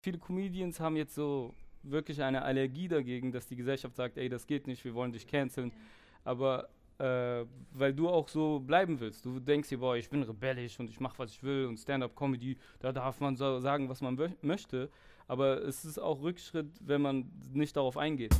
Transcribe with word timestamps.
viele 0.00 0.18
Comedians 0.18 0.80
haben 0.80 0.96
jetzt 0.96 1.14
so 1.14 1.54
wirklich 1.82 2.22
eine 2.22 2.42
Allergie 2.42 2.88
dagegen, 2.88 3.32
dass 3.32 3.46
die 3.46 3.56
Gesellschaft 3.56 3.96
sagt, 3.96 4.18
ey, 4.18 4.28
das 4.28 4.46
geht 4.46 4.66
nicht, 4.66 4.84
wir 4.84 4.94
wollen 4.94 5.12
dich 5.12 5.26
canceln. 5.26 5.72
Aber 6.24 6.68
äh, 6.98 7.46
weil 7.72 7.94
du 7.94 8.08
auch 8.08 8.28
so 8.28 8.60
bleiben 8.60 9.00
willst. 9.00 9.24
Du 9.24 9.40
denkst 9.40 9.70
dir, 9.70 9.78
boah, 9.78 9.96
ich 9.96 10.10
bin 10.10 10.22
rebellisch 10.22 10.78
und 10.78 10.90
ich 10.90 11.00
mache, 11.00 11.18
was 11.18 11.30
ich 11.30 11.42
will 11.42 11.66
und 11.66 11.78
Stand-up-Comedy, 11.78 12.58
da 12.80 12.92
darf 12.92 13.20
man 13.20 13.36
so 13.36 13.58
sagen, 13.60 13.88
was 13.88 14.02
man 14.02 14.18
möchte. 14.42 14.90
Aber 15.26 15.62
es 15.62 15.84
ist 15.84 15.98
auch 15.98 16.20
Rückschritt, 16.20 16.68
wenn 16.80 17.00
man 17.00 17.30
nicht 17.52 17.76
darauf 17.76 17.96
eingeht. 17.96 18.34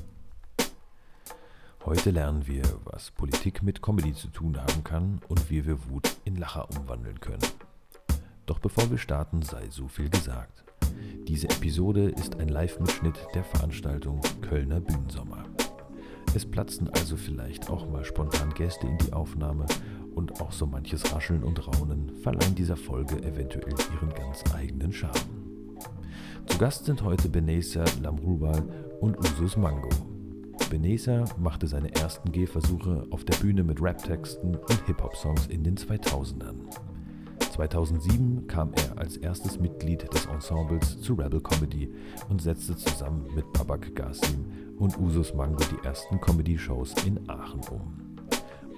Heute 1.86 2.10
lernen 2.10 2.46
wir, 2.46 2.64
was 2.84 3.10
Politik 3.10 3.62
mit 3.62 3.80
Comedy 3.80 4.12
zu 4.12 4.28
tun 4.28 4.60
haben 4.60 4.84
kann 4.84 5.22
und 5.28 5.48
wie 5.48 5.64
wir 5.64 5.88
Wut 5.88 6.14
in 6.24 6.36
Lacher 6.36 6.68
umwandeln 6.76 7.18
können. 7.20 7.40
Doch 8.44 8.58
bevor 8.58 8.90
wir 8.90 8.98
starten, 8.98 9.40
sei 9.40 9.70
so 9.70 9.88
viel 9.88 10.10
gesagt. 10.10 10.64
Diese 11.28 11.48
Episode 11.48 12.08
ist 12.10 12.40
ein 12.40 12.48
Live-Mitschnitt 12.48 13.14
der 13.34 13.44
Veranstaltung 13.44 14.20
Kölner 14.40 14.80
Bühnensommer. 14.80 15.44
Es 16.34 16.46
platzen 16.46 16.88
also 16.90 17.16
vielleicht 17.16 17.70
auch 17.70 17.88
mal 17.88 18.04
spontan 18.04 18.54
Gäste 18.54 18.86
in 18.86 18.98
die 18.98 19.12
Aufnahme 19.12 19.66
und 20.14 20.40
auch 20.40 20.52
so 20.52 20.66
manches 20.66 21.12
Rascheln 21.12 21.42
und 21.42 21.66
Raunen 21.66 22.12
verleihen 22.22 22.54
dieser 22.54 22.76
Folge 22.76 23.22
eventuell 23.22 23.74
ihren 23.94 24.10
ganz 24.10 24.42
eigenen 24.54 24.92
Charme. 24.92 25.14
Zu 26.46 26.58
Gast 26.58 26.84
sind 26.84 27.02
heute 27.02 27.28
Benesa 27.28 27.84
Lamrubal 28.02 28.62
und 29.00 29.18
Usus 29.18 29.56
Mango. 29.56 29.88
Benesa 30.68 31.24
machte 31.38 31.66
seine 31.66 31.92
ersten 31.94 32.30
Gehversuche 32.30 33.06
auf 33.10 33.24
der 33.24 33.36
Bühne 33.38 33.64
mit 33.64 33.82
Raptexten 33.82 34.54
und 34.54 34.86
Hip-Hop-Songs 34.86 35.48
in 35.48 35.64
den 35.64 35.76
2000ern. 35.76 36.89
2007 37.50 38.46
kam 38.46 38.72
er 38.74 38.96
als 38.98 39.16
erstes 39.16 39.58
Mitglied 39.58 40.12
des 40.14 40.26
Ensembles 40.26 41.00
zu 41.00 41.14
Rebel 41.14 41.40
Comedy 41.40 41.92
und 42.28 42.40
setzte 42.40 42.76
zusammen 42.76 43.26
mit 43.34 43.52
Babak 43.52 43.94
Gasim 43.94 44.46
und 44.78 44.96
Usus 44.98 45.34
Mango 45.34 45.62
die 45.70 45.84
ersten 45.84 46.20
Comedy-Shows 46.20 46.94
in 47.04 47.28
Aachen 47.28 47.60
um. 47.70 47.92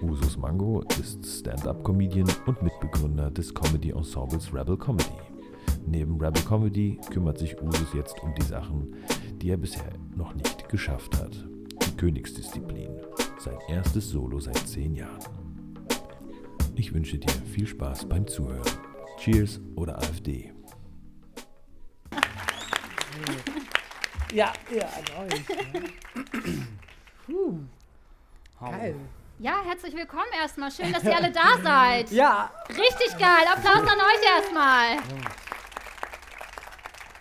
Usus 0.01 0.37
Mango 0.39 0.83
ist 0.99 1.25
Stand-up-Comedian 1.25 2.29
und 2.47 2.63
Mitbegründer 2.63 3.31
des 3.31 3.55
Comedy-Ensembles 3.55 4.53
Rebel 4.55 4.79
Comedy. 4.79 5.19
Neben 5.87 6.19
Rebel 6.21 6.43
Comedy 6.43 6.99
kümmert 7.11 7.39
sich 7.39 7.61
Usus 7.61 7.93
jetzt 7.93 8.21
um 8.23 8.35
die 8.35 8.47
Sachen, 8.47 8.97
die 9.37 9.51
er 9.51 9.59
bisher 9.59 9.93
noch 10.17 10.35
nicht 10.35 10.69
geschafft 10.71 11.21
hat. 11.21 11.47
Die 11.87 11.97
Königsdisziplin, 11.97 12.91
sein 13.39 13.59
erstes 13.69 14.09
Solo 14.09 14.41
seit 14.41 14.59
zehn 14.67 14.95
Jahren. 14.95 15.42
Ich 16.75 16.95
wünsche 16.95 17.19
dir 17.19 17.33
viel 17.53 17.67
Spaß 17.67 18.09
beim 18.09 18.27
Zuhören. 18.27 18.63
Cheers 19.19 19.61
oder 19.77 19.99
AfD. 19.99 20.53
Ja, 24.33 24.53
ja, 24.75 24.87
an 24.87 25.27
euch. 25.27 25.45
Puh. 27.27 27.59
Geil. 28.59 28.97
Ja, 29.39 29.63
herzlich 29.65 29.95
willkommen 29.95 30.33
erstmal. 30.41 30.71
Schön, 30.71 30.93
dass 30.93 31.05
ihr 31.05 31.15
alle 31.15 31.31
da 31.31 31.59
seid. 31.63 32.11
Ja. 32.11 32.51
Richtig 32.71 33.19
geil. 33.19 33.45
Applaus 33.55 33.81
an 33.81 33.99
euch 33.99 34.23
erstmal. 34.37 34.97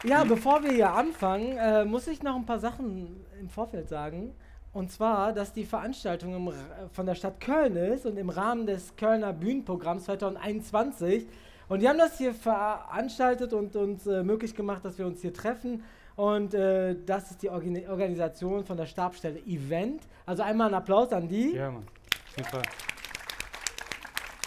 Ja, 0.03 0.23
bevor 0.23 0.63
wir 0.63 0.71
hier 0.71 0.93
anfangen, 0.93 1.57
äh, 1.57 1.83
muss 1.83 2.07
ich 2.07 2.23
noch 2.23 2.35
ein 2.35 2.45
paar 2.45 2.59
Sachen 2.59 3.25
im 3.39 3.49
Vorfeld 3.49 3.89
sagen. 3.89 4.33
Und 4.73 4.89
zwar, 4.91 5.33
dass 5.33 5.51
die 5.51 5.65
Veranstaltung 5.65 6.33
im, 6.33 6.53
von 6.93 7.05
der 7.05 7.15
Stadt 7.15 7.41
Köln 7.41 7.75
ist 7.75 8.05
und 8.05 8.17
im 8.17 8.29
Rahmen 8.29 8.65
des 8.65 8.95
Kölner 8.95 9.33
Bühnenprogramms 9.33 10.05
2021. 10.05 11.27
Und 11.67 11.81
die 11.81 11.89
haben 11.89 11.97
das 11.97 12.17
hier 12.17 12.33
veranstaltet 12.33 13.53
und 13.53 13.75
uns 13.75 14.07
äh, 14.07 14.23
möglich 14.23 14.55
gemacht, 14.55 14.85
dass 14.85 14.97
wir 14.97 15.05
uns 15.05 15.21
hier 15.21 15.33
treffen. 15.33 15.83
Und 16.15 16.53
äh, 16.53 16.95
das 17.05 17.31
ist 17.31 17.41
die 17.41 17.49
Organ 17.49 17.81
Organisation 17.87 18.63
von 18.63 18.77
der 18.77 18.85
Stabstelle 18.85 19.39
Event. 19.39 20.03
Also 20.25 20.43
einmal 20.43 20.69
ein 20.69 20.73
Applaus 20.73 21.11
an 21.11 21.27
die. 21.27 21.53
Ja, 21.53 21.71
Mann. 21.71 21.85
Super. 22.37 22.61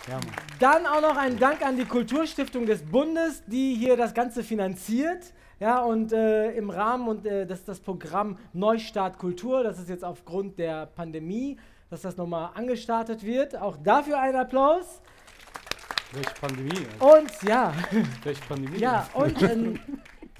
Ja, 0.09 0.15
Mann. 0.15 0.27
Dann 0.59 0.87
auch 0.87 1.03
noch 1.03 1.17
ein 1.17 1.39
Dank 1.39 1.65
an 1.65 1.77
die 1.77 1.85
Kulturstiftung 1.85 2.65
des 2.65 2.83
Bundes, 2.83 3.43
die 3.47 3.75
hier 3.75 3.97
das 3.97 4.15
Ganze 4.15 4.43
finanziert. 4.43 5.33
Ja, 5.61 5.83
und 5.83 6.13
äh, 6.13 6.53
im 6.53 6.71
Rahmen 6.71 7.09
und 7.09 7.27
äh, 7.27 7.47
das 7.47 7.65
das 7.65 7.81
Programm 7.81 8.39
Neustart 8.53 9.19
Kultur, 9.19 9.63
das 9.63 9.79
ist 9.79 9.89
jetzt 9.89 10.05
aufgrund 10.05 10.59
der 10.59 10.87
Pandemie, 10.87 11.57
dass 11.91 12.03
das 12.03 12.17
nochmal 12.17 12.51
angestartet 12.55 13.25
wird. 13.25 13.57
Auch 13.57 13.77
dafür 13.77 14.19
ein 14.19 14.35
Applaus. 14.35 15.01
Welche 16.13 16.35
Pandemie? 16.41 16.87
Und 16.99 17.43
ja. 17.43 17.73
Welche 18.23 18.43
Pandemie? 18.43 18.79
Ja, 18.79 19.09
und 19.15 19.43
ähm, 19.43 19.79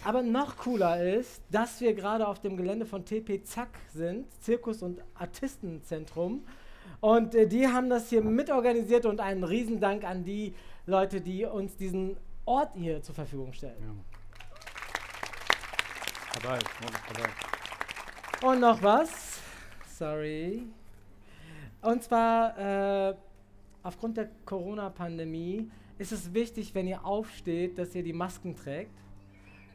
aber 0.05 0.23
noch 0.23 0.57
cooler 0.57 1.03
ist, 1.03 1.43
dass 1.51 1.81
wir 1.81 1.95
gerade 1.95 2.27
auf 2.27 2.41
dem 2.41 2.57
Gelände 2.57 2.85
von 2.85 3.05
TP 3.05 3.43
Zack 3.43 3.71
sind, 3.93 4.27
Zirkus- 4.43 4.83
und 4.83 5.01
Artistenzentrum. 5.15 6.45
Und 7.01 7.35
äh, 7.35 7.47
die 7.47 7.69
haben 7.69 7.89
das 7.89 8.11
hier 8.11 8.23
mitorganisiert 8.23 9.07
und 9.07 9.21
einen 9.21 9.45
Riesendank 9.45 10.05
an 10.05 10.25
die 10.25 10.55
Leute, 10.87 11.21
die 11.21 11.45
uns 11.45 11.77
diesen 11.77 12.17
Ort 12.45 12.73
hier 12.75 13.03
zur 13.03 13.15
Verfügung 13.15 13.53
stellen. 13.53 13.77
Ja. 13.81 14.14
Und 18.43 18.61
noch 18.61 18.83
was. 18.83 19.41
Sorry. 19.87 20.63
Und 21.81 22.03
zwar, 22.03 22.59
äh, 23.11 23.15
aufgrund 23.83 24.17
der 24.17 24.29
Corona-Pandemie 24.45 25.71
ist 25.99 26.13
es 26.13 26.33
wichtig, 26.33 26.75
wenn 26.75 26.87
ihr 26.87 27.05
aufsteht, 27.05 27.79
dass 27.79 27.95
ihr 27.95 28.03
die 28.03 28.13
Masken 28.13 28.57
trägt. 28.57 28.91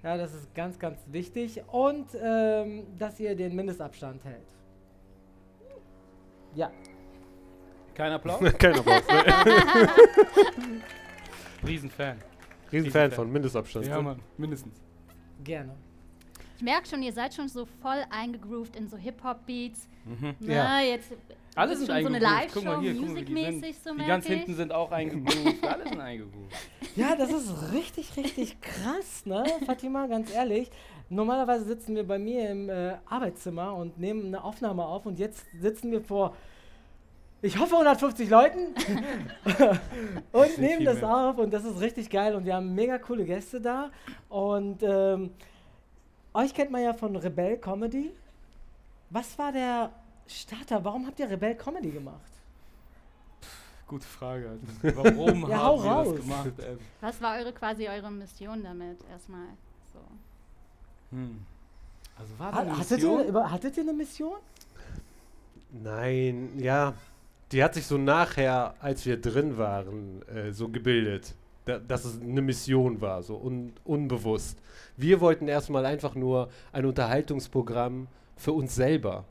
Ja, 0.03 0.17
das 0.17 0.33
ist 0.33 0.53
ganz, 0.55 0.79
ganz 0.79 0.99
wichtig. 1.07 1.61
Und 1.67 2.07
ähm, 2.21 2.87
dass 2.97 3.19
ihr 3.19 3.35
den 3.35 3.55
Mindestabstand 3.55 4.23
hält. 4.23 4.47
Ja. 6.55 6.71
Kein 7.93 8.11
Applaus? 8.11 8.39
Kein 8.57 8.79
Applaus. 8.79 9.03
Riesenfan. 11.67 12.17
Riesenfan 12.71 13.01
Riesen 13.03 13.15
von 13.15 13.31
Mindestabstand. 13.31 13.87
Ja, 13.87 14.01
Mann, 14.01 14.21
mindestens. 14.37 14.81
Gerne. 15.43 15.75
Ich 16.59 16.63
merke 16.63 16.89
schon, 16.89 17.01
ihr 17.01 17.13
seid 17.13 17.33
schon 17.33 17.47
so 17.47 17.65
voll 17.81 18.03
eingegroovt 18.09 18.75
in 18.75 18.89
so 18.89 18.97
Hip-Hop-Beats. 18.97 19.87
Mhm. 20.03 20.35
Na, 20.41 20.53
ja. 20.53 20.81
jetzt 20.81 21.13
alle 21.55 21.77
sind 21.77 21.87
schon 21.87 22.01
so 22.01 22.07
eine 22.07 22.19
Live-Show, 22.19 22.81
musikmäßig 22.81 23.77
so 23.79 23.93
Die 23.93 24.05
ganz 24.05 24.25
hinten 24.25 24.53
sind 24.55 24.73
auch 24.73 24.91
eingegroovt, 24.91 25.63
alle 25.63 25.87
sind 25.87 26.01
eingegroovt. 26.01 26.53
Ja, 26.97 27.15
das 27.15 27.31
ist 27.31 27.71
richtig, 27.71 28.17
richtig 28.17 28.59
krass, 28.59 29.25
ne, 29.25 29.45
Fatima, 29.65 30.07
ganz 30.07 30.33
ehrlich. 30.33 30.69
Normalerweise 31.07 31.63
sitzen 31.63 31.95
wir 31.95 32.05
bei 32.05 32.19
mir 32.19 32.49
im 32.49 32.67
äh, 32.67 32.95
Arbeitszimmer 33.05 33.73
und 33.73 33.97
nehmen 33.97 34.25
eine 34.25 34.43
Aufnahme 34.43 34.83
auf 34.83 35.05
und 35.05 35.17
jetzt 35.17 35.45
sitzen 35.61 35.91
wir 35.91 36.01
vor, 36.01 36.35
ich 37.41 37.57
hoffe, 37.57 37.75
150 37.75 38.29
Leuten 38.29 38.75
und 40.33 40.57
nehmen 40.57 40.83
das 40.83 41.03
auf 41.03 41.37
und 41.37 41.53
das 41.53 41.63
ist 41.63 41.79
richtig 41.79 42.09
geil 42.09 42.35
und 42.35 42.43
wir 42.43 42.55
haben 42.55 42.75
mega 42.75 42.97
coole 42.97 43.23
Gäste 43.23 43.61
da 43.61 43.91
und 44.27 44.83
ähm, 44.83 45.29
euch 46.33 46.53
kennt 46.53 46.71
man 46.71 46.81
ja 46.81 46.93
von 46.93 47.15
Rebell 47.15 47.57
Comedy. 47.57 48.11
Was 49.09 49.37
war 49.37 49.51
der 49.51 49.91
Starter? 50.27 50.83
Warum 50.83 51.07
habt 51.07 51.19
ihr 51.19 51.29
Rebell 51.29 51.55
Comedy 51.55 51.91
gemacht? 51.91 52.31
Gute 53.87 54.05
Frage. 54.05 54.59
Warum 54.81 55.49
ja, 55.49 55.57
haben 55.57 55.83
wir 55.83 55.91
raus. 55.91 56.07
das 56.09 56.21
gemacht? 56.21 56.51
Ähm. 56.59 56.79
Was 57.01 57.21
war 57.21 57.37
eure 57.37 57.51
quasi 57.53 57.87
eure 57.87 58.11
Mission 58.11 58.63
damit 58.63 58.99
erstmal? 59.11 59.47
So. 59.91 59.99
Hm. 61.11 61.39
Also 62.15 62.37
war 62.37 62.53
ha 62.53 62.77
hattet, 62.77 63.01
ihr, 63.01 63.51
hattet 63.51 63.77
ihr 63.77 63.83
eine 63.83 63.93
Mission? 63.93 64.37
Nein, 65.71 66.51
ja. 66.59 66.93
Die 67.51 67.63
hat 67.63 67.73
sich 67.73 67.87
so 67.87 67.97
nachher, 67.97 68.75
als 68.79 69.07
wir 69.07 69.19
drin 69.19 69.57
waren, 69.57 70.21
äh, 70.27 70.51
so 70.51 70.69
gebildet 70.69 71.33
da, 71.69 71.79
dass 71.79 72.05
es 72.05 72.19
eine 72.19 72.41
Mission 72.41 72.99
war, 73.01 73.21
so 73.21 73.37
un, 73.37 73.73
unbewusst. 73.83 74.57
Wir 74.97 75.21
wollten 75.21 75.47
erstmal 75.47 75.85
einfach 75.85 76.15
nur 76.15 76.49
ein 76.71 76.85
Unterhaltungsprogramm 76.85 78.07
für 78.35 78.53
uns 78.53 78.75
selber, 78.75 79.25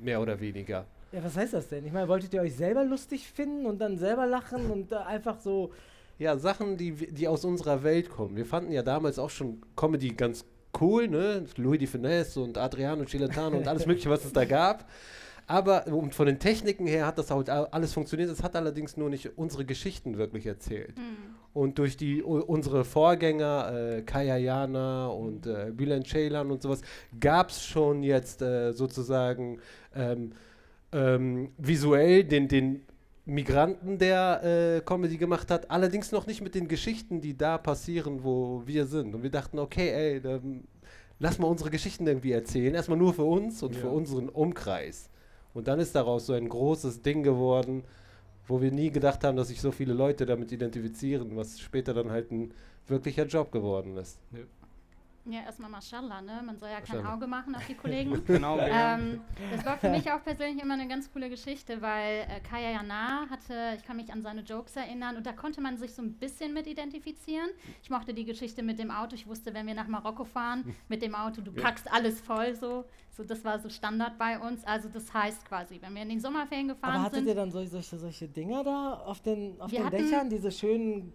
mehr 0.00 0.20
oder 0.20 0.40
weniger. 0.40 0.86
Ja, 1.12 1.24
was 1.24 1.36
heißt 1.36 1.54
das 1.54 1.68
denn? 1.68 1.84
Ich 1.84 1.92
meine, 1.92 2.08
wolltet 2.08 2.32
ihr 2.32 2.40
euch 2.40 2.54
selber 2.54 2.84
lustig 2.84 3.26
finden 3.26 3.66
und 3.66 3.80
dann 3.80 3.98
selber 3.98 4.26
lachen 4.26 4.70
und 4.70 4.92
äh, 4.92 4.96
einfach 4.96 5.40
so. 5.40 5.72
Ja, 6.18 6.36
Sachen, 6.36 6.76
die, 6.76 6.92
die 6.92 7.26
aus 7.26 7.44
unserer 7.44 7.82
Welt 7.82 8.10
kommen. 8.10 8.36
Wir 8.36 8.46
fanden 8.46 8.72
ja 8.72 8.82
damals 8.82 9.18
auch 9.18 9.30
schon 9.30 9.62
Comedy 9.74 10.10
ganz 10.10 10.44
cool, 10.80 11.08
ne? 11.08 11.44
Louis 11.56 11.78
de 11.78 11.88
Finesse 11.88 12.40
und 12.40 12.56
Adriano 12.58 13.04
Celentano 13.04 13.56
und 13.56 13.66
alles 13.66 13.86
Mögliche, 13.86 14.10
was 14.10 14.24
es 14.24 14.32
da 14.32 14.44
gab. 14.44 14.88
Aber 15.46 15.88
und 15.88 16.14
von 16.14 16.26
den 16.26 16.38
Techniken 16.38 16.86
her 16.86 17.06
hat 17.06 17.18
das 17.18 17.32
halt 17.32 17.50
alles 17.50 17.92
funktioniert. 17.92 18.30
Es 18.30 18.42
hat 18.44 18.54
allerdings 18.54 18.96
nur 18.96 19.10
nicht 19.10 19.36
unsere 19.36 19.64
Geschichten 19.64 20.16
wirklich 20.16 20.46
erzählt. 20.46 20.96
Mhm. 20.96 21.34
Und 21.52 21.78
durch 21.78 21.96
die 21.96 22.22
unsere 22.22 22.84
Vorgänger, 22.84 23.72
äh, 23.98 24.02
Kaya 24.02 24.36
Jana 24.36 25.08
und 25.08 25.46
äh, 25.46 25.72
Bülent 25.72 26.06
Ceylan 26.06 26.50
und 26.50 26.62
sowas, 26.62 26.80
gab 27.18 27.50
es 27.50 27.64
schon 27.64 28.04
jetzt 28.04 28.40
äh, 28.40 28.72
sozusagen 28.72 29.58
ähm, 29.94 30.32
ähm, 30.92 31.50
visuell 31.58 32.22
den, 32.24 32.46
den 32.46 32.82
Migranten, 33.24 33.98
der 33.98 34.42
äh, 34.76 34.80
Comedy 34.80 35.16
gemacht 35.16 35.50
hat, 35.50 35.70
allerdings 35.70 36.12
noch 36.12 36.26
nicht 36.26 36.40
mit 36.40 36.54
den 36.54 36.68
Geschichten, 36.68 37.20
die 37.20 37.36
da 37.36 37.58
passieren, 37.58 38.22
wo 38.24 38.62
wir 38.66 38.86
sind. 38.86 39.14
Und 39.14 39.22
wir 39.22 39.30
dachten, 39.30 39.58
okay, 39.58 39.88
ey, 39.90 40.20
da, 40.20 40.40
lass 41.18 41.38
mal 41.38 41.48
unsere 41.48 41.70
Geschichten 41.70 42.06
irgendwie 42.06 42.32
erzählen. 42.32 42.74
Erstmal 42.74 42.98
nur 42.98 43.12
für 43.14 43.24
uns 43.24 43.62
und 43.62 43.74
Ja. 43.74 43.80
für 43.82 43.88
unseren 43.90 44.28
Umkreis. 44.28 45.10
Und 45.52 45.66
dann 45.68 45.80
ist 45.80 45.94
daraus 45.94 46.26
so 46.26 46.32
ein 46.32 46.48
großes 46.48 47.02
Ding 47.02 47.22
geworden, 47.22 47.82
wo 48.50 48.60
wir 48.60 48.72
nie 48.72 48.90
gedacht 48.90 49.22
haben, 49.24 49.36
dass 49.36 49.48
sich 49.48 49.60
so 49.60 49.70
viele 49.70 49.94
Leute 49.94 50.26
damit 50.26 50.50
identifizieren, 50.50 51.36
was 51.36 51.60
später 51.60 51.94
dann 51.94 52.10
halt 52.10 52.32
ein 52.32 52.52
wirklicher 52.88 53.24
Job 53.24 53.52
geworden 53.52 53.96
ist. 53.96 54.18
Ja, 54.32 54.40
erstmal 55.38 55.70
Mashallah, 55.70 56.20
ne? 56.22 56.42
Man 56.44 56.58
soll 56.58 56.68
ja 56.70 56.80
kein. 56.80 57.04
Auge 57.06 57.26
machen 57.26 57.54
auf 57.54 57.66
die 57.66 57.74
Kollegen. 57.74 58.22
Genau, 58.26 58.58
ja. 58.58 58.94
ähm, 58.98 59.20
das 59.50 59.64
war 59.64 59.78
für 59.78 59.88
mich 59.88 60.10
auch 60.12 60.22
persönlich 60.22 60.62
immer 60.62 60.74
eine 60.74 60.86
ganz 60.88 61.10
coole 61.12 61.28
Geschichte, 61.30 61.80
weil 61.82 62.26
äh, 62.28 62.40
Kaya 62.40 62.70
Jana 62.72 63.26
hatte, 63.30 63.74
ich 63.76 63.84
kann 63.84 63.96
mich 63.96 64.12
an 64.12 64.22
seine 64.22 64.42
Jokes 64.42 64.76
erinnern 64.76 65.16
und 65.16 65.24
da 65.26 65.32
konnte 65.32 65.60
man 65.60 65.76
sich 65.78 65.94
so 65.94 66.02
ein 66.02 66.12
bisschen 66.14 66.52
mit 66.52 66.66
identifizieren. 66.66 67.48
Ich 67.82 67.90
mochte 67.90 68.12
die 68.14 68.24
Geschichte 68.24 68.62
mit 68.62 68.78
dem 68.78 68.90
Auto. 68.90 69.14
Ich 69.14 69.26
wusste, 69.26 69.54
wenn 69.54 69.66
wir 69.66 69.74
nach 69.74 69.88
Marokko 69.88 70.24
fahren 70.24 70.74
mit 70.88 71.02
dem 71.02 71.14
Auto, 71.14 71.40
du 71.40 71.52
packst 71.52 71.90
alles 71.90 72.20
voll 72.20 72.54
so. 72.54 72.84
So, 73.10 73.24
das 73.24 73.44
war 73.44 73.58
so 73.58 73.68
Standard 73.68 74.18
bei 74.18 74.38
uns. 74.38 74.64
Also 74.64 74.88
das 74.88 75.12
heißt 75.12 75.44
quasi, 75.44 75.78
wenn 75.82 75.94
wir 75.94 76.02
in 76.02 76.08
den 76.10 76.20
Sommerferien 76.20 76.68
gefahren 76.68 76.94
Aber 76.94 77.02
hattet 77.04 77.18
sind. 77.20 77.28
ihr 77.28 77.34
dann 77.34 77.50
solche, 77.50 77.70
solche, 77.70 77.98
solche 77.98 78.28
Dinger 78.28 78.62
da 78.64 78.94
auf 79.04 79.20
den, 79.20 79.60
auf 79.60 79.70
den 79.70 79.84
hatten- 79.84 79.96
Dächern, 79.96 80.30
diese 80.30 80.50
schönen 80.50 81.14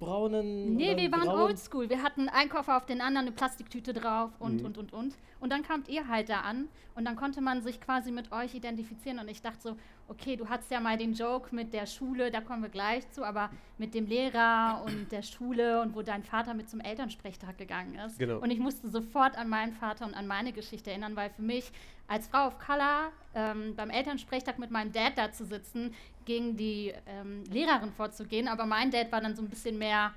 kunststoffbraunen? 0.00 0.76
Nee, 0.76 0.96
wir 0.96 1.12
waren 1.12 1.28
oldschool. 1.28 1.88
Wir 1.88 2.02
hatten 2.02 2.28
einen 2.28 2.50
Koffer 2.50 2.76
auf 2.76 2.86
den 2.86 3.00
anderen, 3.00 3.26
eine 3.28 3.36
Plastiktüte 3.36 3.92
drauf 3.92 4.30
und, 4.38 4.60
Mhm. 4.60 4.66
und, 4.66 4.78
und, 4.78 4.92
und. 4.92 5.14
Und 5.40 5.50
dann 5.52 5.62
kamt 5.62 5.88
ihr 5.88 6.08
halt 6.08 6.28
da 6.28 6.40
an 6.40 6.68
und 6.94 7.04
dann 7.04 7.16
konnte 7.16 7.40
man 7.40 7.62
sich 7.62 7.80
quasi 7.80 8.10
mit 8.10 8.30
euch 8.32 8.54
identifizieren. 8.54 9.18
Und 9.18 9.28
ich 9.28 9.40
dachte 9.42 9.60
so, 9.60 9.76
okay, 10.10 10.36
du 10.36 10.48
hattest 10.48 10.70
ja 10.70 10.80
mal 10.80 10.98
den 10.98 11.14
Joke 11.14 11.54
mit 11.54 11.72
der 11.72 11.86
Schule, 11.86 12.30
da 12.30 12.40
kommen 12.40 12.62
wir 12.62 12.68
gleich 12.68 13.08
zu, 13.12 13.24
aber 13.24 13.48
mit 13.78 13.94
dem 13.94 14.06
Lehrer 14.06 14.82
und 14.84 15.12
der 15.12 15.22
Schule 15.22 15.80
und 15.80 15.94
wo 15.94 16.02
dein 16.02 16.24
Vater 16.24 16.52
mit 16.52 16.68
zum 16.68 16.80
Elternsprechtag 16.80 17.56
gegangen 17.56 17.94
ist. 17.94 18.18
Genau. 18.18 18.38
Und 18.38 18.50
ich 18.50 18.58
musste 18.58 18.88
sofort 18.88 19.38
an 19.38 19.48
meinen 19.48 19.72
Vater 19.72 20.04
und 20.04 20.14
an 20.14 20.26
meine 20.26 20.52
Geschichte 20.52 20.90
erinnern, 20.90 21.14
weil 21.14 21.30
für 21.30 21.42
mich 21.42 21.70
als 22.08 22.26
Frau 22.26 22.48
of 22.48 22.58
Color 22.58 23.12
ähm, 23.34 23.74
beim 23.76 23.88
Elternsprechtag 23.88 24.58
mit 24.58 24.72
meinem 24.72 24.92
Dad 24.92 25.12
da 25.16 25.30
zu 25.30 25.44
sitzen, 25.44 25.94
gegen 26.24 26.56
die 26.56 26.92
ähm, 27.06 27.44
Lehrerin 27.44 27.92
vorzugehen, 27.92 28.48
aber 28.48 28.66
mein 28.66 28.90
Dad 28.90 29.12
war 29.12 29.20
dann 29.20 29.36
so 29.36 29.42
ein 29.42 29.48
bisschen 29.48 29.78
mehr 29.78 30.12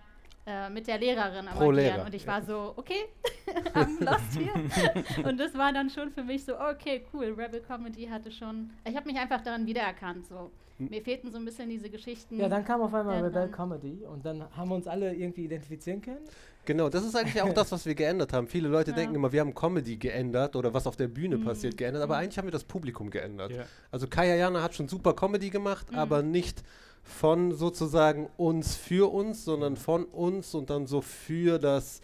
äh, 0.46 0.70
mit 0.70 0.88
der 0.88 0.98
Lehrerin 1.00 1.48
am 1.48 1.56
Pro 1.56 1.70
Agieren. 1.70 1.76
Lehrer, 1.76 2.06
und 2.06 2.14
ich 2.16 2.28
war 2.28 2.42
so, 2.42 2.74
okay, 2.78 3.06
I'm 3.74 4.04
lost 4.04 4.38
hier. 4.38 5.26
und 5.26 5.40
das 5.40 5.54
war 5.58 5.72
dann 5.74 5.90
schon 5.90 6.12
für 6.12 6.24
mich 6.24 6.44
so, 6.46 6.54
okay, 6.60 7.06
cool, 7.14 7.34
Rebel 7.38 7.62
Comedy 7.62 8.06
hatte 8.08 8.32
schon, 8.32 8.70
ich 8.88 8.96
habe 8.96 9.06
mich 9.08 9.18
einfach 9.18 9.42
daran 9.42 9.66
wiedererkannt, 9.66 10.26
so. 10.28 10.52
Hm. 10.80 10.90
Mir 10.90 11.04
fehlten 11.04 11.32
so 11.32 11.38
ein 11.38 11.46
bisschen 11.46 11.70
diese 11.70 11.88
Geschichten. 11.90 12.40
Ja, 12.40 12.50
dann 12.50 12.66
kam 12.66 12.82
auf 12.82 12.92
einmal 12.94 13.18
Rebel 13.18 13.32
dann- 13.32 13.52
Comedy 13.52 14.06
und 14.12 14.26
dann 14.26 14.44
haben 14.58 14.70
wir 14.70 14.76
uns 14.76 14.88
alle 14.88 15.14
irgendwie 15.14 15.46
identifizieren 15.46 16.02
können. 16.02 16.18
Genau, 16.66 16.90
das 16.90 17.06
ist 17.06 17.16
eigentlich 17.16 17.42
auch 17.44 17.54
das, 17.54 17.72
was 17.72 17.86
wir 17.86 17.94
geändert 17.94 18.34
haben. 18.34 18.48
Viele 18.48 18.70
Leute 18.70 18.90
Ja. 18.92 18.98
denken 18.98 19.14
immer, 19.16 19.32
wir 19.32 19.42
haben 19.42 19.54
Comedy 19.54 19.98
geändert 19.98 20.56
oder 20.56 20.74
was 20.74 20.88
auf 20.88 20.96
der 20.96 21.10
Bühne 21.10 21.38
Mhm. 21.38 21.44
passiert 21.46 21.78
geändert, 21.78 22.02
aber 22.02 22.16
Mhm. 22.16 22.22
eigentlich 22.24 22.38
haben 22.40 22.48
wir 22.48 22.52
das 22.52 22.64
Publikum 22.64 23.12
geändert. 23.12 23.52
ja. 23.52 23.64
Also 23.92 24.08
Kaya 24.08 24.36
Jana 24.36 24.64
hat 24.64 24.74
schon 24.74 24.88
super 24.88 25.14
Comedy 25.14 25.52
gemacht, 25.52 25.92
Mhm. 25.92 25.98
aber 26.00 26.24
nicht 26.24 26.64
von 27.04 27.52
sozusagen 27.52 28.30
uns 28.38 28.76
für 28.76 29.12
uns, 29.12 29.46
sondern 29.46 29.76
von 29.76 30.06
uns 30.06 30.56
und 30.56 30.70
dann 30.70 30.88
so 30.88 31.02
für 31.02 31.60
das 31.60 32.02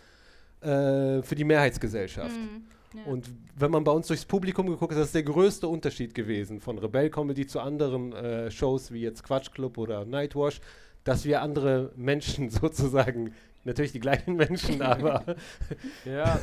äh, 0.62 1.22
für 1.22 1.36
die 1.36 1.46
Mehrheitsgesellschaft. 1.46 2.36
Mhm, 2.36 2.63
ja. 2.94 3.04
Und 3.06 3.30
wenn 3.56 3.72
man 3.72 3.84
bei 3.84 3.92
uns 3.92 4.07
durchs 4.07 4.25
Publikum 4.25 4.68
geguckt 4.68 4.92
hat, 4.92 5.00
das 5.00 5.07
ist 5.07 5.16
der 5.16 5.24
größte 5.24 5.68
Unterschied 5.68 6.13
gewesen 6.13 6.60
von 6.60 6.78
Rebell 6.78 7.10
Comedy 7.10 7.48
zu 7.48 7.62
anderen 7.62 8.13
äh, 8.13 8.51
Shows 8.51 8.92
wie 8.92 9.01
jetzt 9.01 9.24
Quatsch 9.24 9.51
Club 9.51 9.78
oder 9.78 10.04
Nightwash, 10.04 10.60
dass 11.06 11.24
wir 11.24 11.42
andere 11.42 11.92
Menschen 11.96 12.50
sozusagen, 12.50 13.34
natürlich 13.63 13.94
die 13.94 14.01
gleichen 14.01 14.36
Menschen, 14.36 14.81
aber 14.81 15.24
Ja, 16.06 16.40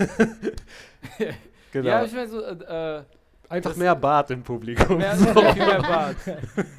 genau, 1.72 1.88
ja 1.88 2.04
ich 2.04 2.12
meine 2.12 2.28
so, 2.28 2.40
äh, 2.40 2.98
äh, 2.98 3.02
einfach 3.48 3.70
das- 3.70 3.78
mehr 3.78 3.94
Bart 3.94 4.30
im 4.30 4.42
Publikum. 4.42 4.98
mehr, 4.98 5.14
viel 5.16 5.34
mehr 5.66 5.80
Bart. 5.82 6.16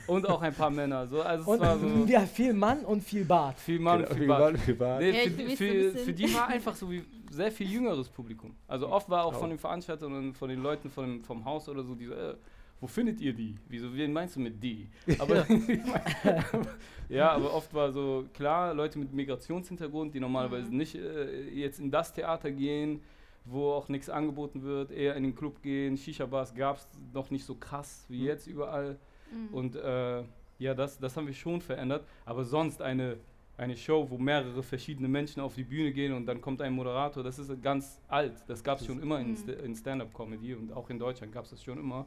Und 0.08 0.28
auch 0.30 0.42
ein 0.42 0.54
paar 0.54 0.70
Männer. 0.70 1.08
So, 1.08 1.22
also 1.22 1.42
es 1.44 1.48
Und 1.48 1.60
war 1.60 1.78
so 1.80 1.88
ja, 2.08 2.22
viel 2.22 2.54
Mann 2.54 2.80
und 2.86 3.04
viel 3.04 3.26
Bart. 3.26 3.60
viel 3.60 3.80
Mann, 3.80 4.00
Genau, 4.00 4.10
viel 4.10 4.18
viel 4.20 4.28
Bart. 4.28 4.40
Bart, 4.54 4.60
viel 4.60 4.76
Bart. 4.76 5.00
Nee, 5.02 5.12
Ja, 5.12 5.30
für, 5.30 5.50
so 5.50 5.56
für, 5.56 5.92
für 6.06 6.14
die 6.14 6.34
war 6.34 6.48
einfach 6.48 6.76
so 6.76 6.90
wie 6.92 7.04
sehr 7.30 7.52
viel 7.52 7.70
jüngeres 7.70 8.10
Publikum. 8.10 8.56
Also 8.68 8.88
oft 8.90 9.10
war 9.10 9.26
auch 9.26 9.36
Oh. 9.36 9.40
von 9.40 9.50
den 9.50 9.60
Veranstaltern 9.60 10.14
und 10.14 10.34
von 10.38 10.50
den 10.50 10.62
Leuten 10.62 10.90
von 10.90 11.06
dem, 11.06 11.24
vom 11.24 11.44
Haus 11.46 11.68
oder 11.70 11.84
so, 11.84 11.94
die 11.96 12.06
so, 12.06 12.14
äh, 12.14 12.36
wo 12.80 12.88
findet 12.88 13.20
ihr 13.22 13.34
die? 13.34 13.56
Wieso, 13.68 13.94
wen 13.96 14.14
meinst 14.14 14.36
du 14.36 14.40
mit 14.40 14.62
die? 14.64 14.88
Aber 15.20 15.46
ja, 17.10 17.32
aber 17.32 17.54
oft 17.54 17.74
war 17.74 17.92
so, 17.92 18.26
klar, 18.34 18.74
Leute 18.74 19.00
mit 19.00 19.14
Migrationshintergrund, 19.14 20.14
die 20.14 20.20
normalerweise 20.20 20.70
Mhm. 20.70 20.78
nicht 20.78 20.96
äh, 20.96 21.50
jetzt 21.50 21.80
in 21.80 21.90
das 21.92 22.14
Theater 22.14 22.52
gehen, 22.52 23.02
wo 23.50 23.72
auch 23.72 23.88
nichts 23.90 24.10
angeboten 24.10 24.64
wird, 24.64 24.92
eher 24.92 25.16
in 25.16 25.24
den 25.24 25.36
Club 25.36 25.62
gehen. 25.62 25.98
Shisha-Bars 25.98 26.54
gab 26.54 26.78
es 26.78 26.88
noch 27.14 27.30
nicht 27.32 27.46
so 27.46 27.56
krass 27.56 28.06
wie 28.10 28.20
Mhm. 28.22 28.26
jetzt 28.26 28.48
überall. 28.48 28.98
Mhm. 29.32 29.54
Und 29.54 29.76
äh, 29.76 30.24
ja, 30.60 30.74
das, 30.74 31.00
das 31.00 31.16
haben 31.16 31.28
wir 31.28 31.34
schon 31.34 31.62
verändert. 31.62 32.06
Aber 32.26 32.44
sonst 32.44 32.82
eine, 32.82 33.18
eine 33.58 33.76
Show, 33.78 34.08
wo 34.10 34.18
mehrere 34.18 34.62
verschiedene 34.64 35.08
Menschen 35.08 35.42
auf 35.42 35.56
die 35.56 35.64
Bühne 35.64 35.92
gehen 35.92 36.14
und 36.14 36.26
dann 36.26 36.42
kommt 36.42 36.62
ein 36.62 36.74
Moderator, 36.74 37.24
das 37.24 37.40
ist 37.40 37.62
ganz 37.62 38.00
alt. 38.08 38.34
Das 38.48 38.64
gab 38.64 38.80
es 38.80 38.86
schon 38.86 39.02
immer 39.02 39.20
in, 39.20 39.32
Mhm. 39.32 39.38
Sta- 39.38 39.54
in 39.54 39.76
Stand-up-Comedy 39.76 40.54
und 40.56 40.74
auch 40.74 40.90
in 40.90 41.00
Deutschland 41.00 41.32
gab 41.32 41.46
es 41.46 41.52
das 41.52 41.64
schon 41.64 41.78
immer. 41.78 42.06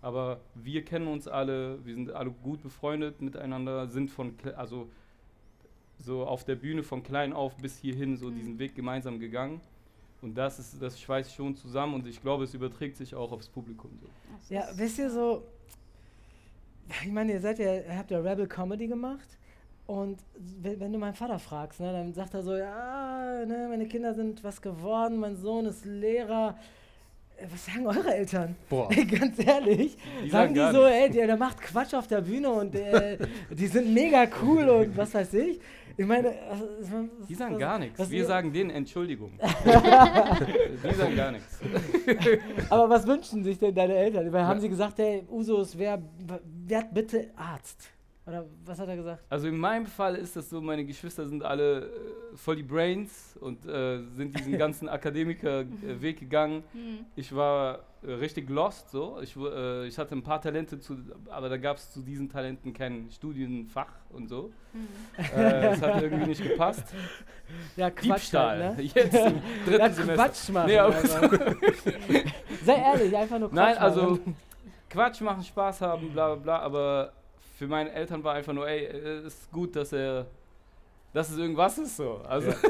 Aber 0.00 0.40
wir 0.54 0.84
kennen 0.84 1.08
uns 1.08 1.26
alle, 1.26 1.84
wir 1.84 1.94
sind 1.94 2.10
alle 2.12 2.30
gut 2.30 2.62
befreundet 2.62 3.20
miteinander, 3.20 3.88
sind 3.88 4.10
von, 4.10 4.34
also 4.56 4.88
so 5.98 6.24
auf 6.24 6.44
der 6.44 6.54
Bühne 6.54 6.84
von 6.84 7.02
klein 7.02 7.32
auf 7.32 7.56
bis 7.56 7.78
hierhin 7.78 8.16
so 8.16 8.30
Mhm. 8.30 8.34
diesen 8.36 8.58
Weg 8.60 8.74
gemeinsam 8.76 9.18
gegangen. 9.18 9.60
Und 10.20 10.34
das 10.34 10.58
ist, 10.58 10.80
das 10.82 11.00
schweißt 11.00 11.32
schon 11.34 11.54
zusammen 11.56 11.94
und 11.94 12.06
ich 12.06 12.20
glaube, 12.20 12.44
es 12.44 12.52
überträgt 12.54 12.96
sich 12.96 13.14
auch 13.14 13.30
aufs 13.30 13.48
Publikum 13.48 13.90
so. 14.00 14.08
Ja, 14.54 14.64
wisst 14.74 14.98
ihr 14.98 15.10
so, 15.10 15.44
ich 17.04 17.12
meine, 17.12 17.32
ihr 17.32 17.40
seid 17.40 17.58
ja, 17.58 17.72
habt 17.96 18.10
ja 18.10 18.18
Rebel 18.18 18.46
Comedy 18.48 18.88
gemacht 18.88 19.28
und 19.86 20.18
wenn, 20.36 20.92
du 20.92 20.98
meinen 20.98 21.14
Vater 21.14 21.38
fragst, 21.38 21.80
ne, 21.80 21.92
dann 21.92 22.12
sagt 22.12 22.34
er 22.34 22.42
so, 22.42 22.56
ja, 22.56 23.44
ne, 23.46 23.66
meine 23.68 23.86
Kinder 23.86 24.12
sind 24.12 24.42
was 24.42 24.60
geworden, 24.60 25.18
mein 25.18 25.36
Sohn 25.36 25.66
ist 25.66 25.84
Lehrer. 25.84 26.58
Äh, 27.36 27.46
Was 27.52 27.66
sagen 27.66 27.86
eure 27.86 28.12
Eltern? 28.14 28.56
Boah. 28.68 28.88
Ganz 29.10 29.38
ehrlich, 29.38 29.96
Die 30.24 30.28
sagen 30.30 30.54
sagen 30.54 30.72
die 30.72 30.76
so, 30.76 30.84
nichts. 30.84 30.98
ey, 31.04 31.10
der, 31.10 31.26
der 31.28 31.36
macht 31.36 31.60
Quatsch 31.60 31.94
auf 31.94 32.06
der 32.08 32.22
Bühne 32.22 32.50
und 32.50 32.74
äh, 32.74 33.18
die 33.50 33.66
sind 33.68 33.94
mega 33.94 34.26
cool 34.42 34.68
und 34.68 34.96
was 34.96 35.14
weiß 35.14 35.32
ich. 35.34 35.60
Ich 36.00 36.06
meine, 36.06 36.28
also, 36.50 36.68
Die 37.28 37.34
sagen 37.34 37.54
was- 37.54 37.60
gar 37.60 37.78
nichts. 37.78 38.10
Wir 38.10 38.24
sagen 38.24 38.52
denen 38.52 38.70
Entschuldigung. 38.70 39.32
die 39.64 40.94
sagen 40.94 41.16
gar 41.16 41.32
nichts. 41.32 41.58
Aber 42.70 42.88
was 42.88 43.06
wünschen 43.06 43.42
sich 43.44 43.58
denn 43.58 43.74
deine 43.74 43.94
Eltern? 43.96 44.32
Weil 44.32 44.44
haben 44.44 44.56
Ja. 44.58 44.60
sie 44.62 44.68
gesagt, 44.68 44.98
hey, 44.98 45.24
Usus, 45.28 45.76
wer, 45.76 46.00
werd 46.66 46.94
bitte 46.94 47.30
Arzt? 47.36 47.90
Oder 48.28 48.44
was 48.66 48.78
hat 48.78 48.88
er 48.88 48.96
gesagt? 48.96 49.24
Also 49.30 49.48
in 49.48 49.56
meinem 49.56 49.86
Fall 49.86 50.14
ist 50.14 50.36
das 50.36 50.50
so, 50.50 50.60
meine 50.60 50.84
Geschwister 50.84 51.26
sind 51.26 51.42
alle 51.42 51.86
äh, 51.86 51.88
voll 52.36 52.56
die 52.56 52.62
Brains 52.62 53.38
und 53.40 53.64
äh, 53.64 54.02
sind 54.16 54.38
diesen 54.38 54.58
ganzen 54.58 54.86
Akademiker-Weg 54.86 56.20
gegangen. 56.20 56.62
Hm. 56.72 57.06
Ich 57.16 57.34
war 57.34 57.78
äh, 58.02 58.12
richtig 58.12 58.50
lost 58.50 58.90
so. 58.90 59.18
Ich, 59.22 59.34
äh, 59.34 59.86
ich 59.86 59.96
hatte 59.96 60.14
ein 60.14 60.22
paar 60.22 60.42
Talente, 60.42 60.78
zu, 60.78 60.98
aber 61.30 61.48
da 61.48 61.56
gab 61.56 61.78
es 61.78 61.90
zu 61.90 62.02
diesen 62.02 62.28
Talenten 62.28 62.74
kein 62.74 63.08
Studienfach 63.10 63.92
und 64.10 64.28
so. 64.28 64.52
Hm. 64.72 64.88
Äh, 65.34 65.68
Es 65.68 65.80
hat 65.80 66.02
irgendwie 66.02 66.26
nicht 66.26 66.42
gepasst. 66.42 66.84
Ja, 67.76 67.90
Quatsch. 67.90 68.04
Diebstahl. 68.04 68.62
Halt, 68.62 68.76
ne? 68.76 68.82
Jetzt 68.94 69.14
im 69.14 69.40
dritten 69.64 69.80
Ja, 69.80 69.90
Semester. 69.90 70.14
Quatsch 70.24 70.48
machen. 70.50 70.66
Nee, 70.66 70.78
aber 70.78 70.94
also. 70.96 71.38
Sei 72.62 72.74
ehrlich, 72.76 73.16
einfach 73.16 73.38
nur 73.38 73.48
Quatsch 73.48 73.56
Nein, 73.56 73.78
also 73.78 74.02
machen. 74.02 74.36
Quatsch 74.90 75.20
machen, 75.22 75.42
Spaß 75.42 75.80
haben, 75.80 76.10
bla 76.12 76.34
bla 76.34 76.42
bla, 76.42 76.58
aber 76.58 77.12
für 77.58 77.66
meine 77.66 77.90
Eltern 77.90 78.22
war 78.22 78.34
einfach 78.34 78.52
nur, 78.52 78.68
ey, 78.68 78.84
äh, 78.84 79.26
ist 79.26 79.50
gut, 79.50 79.74
dass 79.74 79.92
er, 79.92 80.26
dass 81.12 81.28
es 81.30 81.38
irgendwas 81.38 81.76
ist 81.76 81.96
so. 81.96 82.20
Also, 82.28 82.52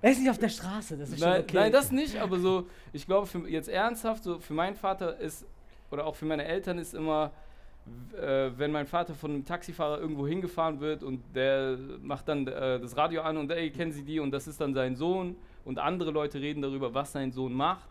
Er 0.00 0.10
ist 0.10 0.18
nicht 0.18 0.30
auf 0.30 0.38
der 0.38 0.48
Straße, 0.48 0.96
das 0.96 1.10
ist 1.10 1.18
schon 1.20 1.28
nein, 1.28 1.42
okay. 1.42 1.56
nein, 1.56 1.72
das 1.72 1.92
nicht, 1.92 2.20
aber 2.20 2.38
so, 2.38 2.66
ich 2.92 3.06
glaube, 3.06 3.28
jetzt 3.48 3.68
ernsthaft, 3.68 4.22
so 4.24 4.38
für 4.38 4.52
meinen 4.52 4.74
Vater 4.74 5.18
ist, 5.18 5.44
oder 5.90 6.06
auch 6.06 6.14
für 6.16 6.24
meine 6.24 6.44
Eltern 6.44 6.78
ist 6.78 6.94
immer, 6.94 7.32
äh, 8.20 8.50
wenn 8.56 8.70
mein 8.70 8.86
Vater 8.86 9.14
von 9.14 9.32
einem 9.32 9.44
Taxifahrer 9.44 10.00
irgendwo 10.00 10.26
hingefahren 10.26 10.80
wird 10.80 11.02
und 11.02 11.22
der 11.34 11.76
macht 12.00 12.28
dann 12.28 12.46
äh, 12.46 12.80
das 12.80 12.96
Radio 12.96 13.22
an 13.22 13.36
und 13.36 13.50
ey, 13.50 13.70
kennen 13.70 13.92
Sie 13.92 14.04
die 14.04 14.20
und 14.20 14.30
das 14.30 14.46
ist 14.46 14.60
dann 14.60 14.74
sein 14.74 14.94
Sohn 14.96 15.36
und 15.64 15.78
andere 15.80 16.12
Leute 16.12 16.40
reden 16.40 16.62
darüber, 16.62 16.94
was 16.94 17.12
sein 17.12 17.32
Sohn 17.32 17.52
macht, 17.52 17.88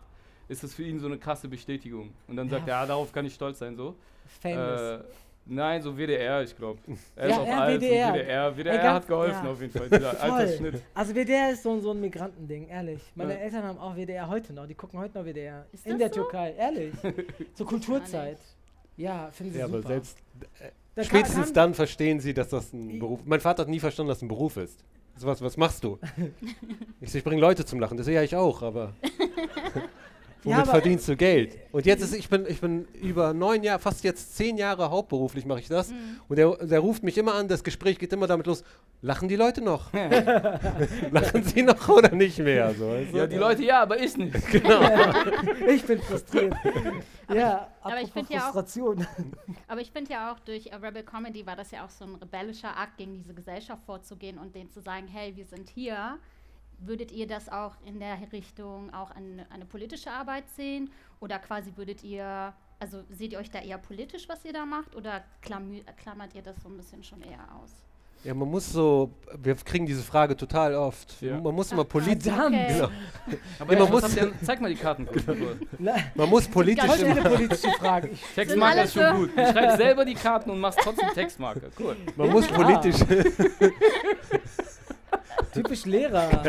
ist 0.48 0.62
das 0.62 0.74
für 0.74 0.82
ihn 0.84 0.98
so 1.00 1.06
eine 1.06 1.18
krasse 1.18 1.48
Bestätigung. 1.48 2.10
Und 2.28 2.36
dann 2.36 2.48
sagt 2.48 2.66
Ja. 2.68 2.74
er, 2.74 2.80
ja, 2.82 2.86
darauf 2.86 3.12
kann 3.12 3.24
ich 3.26 3.34
stolz 3.34 3.58
sein, 3.58 3.76
so. 3.76 3.94
Famous. 4.40 4.80
Äh, 4.80 4.98
nein, 5.46 5.82
so 5.82 5.96
WDR, 5.96 6.42
ich 6.42 6.56
glaube. 6.56 6.78
Er 7.16 7.28
Ja, 7.28 7.34
ist 7.34 7.40
auch 7.40 7.46
ja, 7.46 7.60
alt. 7.60 7.80
WDR. 7.80 8.14
WDR, 8.14 8.56
WDR 8.56 8.72
Ey, 8.74 8.78
ganz- 8.78 8.94
hat 8.94 9.06
geholfen 9.08 9.44
ja. 9.44 9.50
auf 9.52 9.60
jeden 9.60 9.72
Fall. 9.78 9.88
Dieser. 9.90 10.20
Altersschnitt. 10.22 10.82
Also 10.94 11.14
WDR 11.14 11.50
ist 11.52 11.62
so, 11.62 11.72
ein- 11.72 11.80
so 11.80 11.90
ein 11.92 12.00
Migrantending, 12.00 12.68
ehrlich. 12.68 13.00
Meine 13.14 13.34
Ja. 13.34 13.40
Eltern 13.40 13.62
haben 13.64 13.78
auch 13.78 13.96
WDR 13.96 14.28
heute 14.28 14.52
noch, 14.52 14.66
die 14.66 14.74
gucken 14.74 14.98
heute 15.00 15.18
noch 15.18 15.24
WDR. 15.26 15.66
Ist 15.72 15.86
In 15.86 15.92
das 15.92 15.98
der 15.98 16.08
so? 16.08 16.14
Türkei, 16.22 16.54
ehrlich. 16.58 16.94
So 17.54 17.64
Kulturzeit. 17.64 18.38
Ja, 18.96 19.30
finden 19.32 19.52
sie 19.54 19.58
Ja, 19.58 19.66
super. 19.66 19.78
aber 19.78 19.88
selbst 19.88 20.18
Da 20.94 21.02
spätestens 21.04 21.46
kann- 21.46 21.54
dann 21.54 21.74
verstehen 21.74 22.20
sie, 22.20 22.34
dass 22.34 22.48
das 22.50 22.72
ein 22.72 22.98
Beruf 22.98 23.20
Mein 23.24 23.40
Vater 23.40 23.62
hat 23.62 23.68
nie 23.68 23.80
verstanden, 23.80 24.08
dass 24.08 24.18
es 24.18 24.22
ein 24.22 24.28
Beruf 24.28 24.56
ist. 24.58 24.84
So 25.16 25.26
was, 25.26 25.42
was 25.42 25.56
machst 25.56 25.82
du? 25.84 25.98
ich 27.00 27.10
so, 27.10 27.18
ich 27.18 27.24
bringe 27.24 27.40
Leute 27.40 27.64
zum 27.64 27.80
Lachen. 27.80 27.96
Das 27.96 28.06
sehe 28.06 28.14
ja 28.14 28.22
ich 28.22 28.34
auch, 28.36 28.62
aber 28.62 28.92
womit 30.44 30.58
aber- 30.58 30.70
verdienst 30.70 31.08
du 31.08 31.16
Geld? 31.16 31.56
Und 31.72 31.86
jetzt 31.86 32.02
ist, 32.02 32.14
ich 32.14 32.28
bin, 32.28 32.44
ich 32.46 32.60
bin 32.60 32.86
über 33.00 33.32
neun 33.32 33.62
Jahre, 33.62 33.78
fast 33.78 34.04
jetzt 34.04 34.36
zehn 34.36 34.56
Jahre 34.58 34.90
hauptberuflich 34.90 35.46
mache 35.46 35.60
ich 35.60 35.68
das. 35.68 35.90
Mhm. 35.90 36.20
Und 36.28 36.36
der, 36.36 36.56
der 36.56 36.80
ruft 36.80 37.02
mich 37.02 37.16
immer 37.18 37.34
an, 37.34 37.48
das 37.48 37.64
Gespräch 37.64 37.98
geht 37.98 38.12
immer 38.12 38.26
damit 38.26 38.46
los, 38.46 38.62
lachen 39.00 39.28
die 39.28 39.36
Leute 39.36 39.62
noch? 39.62 39.92
lachen 41.10 41.42
sie 41.44 41.62
noch 41.62 41.88
oder 41.88 42.14
nicht 42.14 42.38
mehr? 42.38 42.74
So, 42.74 42.90
du? 42.90 43.16
Ja, 43.16 43.26
die 43.26 43.36
Leute 43.36 43.62
ja, 43.64 43.82
aber 43.82 43.98
ich 44.00 44.16
nicht. 44.16 44.34
ich 45.68 45.84
bin 45.84 46.00
frustriert. 46.02 46.54
ja, 47.32 47.68
Aber 47.82 48.00
ich 48.00 48.08
apropos 48.08 48.12
find 48.12 48.30
ja 48.30 48.38
auch- 48.40 48.52
Frustration. 48.52 49.06
Aber 49.68 49.80
ich 49.80 49.90
finde 49.90 50.12
ja 50.12 50.32
auch, 50.32 50.38
durch 50.40 50.70
Rebel 50.72 51.02
Comedy 51.02 51.46
war 51.46 51.56
das 51.56 51.70
ja 51.70 51.84
auch 51.84 51.90
so 51.90 52.04
ein 52.04 52.14
rebellischer 52.16 52.76
Akt, 52.76 52.98
gegen 52.98 53.14
diese 53.14 53.34
Gesellschaft 53.34 53.82
vorzugehen 53.84 54.38
und 54.38 54.54
denen 54.54 54.70
zu 54.70 54.80
sagen, 54.80 55.06
hey, 55.08 55.34
wir 55.36 55.44
sind 55.46 55.68
hier. 55.70 56.18
Würdet 56.84 57.12
ihr 57.12 57.26
das 57.26 57.48
auch 57.48 57.72
in 57.84 58.00
der 58.00 58.18
Richtung 58.32 58.92
auch 58.92 59.10
eine, 59.12 59.46
eine 59.50 59.64
politische 59.64 60.10
Arbeit 60.10 60.44
sehen? 60.56 60.90
Oder 61.20 61.38
quasi 61.38 61.72
würdet 61.76 62.02
ihr, 62.02 62.52
also 62.80 63.04
seht 63.10 63.32
ihr 63.32 63.38
euch 63.38 63.50
da 63.50 63.60
eher 63.60 63.78
politisch, 63.78 64.28
was 64.28 64.44
ihr 64.44 64.52
da 64.52 64.64
macht? 64.66 64.96
Oder 64.96 65.22
klammert 65.40 66.34
ihr 66.34 66.42
das 66.42 66.56
so 66.62 66.68
ein 66.68 66.76
bisschen 66.76 67.04
schon 67.04 67.22
eher 67.22 67.44
aus? 67.62 67.70
Ja, 68.24 68.34
man 68.34 68.48
muss 68.48 68.72
so, 68.72 69.10
wir 69.36 69.56
kriegen 69.56 69.84
diese 69.84 70.02
Frage 70.04 70.36
total 70.36 70.76
oft. 70.76 71.20
Ja. 71.20 71.40
Man 71.40 71.52
muss 71.56 71.72
immer 71.72 71.82
politisch, 71.84 72.32
Verdammt. 72.32 72.54
Okay. 72.54 72.74
genau. 72.74 72.88
Aber 73.58 73.72
Ja, 73.72 73.78
ja, 73.80 73.84
man 73.84 73.92
muss- 73.92 74.16
ihr, 74.16 74.32
zeig 74.44 74.60
mal 74.60 74.68
die 74.72 74.76
Karten. 74.80 75.08
Man 76.14 76.28
muss 76.28 76.46
politisch 76.46 76.88
Heute 76.88 77.04
immer, 77.04 77.20
eine 77.20 77.30
politische 77.30 77.72
Frage. 77.80 78.08
Ich, 78.10 78.22
Textmarker 78.36 78.84
ist 78.84 78.92
schon 78.94 79.02
so- 79.02 79.20
gut. 79.22 79.30
Du 79.36 79.52
schreibst 79.52 79.76
selber 79.76 80.04
die 80.04 80.14
Karten 80.14 80.50
und 80.50 80.60
machst 80.60 80.78
trotzdem 80.84 81.08
Textmarker. 81.12 81.68
Cool. 81.80 81.96
man 82.16 82.30
muss 82.30 82.46
politisch, 82.46 83.00
typisch 85.52 85.84
Lehrer. 85.86 86.42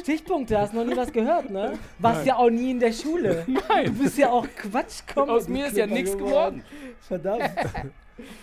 Stichpunkte, 0.00 0.58
hast 0.58 0.74
noch 0.74 0.84
nie 0.84 0.96
was 0.96 1.12
gehört, 1.12 1.50
ne? 1.50 1.72
Warst 1.98 2.26
ja 2.26 2.36
auch 2.36 2.50
nie 2.50 2.70
in 2.72 2.80
der 2.80 2.92
Schule. 2.92 3.44
Nein. 3.68 3.86
Du 3.86 3.92
bist 4.02 4.18
ja 4.18 4.30
auch 4.30 4.46
Quatsch 4.56 5.02
Aus 5.16 5.48
mir 5.48 5.66
ist 5.66 5.76
ja 5.76 5.86
nichts 5.86 6.16
geworden. 6.16 6.62
Verdammt. 7.00 7.42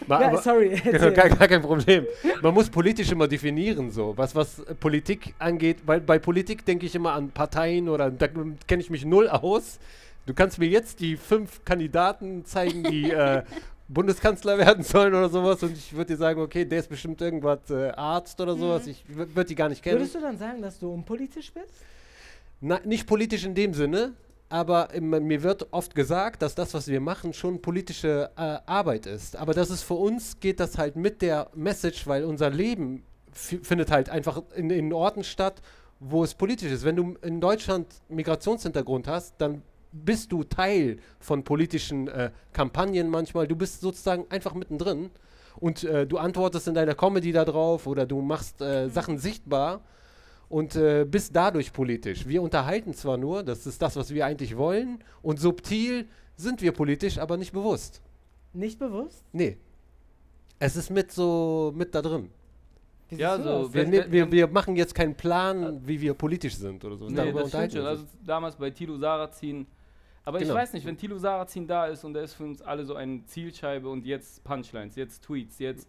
Ma- 0.08 0.22
Ja, 0.22 0.38
sorry. 0.42 0.70
gar, 0.92 1.30
gar 1.30 1.48
kein 1.48 1.62
Problem. 1.62 2.06
Man 2.42 2.54
muss 2.54 2.70
politisch 2.70 3.12
immer 3.12 3.28
definieren, 3.28 3.92
so 3.92 4.14
was, 4.18 4.36
was 4.36 4.60
äh, 4.60 4.74
Politik 4.76 5.34
angeht. 5.40 5.78
Weil 5.86 6.02
bei 6.02 6.20
Politik 6.20 6.66
denke 6.66 6.86
ich 6.86 6.96
immer 6.96 7.14
an 7.14 7.30
Parteien 7.30 7.90
oder 7.90 8.10
da 8.10 8.28
kenne 8.28 8.82
ich 8.82 8.90
mich 8.90 9.06
null 9.06 9.28
aus. 9.30 9.80
Du 10.26 10.34
kannst 10.34 10.60
mir 10.60 10.68
jetzt 10.68 11.00
die 11.00 11.16
fünf 11.16 11.64
Kandidaten 11.64 12.44
zeigen, 12.46 12.84
die 12.84 13.12
äh, 13.12 13.44
Bundeskanzler 13.88 14.58
werden 14.58 14.84
sollen 14.84 15.14
oder 15.14 15.30
sowas 15.30 15.64
und 15.64 15.72
ich 15.78 15.94
würde 15.94 16.14
dir 16.14 16.18
sagen, 16.18 16.42
okay, 16.42 16.66
der 16.66 16.80
ist 16.80 16.90
bestimmt 16.90 17.22
irgendwas 17.22 17.70
äh, 17.70 17.90
Arzt 17.92 18.40
oder 18.42 18.56
sowas. 18.56 18.86
Ich 18.88 19.04
würde 19.08 19.46
die 19.46 19.56
gar 19.56 19.70
nicht 19.70 19.82
kennen. 19.82 20.00
Würdest 20.00 20.16
du 20.16 20.20
dann 20.22 20.38
sagen, 20.38 20.62
dass 20.62 20.78
du 20.80 20.92
unpolitisch 20.92 21.54
bist? 21.54 21.74
Na, 22.60 22.80
nicht 22.84 23.08
politisch 23.08 23.46
in 23.46 23.56
dem 23.56 23.74
Sinne, 23.74 24.14
aber 24.50 24.94
im, 24.94 25.10
mir 25.10 25.44
wird 25.44 25.68
oft 25.72 25.96
gesagt, 25.96 26.42
dass 26.42 26.56
das, 26.56 26.74
was 26.74 26.88
wir 26.88 27.00
machen, 27.00 27.34
schon 27.34 27.62
politische 27.62 28.30
äh, 28.36 28.58
Arbeit 28.66 29.06
ist. 29.06 29.36
Aber 29.36 29.54
das 29.54 29.70
ist 29.70 29.84
für 29.84 29.94
uns, 29.94 30.40
geht 30.40 30.60
das 30.60 30.78
halt 30.78 30.96
mit 30.96 31.22
der 31.22 31.50
Message, 31.54 32.08
weil 32.08 32.24
unser 32.26 32.50
Leben 32.50 33.04
fi- 33.32 33.60
findet 33.60 33.92
halt 33.92 34.10
einfach 34.10 34.42
in, 34.56 34.70
in 34.70 34.92
Orten 34.92 35.24
statt, 35.24 35.62
wo 36.00 36.24
es 36.24 36.34
politisch 36.34 36.72
ist. 36.72 36.84
Wenn 36.84 36.96
du 36.96 37.16
in 37.22 37.40
Deutschland 37.42 37.88
Migrationshintergrund 38.10 39.08
hast, 39.08 39.36
dann 39.38 39.62
bist 40.06 40.32
du 40.32 40.44
Teil 40.44 40.98
von 41.20 41.44
politischen 41.44 42.08
äh, 42.08 42.32
Kampagnen 42.54 43.10
manchmal. 43.10 43.48
Du 43.48 43.56
bist 43.56 43.82
sozusagen 43.82 44.26
einfach 44.30 44.54
mittendrin 44.54 45.10
und 45.60 45.84
äh, 45.84 46.06
du 46.08 46.18
antwortest 46.18 46.68
in 46.68 46.74
deiner 46.74 46.96
Comedy 46.96 47.32
da 47.32 47.46
drauf 47.46 47.88
oder 47.88 48.06
du 48.06 48.22
machst 48.22 48.62
äh, 48.62 48.90
Sachen 48.90 49.18
sichtbar 49.18 49.82
und 50.50 50.76
äh, 50.76 51.06
bist 51.10 51.36
dadurch 51.36 51.74
politisch. 51.74 52.28
Wir 52.28 52.42
unterhalten 52.42 52.94
zwar 52.94 53.18
nur, 53.18 53.44
das 53.44 53.66
ist 53.68 53.82
das, 53.82 53.96
was 53.96 54.14
wir 54.14 54.26
eigentlich 54.26 54.56
wollen, 54.58 55.04
und 55.22 55.40
subtil 55.40 56.08
sind 56.36 56.62
wir 56.62 56.72
politisch, 56.72 57.18
aber 57.18 57.36
nicht 57.38 57.52
bewusst. 57.52 58.02
Nicht 58.54 58.80
bewusst? 58.80 59.24
Nee. 59.34 59.58
Es 60.60 60.76
ist 60.76 60.90
mit 60.90 61.12
so 61.12 61.72
mit 61.76 61.94
da 61.94 62.02
drin. 62.02 62.30
Wie 63.10 63.16
Ja, 63.18 63.38
so? 63.38 63.74
Wir, 63.74 63.84
Wenn- 63.84 63.90
ne- 63.90 63.98
wenn- 64.06 64.12
wir, 64.12 64.32
wir 64.32 64.48
machen 64.48 64.76
jetzt 64.76 64.94
keinen 64.96 65.16
Plan, 65.16 65.82
wie 65.86 66.00
wir 66.02 66.14
politisch 66.14 66.56
sind 66.56 66.84
oder 66.84 66.98
so. 66.98 67.08
Nee, 67.08 67.16
Darüber 67.16 67.42
das 67.42 67.50
stimmt 67.50 67.72
schon. 67.74 67.82
wir 67.82 67.88
Also 67.90 68.04
damals 68.26 68.56
bei 68.56 68.70
Tilo 68.70 68.98
Sarrazin. 68.98 69.66
Aber 70.28 70.40
Genau. 70.40 70.52
ich 70.54 70.60
weiß 70.60 70.74
nicht, 70.74 70.86
wenn 70.86 70.98
Tilo 70.98 71.18
Sarrazin 71.18 71.66
da 71.66 71.86
ist 71.86 72.04
und 72.04 72.14
er 72.14 72.24
ist 72.24 72.34
für 72.34 72.44
uns 72.44 72.62
alle 72.62 72.84
so 72.84 72.96
eine 72.96 73.24
Zielscheibe 73.26 73.88
und 73.88 74.06
jetzt 74.06 74.44
Punchlines, 74.44 74.98
jetzt 74.98 75.24
Tweets, 75.24 75.58
jetzt 75.60 75.88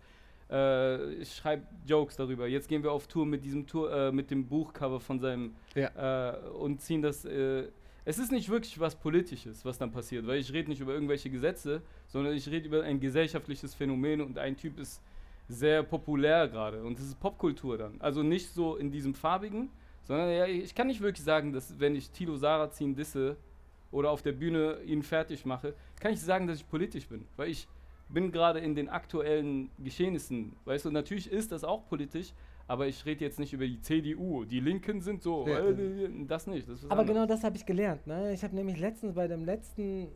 äh, 0.49 1.13
ich 1.15 1.35
schreibe 1.35 1.67
Jokes 1.85 2.15
darüber. 2.15 2.47
Jetzt 2.47 2.69
gehen 2.69 2.85
wir 2.85 2.93
auf 2.93 3.09
Tour 3.09 3.27
mit 3.27 3.45
diesem 3.45 3.67
Tour, 3.67 3.93
äh, 3.93 4.13
mit 4.13 4.31
dem 4.31 4.47
Buchcover 4.47 5.01
von 5.01 5.19
seinem 5.19 5.57
äh, 5.75 6.37
und 6.57 6.81
ziehen 6.81 7.03
das. 7.03 7.25
Äh, 7.25 7.65
es 8.05 8.21
ist 8.21 8.31
nicht 8.31 8.49
wirklich 8.49 8.79
was 8.79 8.95
Politisches, 8.95 9.65
was 9.65 9.77
dann 9.77 9.91
passiert, 9.91 10.25
weil 10.29 10.39
ich 10.39 10.53
rede 10.53 10.71
nicht 10.71 10.81
über 10.81 10.95
irgendwelche 10.95 11.31
Gesetze, 11.31 11.83
sondern 12.07 12.33
ich 12.35 12.49
rede 12.49 12.69
über 12.69 12.85
ein 12.85 13.01
gesellschaftliches 13.01 13.75
Phänomen 13.75 14.21
und 14.21 14.39
ein 14.39 14.57
Typ 14.57 14.79
ist 14.79 15.03
sehr 15.49 15.83
populär 15.83 16.47
gerade 16.47 16.85
und 16.85 16.97
es 16.99 17.07
ist 17.07 17.19
Popkultur 17.19 17.77
dann. 17.77 18.01
Also 18.01 18.23
nicht 18.23 18.51
so 18.55 18.77
in 18.77 18.93
diesem 18.93 19.15
farbigen, 19.15 19.69
sondern 20.05 20.31
ja, 20.31 20.47
ich 20.47 20.75
kann 20.77 20.87
nicht 20.87 21.01
wirklich 21.01 21.25
sagen, 21.25 21.53
dass 21.53 21.79
wenn 21.81 21.97
ich 21.97 22.11
Tilo 22.11 22.37
Sarrazin 22.37 22.95
disse 22.95 23.37
oder 23.91 24.11
auf 24.11 24.23
der 24.23 24.33
Bühne 24.33 24.79
ihn 24.85 25.03
fertig 25.03 25.45
mache, 25.47 25.75
kann 26.01 26.13
ich 26.13 26.21
sagen, 26.21 26.47
dass 26.47 26.59
ich 26.59 26.69
politisch 26.69 27.07
bin, 27.09 27.25
weil 27.37 27.51
ich 27.51 27.67
bin 28.09 28.31
gerade 28.33 28.59
in 28.61 28.75
den 28.75 28.89
aktuellen 28.89 29.71
Geschehnissen, 29.79 30.55
weißt 30.65 30.87
du, 30.87 30.91
natürlich 30.91 31.31
ist 31.31 31.53
das 31.53 31.65
auch 31.65 31.87
politisch, 31.89 32.33
aber 32.67 32.87
ich 32.87 33.05
rede 33.07 33.25
jetzt 33.25 33.39
nicht 33.39 33.53
über 33.53 33.67
die 33.67 33.81
CDU, 33.81 34.45
die 34.45 34.61
Linken 34.61 35.01
sind 35.01 35.23
so, 35.23 35.47
Ja. 35.47 35.59
äh, 35.61 36.09
das 36.27 36.47
nicht. 36.47 36.69
Das 36.69 36.85
Aber 36.85 37.01
anderes. 37.01 37.09
genau 37.09 37.27
das 37.27 37.43
habe 37.45 37.57
ich 37.57 37.65
gelernt. 37.65 38.07
Ne? 38.07 38.33
Ich 38.35 38.43
habe 38.45 38.55
nämlich 38.55 38.79
letztens 38.79 39.15
bei 39.15 39.27
dem 39.27 39.45
letzten, 39.45 40.09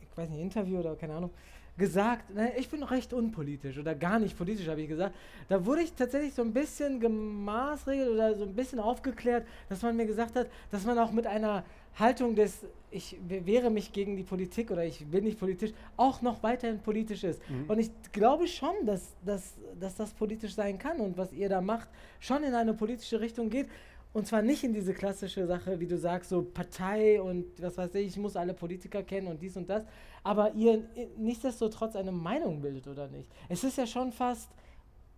ich 0.00 0.16
weiß 0.16 0.28
nicht, 0.28 0.40
Interview 0.40 0.78
oder 0.80 0.96
keine 0.96 1.14
Ahnung, 1.14 1.30
gesagt, 1.76 2.32
ne, 2.32 2.52
ich 2.56 2.68
bin 2.68 2.82
recht 2.84 3.12
unpolitisch 3.12 3.78
oder 3.78 3.94
gar 3.96 4.18
nicht 4.20 4.36
politisch, 4.38 4.68
habe 4.68 4.80
ich 4.82 4.88
gesagt. 4.88 5.14
Da 5.48 5.64
wurde 5.66 5.82
ich 5.82 5.92
tatsächlich 5.94 6.32
so 6.32 6.42
ein 6.42 6.52
bisschen 6.52 7.00
gemaßregelt 7.00 8.10
oder 8.10 8.34
so 8.36 8.44
ein 8.44 8.54
bisschen 8.54 8.78
aufgeklärt, 8.78 9.46
dass 9.68 9.82
man 9.82 9.96
mir 9.96 10.06
gesagt 10.06 10.36
hat, 10.36 10.48
dass 10.70 10.84
man 10.86 10.98
auch 10.98 11.10
mit 11.10 11.26
einer 11.26 11.64
Haltung 11.98 12.34
des, 12.34 12.58
ich 12.90 13.16
we- 13.28 13.44
wehre 13.46 13.70
mich 13.70 13.92
gegen 13.92 14.16
die 14.16 14.22
Politik 14.22 14.70
oder 14.70 14.84
ich 14.84 15.04
bin 15.06 15.24
nicht 15.24 15.38
politisch, 15.38 15.72
auch 15.96 16.22
noch 16.22 16.42
weiterhin 16.42 16.80
politisch 16.80 17.24
ist. 17.24 17.40
Und 17.68 17.78
ich 17.78 17.90
glaube 18.12 18.46
schon, 18.46 18.74
dass, 18.84 19.12
dass, 19.24 19.54
dass 19.78 19.94
das 19.96 20.12
politisch 20.12 20.54
sein 20.54 20.78
kann 20.78 21.00
und 21.00 21.16
was 21.16 21.32
ihr 21.32 21.48
da 21.48 21.60
macht, 21.60 21.88
schon 22.20 22.42
in 22.44 22.54
eine 22.54 22.74
politische 22.74 23.20
Richtung 23.20 23.48
geht. 23.50 23.68
Und 24.12 24.28
zwar 24.28 24.42
nicht 24.42 24.62
in 24.62 24.72
diese 24.72 24.94
klassische 24.94 25.44
Sache, 25.44 25.80
wie 25.80 25.88
du 25.88 25.98
sagst, 25.98 26.30
so 26.30 26.42
Partei 26.42 27.20
und 27.20 27.46
was 27.60 27.76
weiß 27.76 27.94
ich, 27.96 28.06
ich 28.06 28.16
muss 28.16 28.36
alle 28.36 28.54
Politiker 28.54 29.02
kennen 29.02 29.26
und 29.26 29.42
dies 29.42 29.56
und 29.56 29.68
das. 29.68 29.84
Aber 30.22 30.54
ihr 30.54 30.84
nichtsdestotrotz 31.18 31.96
eine 31.96 32.12
Meinung 32.12 32.60
bildet, 32.60 32.86
oder 32.86 33.08
nicht? 33.08 33.28
Es 33.48 33.64
ist 33.64 33.76
ja 33.76 33.86
schon 33.88 34.12
fast, 34.12 34.50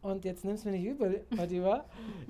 und 0.07 0.25
jetzt 0.25 0.45
nimm's 0.45 0.65
mir 0.65 0.73
nicht 0.73 0.85
übel, 0.85 1.25
Fatima, 1.37 1.85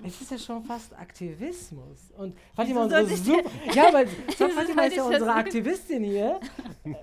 es 0.04 0.20
ist 0.20 0.30
ja 0.30 0.38
schon 0.38 0.62
fast 0.64 0.96
Aktivismus. 0.98 2.10
Und 2.16 2.36
Fatima, 2.54 2.84
unsere 2.84 3.06
super, 3.06 3.50
ja, 3.74 3.92
weil 3.92 4.08
Wieso 4.26 4.48
Fatima 4.48 4.82
ist 4.84 4.96
ja 4.96 5.04
unsere? 5.04 5.32
Aktivistin 5.32 6.04
hier. 6.04 6.40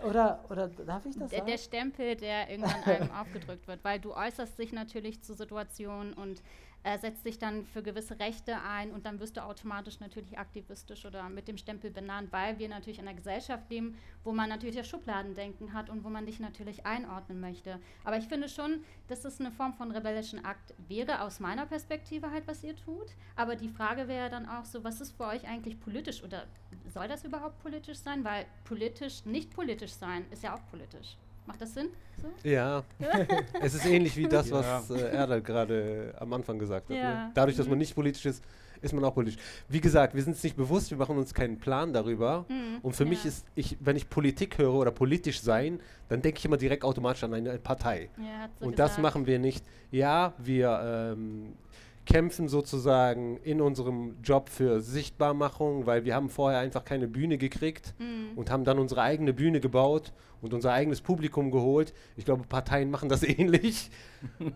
Oder, 0.08 0.44
oder 0.50 0.68
darf 0.68 1.06
ich 1.06 1.16
das 1.18 1.30
Der, 1.30 1.40
sagen? 1.40 1.52
der 1.52 1.58
Stempel, 1.58 2.16
der 2.16 2.50
irgendwann 2.50 2.84
einem 2.84 3.12
aufgedrückt 3.12 3.68
wird, 3.68 3.84
weil 3.84 4.00
du 4.00 4.14
äußerst 4.14 4.58
dich 4.58 4.72
natürlich 4.74 5.22
zu 5.22 5.34
Situationen 5.34 6.14
und 6.14 6.42
äh, 6.84 6.98
setzt 6.98 7.26
dich 7.26 7.40
dann 7.40 7.66
für 7.66 7.82
gewisse 7.82 8.20
Rechte 8.20 8.62
ein 8.62 8.92
und 8.92 9.06
dann 9.06 9.20
wirst 9.20 9.38
du 9.38 9.44
automatisch 9.44 10.00
natürlich 10.00 10.38
aktivistisch 10.38 11.06
oder 11.06 11.30
mit 11.30 11.48
dem 11.48 11.58
Stempel 11.58 11.92
benannt, 11.92 12.32
weil 12.32 12.60
wir 12.60 12.70
natürlich 12.70 13.00
in 13.00 13.08
einer 13.08 13.16
Gesellschaft 13.16 13.70
leben, 13.70 13.98
wo 14.24 14.34
man 14.34 14.50
natürlich 14.50 14.76
das 14.76 14.88
Schubladendenken 14.88 15.74
hat 15.74 15.90
und 15.90 16.04
wo 16.04 16.10
man 16.10 16.26
dich 16.26 16.40
natürlich 16.40 16.86
einordnen 16.86 17.40
möchte. 17.40 17.80
Aber 18.04 18.18
ich 18.18 18.28
finde 18.28 18.50
schon, 18.50 18.84
dass 19.08 19.26
es 19.26 19.40
eine 19.40 19.52
Form 19.52 19.74
von 19.74 19.92
rebellischen 19.92 20.44
Akt 20.44 20.74
wäre, 20.88 21.22
aus 21.22 21.40
meiner 21.40 21.66
Perspektive 21.66 22.32
halt, 22.32 22.48
was 22.48 22.64
ihr 22.64 22.76
tut. 22.76 23.08
Aber 23.36 23.56
die 23.56 23.70
Frage 23.70 24.08
wäre 24.08 24.30
dann 24.30 24.48
auch 24.48 24.66
so, 24.66 24.84
was 24.84 25.02
ist 25.02 25.16
für 25.16 25.26
euch 25.26 25.48
eigentlich 25.48 25.80
politisch 25.80 26.24
oder 26.24 26.48
soll 26.94 27.08
das 27.08 27.24
überhaupt 27.24 27.60
politisch 27.62 27.98
sein? 27.98 28.24
Weil 28.24 28.46
politisch, 28.66 29.26
nicht 29.26 29.52
politisch 29.52 29.94
sein, 29.94 30.26
ist 30.32 30.44
ja 30.44 30.56
auch 30.56 30.66
politisch. 30.70 31.18
Macht 31.46 31.62
das 31.62 31.74
Sinn? 31.74 31.90
So? 32.22 32.50
Ja, 32.50 32.84
es 33.62 33.74
ist 33.74 33.86
ähnlich 33.86 34.16
wie 34.16 34.28
das, 34.28 34.50
Ja. 34.50 34.56
was 34.56 34.90
äh, 34.90 35.10
Erdal 35.14 35.42
gerade 35.42 36.14
am 36.20 36.32
Anfang 36.34 36.58
gesagt 36.60 36.90
hat. 36.90 36.96
Ja. 36.96 37.26
Ne? 37.26 37.32
Dadurch, 37.34 37.58
dass 37.58 37.66
man 37.68 37.76
Mhm. 37.76 37.80
nicht 37.80 37.96
politisch 37.96 38.26
ist, 38.26 38.44
ist 38.82 38.94
man 38.94 39.04
auch 39.06 39.14
politisch. 39.14 39.42
Wie 39.70 39.80
gesagt, 39.82 40.14
wir 40.14 40.22
sind 40.22 40.36
es 40.36 40.44
nicht 40.44 40.56
bewusst, 40.58 40.90
wir 40.92 40.98
machen 40.98 41.18
uns 41.18 41.34
keinen 41.34 41.58
Plan 41.58 41.94
darüber. 41.94 42.46
Mhm. 42.50 42.80
Und 42.82 42.96
für 42.96 43.06
mich 43.06 43.24
Ja. 43.24 43.30
ist, 43.30 43.46
ich, 43.56 43.78
wenn 43.80 43.96
ich 43.96 44.10
Politik 44.10 44.58
höre 44.58 44.74
oder 44.74 44.92
politisch 44.92 45.42
sein, 45.42 45.80
dann 46.10 46.22
denke 46.22 46.40
ich 46.40 46.46
immer 46.46 46.58
direkt 46.58 46.84
automatisch 46.84 47.24
an 47.24 47.34
eine 47.34 47.58
Partei. 47.60 48.10
Ja, 48.18 48.44
hat 48.44 48.52
sie 48.60 48.66
Und 48.66 48.80
das 48.80 48.92
gesagt. 48.92 49.02
machen 49.04 49.26
wir 49.26 49.40
nicht. 49.40 49.66
Ja, 49.92 50.34
wir 50.38 51.14
ähm, 51.18 51.54
kämpfen 52.06 52.48
sozusagen 52.50 53.38
in 53.38 53.62
unserem 53.62 54.16
Job 54.24 54.50
für 54.50 54.82
Sichtbarmachung, 54.82 55.86
weil 55.86 56.04
wir 56.06 56.16
haben 56.16 56.30
vorher 56.30 56.60
einfach 56.60 56.84
keine 56.84 57.08
Bühne 57.08 57.38
gekriegt 57.38 57.94
Mhm. 58.00 58.38
und 58.38 58.52
haben 58.52 58.64
dann 58.66 58.80
unsere 58.80 59.02
eigene 59.02 59.34
Bühne 59.34 59.60
gebaut 59.60 60.12
und 60.42 60.54
unser 60.54 60.74
eigenes 60.74 61.00
Publikum 61.00 61.50
geholt. 61.52 61.94
Ich 62.18 62.26
glaube, 62.26 62.44
Parteien 62.48 62.92
machen 62.92 63.08
das 63.08 63.24
ähnlich. 63.40 63.90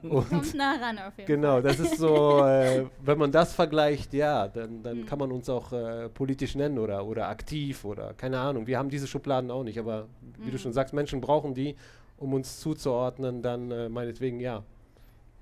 und 0.04 0.30
Kommt 0.30 0.54
nah 0.56 0.76
ran 0.76 0.98
auf 1.00 1.18
jeden 1.18 1.28
Genau, 1.28 1.62
das 1.62 1.80
ist 1.80 1.98
so, 1.98 2.40
äh, 2.44 2.86
wenn 3.04 3.18
man 3.18 3.32
das 3.32 3.54
vergleicht, 3.54 4.14
ja, 4.14 4.48
dann, 4.50 4.84
dann 4.84 4.98
Mhm. 5.02 5.06
kann 5.06 5.20
man 5.20 5.32
uns 5.32 5.50
auch 5.50 5.72
äh, 5.72 6.10
politisch 6.10 6.56
nennen 6.56 6.78
oder, 6.80 7.06
oder 7.06 7.30
aktiv 7.30 7.86
oder 7.86 8.14
keine 8.14 8.40
Ahnung. 8.40 8.68
Wir 8.68 8.78
haben 8.78 8.90
diese 8.90 9.08
Schubladen 9.08 9.52
auch 9.52 9.64
nicht, 9.64 9.80
aber 9.80 10.08
wie 10.40 10.48
du 10.52 10.58
Mhm. 10.58 10.62
schon 10.62 10.74
sagst, 10.74 10.94
Menschen 10.94 11.22
brauchen 11.22 11.54
die, 11.54 11.76
um 12.18 12.34
uns 12.34 12.60
zuzuordnen, 12.60 13.42
dann 13.42 13.72
äh, 13.72 13.88
meinetwegen 13.90 14.40
ja. 14.42 14.64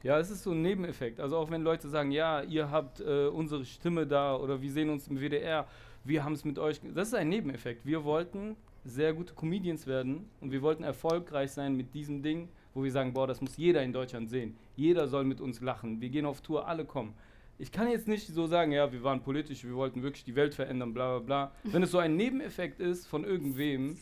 Ja, 0.05 0.19
es 0.19 0.29
ist 0.29 0.43
so 0.43 0.51
ein 0.51 0.61
Nebeneffekt. 0.61 1.19
Also 1.19 1.35
auch 1.35 1.49
wenn 1.49 1.63
Leute 1.63 1.89
sagen, 1.89 2.11
ja, 2.11 2.43
ihr 2.43 2.69
habt 2.69 2.99
äh, 2.99 3.25
unsere 3.25 3.65
Stimme 3.65 4.05
da 4.05 4.35
oder 4.35 4.61
wir 4.61 4.71
sehen 4.71 4.91
uns 4.91 5.07
im 5.07 5.17
WDR, 5.17 5.65
wir 6.03 6.23
haben 6.23 6.33
es 6.33 6.45
mit 6.45 6.59
euch. 6.59 6.79
Das 6.93 7.07
ist 7.07 7.15
ein 7.15 7.27
Nebeneffekt. 7.27 7.87
Wir 7.87 8.03
wollten 8.03 8.55
sehr 8.83 9.15
gute 9.15 9.33
Comedians 9.33 9.87
werden 9.87 10.29
und 10.41 10.51
wir 10.51 10.61
wollten 10.61 10.83
erfolgreich 10.83 11.53
sein 11.53 11.75
mit 11.75 11.95
diesem 11.95 12.21
Ding, 12.21 12.49
wo 12.75 12.83
wir 12.83 12.91
sagen, 12.91 13.13
boah, 13.13 13.25
das 13.25 13.41
muss 13.41 13.57
jeder 13.57 13.81
in 13.81 13.93
Deutschland 13.93 14.29
sehen. 14.29 14.55
Jeder 14.75 15.07
soll 15.07 15.23
mit 15.23 15.41
uns 15.41 15.59
lachen. 15.59 15.99
Wir 15.99 16.09
gehen 16.09 16.27
auf 16.27 16.41
Tour, 16.41 16.67
alle 16.67 16.85
kommen. 16.85 17.15
Ich 17.57 17.71
kann 17.71 17.89
jetzt 17.89 18.07
nicht 18.07 18.27
so 18.27 18.45
sagen, 18.45 18.73
ja, 18.73 18.91
wir 18.91 19.03
waren 19.03 19.23
politisch, 19.23 19.63
wir 19.63 19.73
wollten 19.73 20.03
wirklich 20.03 20.23
die 20.23 20.35
Welt 20.35 20.53
verändern, 20.53 20.93
bla 20.93 21.17
bla 21.17 21.25
bla. 21.25 21.51
Wenn 21.73 21.81
es 21.81 21.89
so 21.89 21.97
ein 21.97 22.15
Nebeneffekt 22.15 22.79
ist 22.79 23.07
von 23.07 23.23
irgendwem, 23.23 23.97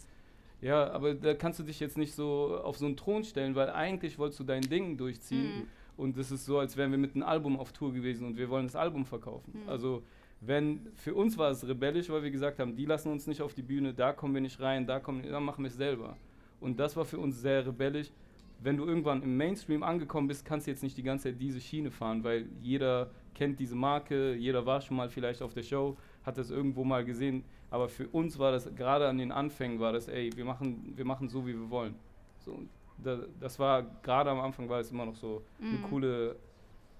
ja, 0.60 0.92
aber 0.92 1.14
da 1.14 1.34
kannst 1.34 1.60
du 1.60 1.64
dich 1.64 1.80
jetzt 1.80 1.98
nicht 1.98 2.14
so 2.14 2.60
auf 2.62 2.78
so 2.78 2.88
einen 2.88 2.98
Thron 2.98 3.24
stellen, 3.24 3.56
weil 3.56 3.70
eigentlich 3.70 4.20
wolltest 4.20 4.42
du 4.42 4.44
dein 4.44 4.64
Ding 4.64 4.98
durchziehen. 4.98 5.60
Mhm. 5.60 5.68
Und 5.96 6.18
es 6.18 6.32
ist 6.32 6.46
so, 6.46 6.60
als 6.60 6.76
wären 6.76 6.92
wir 6.92 6.98
mit 6.98 7.16
einem 7.16 7.24
Album 7.24 7.58
auf 7.58 7.72
Tour 7.72 7.94
gewesen 7.94 8.26
und 8.26 8.38
wir 8.38 8.50
wollen 8.50 8.66
das 8.66 8.76
Album 8.76 9.06
verkaufen. 9.06 9.62
Mhm. 9.64 9.70
Also, 9.70 10.04
wenn 10.42 10.88
für 10.96 11.14
uns 11.14 11.38
war 11.38 11.52
es 11.52 11.66
rebellisch, 11.66 12.10
weil 12.10 12.24
wir 12.24 12.32
gesagt 12.32 12.60
haben, 12.60 12.76
die 12.76 12.86
lassen 12.86 13.12
uns 13.12 13.28
nicht 13.28 13.42
auf 13.42 13.54
die 13.54 13.62
Bühne, 13.62 13.94
da 13.94 14.12
kommen 14.12 14.34
wir 14.34 14.42
nicht 14.42 14.60
rein, 14.60 14.86
da 14.86 15.00
kommen, 15.00 15.24
dann 15.24 15.44
machen 15.44 15.64
wir 15.64 15.70
es 15.70 15.78
selber. 15.78 16.18
Und 16.60 16.80
das 16.80 16.96
war 16.96 17.06
für 17.06 17.20
uns 17.20 17.42
sehr 17.42 17.66
rebellisch. 17.66 18.12
Wenn 18.60 18.78
du 18.78 18.86
irgendwann 18.86 19.22
im 19.22 19.38
Mainstream 19.38 19.84
angekommen 19.84 20.28
bist, 20.28 20.46
kannst 20.46 20.68
du 20.68 20.72
jetzt 20.72 20.84
nicht 20.84 20.98
die 20.98 21.04
ganze 21.04 21.30
Zeit 21.30 21.42
diese 21.42 21.60
Schiene 21.60 21.92
fahren, 21.92 22.24
weil 22.24 22.48
jeder 22.62 23.12
kennt 23.34 23.60
diese 23.60 23.76
Marke, 23.76 24.34
jeder 24.36 24.66
war 24.66 24.80
schon 24.82 24.98
mal 24.98 25.10
vielleicht 25.10 25.42
auf 25.42 25.54
der 25.54 25.64
Show, 25.64 25.98
hat 26.24 26.38
das 26.38 26.50
irgendwo 26.50 26.84
mal 26.84 27.04
gesehen. 27.04 27.44
Aber 27.70 27.90
für 27.90 28.08
uns 28.10 28.38
war 28.40 28.52
das, 28.52 28.74
gerade 28.76 29.08
an 29.08 29.18
den 29.18 29.32
Anfängen 29.32 29.80
war 29.80 29.92
das, 29.92 30.08
ey, 30.08 30.30
wir 30.36 30.46
machen, 30.46 30.94
wir 30.96 31.06
machen 31.06 31.28
so, 31.28 31.46
wie 31.46 31.54
wir 31.54 31.70
wollen. 31.70 31.96
So, 32.40 32.60
da, 32.98 33.20
das 33.40 33.58
war, 33.60 33.84
gerade 34.02 34.30
am 34.30 34.40
Anfang 34.42 34.68
war 34.70 34.80
es 34.80 34.92
immer 34.92 35.06
noch 35.06 35.16
so 35.16 35.44
eine 35.62 35.78
Mhm. 35.80 35.84
coole, 35.90 36.36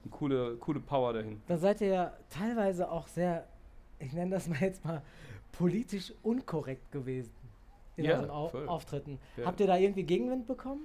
eine 0.04 0.12
coole, 0.12 0.56
coole 0.58 0.80
Power 0.80 1.14
dahin. 1.14 1.42
Da 1.48 1.58
seid 1.58 1.82
ihr 1.82 1.88
ja 1.88 2.14
teilweise 2.30 2.90
auch 2.92 3.08
sehr, 3.08 3.48
ich 4.00 4.14
nenne 4.14 4.32
das 4.32 4.48
mal 4.48 4.60
jetzt 4.62 4.84
mal, 4.86 5.02
politisch 5.52 6.14
unkorrekt 6.24 6.92
gewesen 6.92 7.32
in 7.96 8.06
Ja, 8.06 8.18
euren 8.18 8.30
Au 8.32 8.48
voll. 8.48 8.68
Auftritten. 8.68 9.20
Ja. 9.38 9.46
Habt 9.46 9.60
ihr 9.60 9.68
da 9.68 9.78
irgendwie 9.78 10.04
Gegenwind 10.04 10.48
bekommen? 10.48 10.82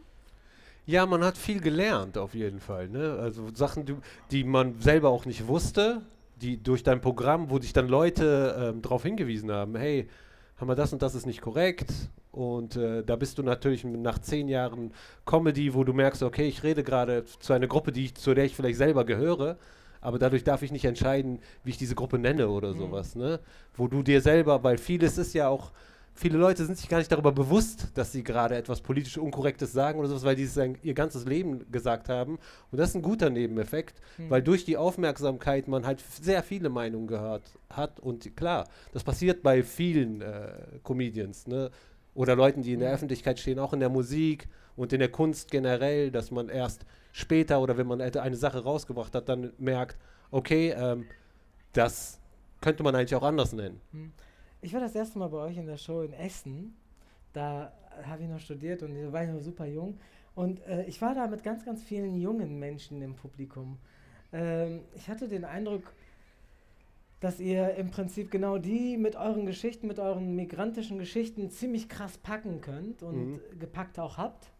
Ja, 0.84 1.04
man 1.06 1.22
hat 1.24 1.36
viel 1.36 1.60
gelernt 1.60 2.16
auf 2.16 2.34
jeden 2.34 2.60
Fall. 2.60 2.88
Ne? 2.88 3.18
Also 3.20 3.48
Sachen, 3.54 3.84
die, 3.86 3.96
die 4.30 4.44
man 4.44 4.80
selber 4.80 5.10
auch 5.10 5.26
nicht 5.26 5.46
wusste, 5.46 6.02
die 6.36 6.62
durch 6.62 6.82
dein 6.82 7.00
Programm, 7.00 7.50
wo 7.50 7.58
dich 7.58 7.72
dann 7.72 7.88
Leute 7.88 8.72
ähm, 8.74 8.82
darauf 8.82 9.02
hingewiesen 9.02 9.50
haben, 9.50 9.74
hey, 9.76 10.08
haben 10.56 10.68
wir 10.68 10.74
das 10.76 10.92
und 10.92 11.02
das 11.02 11.14
ist 11.14 11.26
nicht 11.26 11.40
korrekt. 11.40 11.92
Und 12.38 12.76
äh, 12.76 13.02
da 13.02 13.16
bist 13.16 13.36
du 13.38 13.42
natürlich 13.42 13.82
nach 13.84 14.20
zehn 14.20 14.46
Jahren 14.46 14.92
Comedy, 15.26 15.74
wo 15.74 15.82
du 15.82 15.92
merkst, 15.92 16.22
okay, 16.22 16.46
ich 16.46 16.62
rede 16.62 16.84
gerade 16.84 17.24
zu 17.40 17.52
einer 17.52 17.66
Gruppe, 17.66 17.90
die 17.90 18.04
ich, 18.04 18.14
zu 18.14 18.32
der 18.32 18.44
ich 18.44 18.54
vielleicht 18.54 18.78
selber 18.78 19.04
gehöre, 19.04 19.58
aber 20.00 20.20
dadurch 20.20 20.44
darf 20.44 20.62
ich 20.62 20.70
nicht 20.70 20.84
entscheiden, 20.84 21.40
wie 21.64 21.70
ich 21.70 21.78
diese 21.78 21.96
Gruppe 21.96 22.16
nenne 22.16 22.48
oder 22.48 22.72
Mhm. 22.74 22.78
sowas. 22.78 23.16
Ne? 23.16 23.40
Wo 23.74 23.88
du 23.88 24.04
dir 24.04 24.20
selber, 24.20 24.62
weil 24.62 24.78
vieles 24.78 25.18
ist 25.18 25.34
ja 25.34 25.48
auch 25.48 25.72
viele 26.14 26.38
Leute 26.38 26.64
sind 26.64 26.76
sich 26.78 26.88
gar 26.88 26.98
nicht 26.98 27.10
darüber 27.10 27.30
bewusst, 27.32 27.88
dass 27.94 28.10
sie 28.12 28.22
gerade 28.24 28.54
etwas 28.56 28.80
politisch 28.80 29.18
Unkorrektes 29.18 29.72
sagen 29.72 29.98
oder 29.98 30.08
sowas, 30.08 30.24
weil 30.24 30.34
die 30.36 30.44
es 30.44 30.56
ihr 30.56 30.94
ganzes 30.94 31.24
Leben 31.26 31.70
gesagt 31.72 32.08
haben. 32.08 32.38
Und 32.70 32.78
das 32.78 32.90
ist 32.90 32.94
ein 32.96 33.02
guter 33.02 33.30
Nebeneffekt, 33.30 34.00
Hm. 34.16 34.30
weil 34.30 34.42
durch 34.42 34.64
die 34.64 34.76
Aufmerksamkeit 34.76 35.66
man 35.66 35.84
halt 35.86 36.00
sehr 36.22 36.42
viele 36.44 36.68
Meinungen 36.68 37.06
gehört 37.08 37.42
hat. 37.70 37.98
Und 38.00 38.36
klar, 38.36 38.68
das 38.92 39.02
passiert 39.04 39.42
bei 39.42 39.62
vielen 39.64 40.20
äh, 40.20 40.50
Comedians, 40.84 41.46
ne? 41.48 41.70
Oder 42.18 42.34
Leuten, 42.34 42.62
die 42.62 42.72
in 42.72 42.80
der. 42.80 42.90
Öffentlichkeit 42.90 43.38
stehen, 43.38 43.60
auch 43.60 43.72
in 43.72 43.78
der 43.78 43.90
Musik 43.90 44.48
und 44.74 44.92
in 44.92 44.98
der 44.98 45.08
Kunst 45.08 45.52
generell, 45.52 46.10
dass 46.10 46.32
man 46.32 46.48
erst 46.48 46.84
später 47.12 47.60
oder 47.60 47.78
wenn 47.78 47.86
man 47.86 48.00
eine 48.00 48.34
Sache 48.34 48.64
rausgebracht 48.64 49.14
hat, 49.14 49.28
dann 49.28 49.52
merkt, 49.56 49.96
okay, 50.32 50.74
ähm, 50.76 51.06
das 51.72 52.18
könnte 52.60 52.82
man 52.82 52.96
eigentlich 52.96 53.14
auch 53.14 53.22
anders 53.22 53.52
nennen. 53.52 53.80
Ich 54.60 54.74
war 54.74 54.80
das 54.80 54.96
erste 54.96 55.16
Mal 55.20 55.28
bei 55.28 55.38
euch 55.38 55.58
in 55.58 55.66
der 55.66 55.76
Show 55.76 56.02
in 56.02 56.12
Essen. 56.12 56.74
Da 57.34 57.72
habe 58.02 58.24
ich 58.24 58.28
noch 58.28 58.40
studiert 58.40 58.82
und 58.82 59.00
da 59.00 59.12
war 59.12 59.22
ich 59.22 59.30
noch 59.30 59.40
super 59.40 59.66
jung. 59.66 59.96
Und 60.34 60.58
äh, 60.66 60.86
ich 60.86 61.00
war 61.00 61.14
da 61.14 61.28
mit 61.28 61.44
ganz, 61.44 61.64
ganz 61.64 61.84
vielen 61.84 62.20
jungen 62.20 62.58
Menschen 62.58 63.00
im 63.00 63.14
Publikum. 63.14 63.78
Ähm, 64.32 64.80
ich 64.96 65.08
hatte 65.08 65.28
den 65.28 65.44
Eindruck, 65.44 65.84
dass 67.20 67.40
ihr 67.40 67.74
im 67.74 67.90
Prinzip 67.90 68.30
genau 68.30 68.58
die 68.58 68.96
mit 68.96 69.16
euren 69.16 69.44
Geschichten, 69.46 69.86
mit 69.88 69.98
euren 69.98 70.36
migrantischen 70.36 70.98
Geschichten 70.98 71.50
ziemlich 71.50 71.88
krass 71.88 72.16
packen 72.18 72.60
könnt 72.60 73.02
und 73.02 73.32
Mhm. 73.32 73.40
gepackt 73.58 73.98
auch 73.98 74.18
habt. 74.18 74.50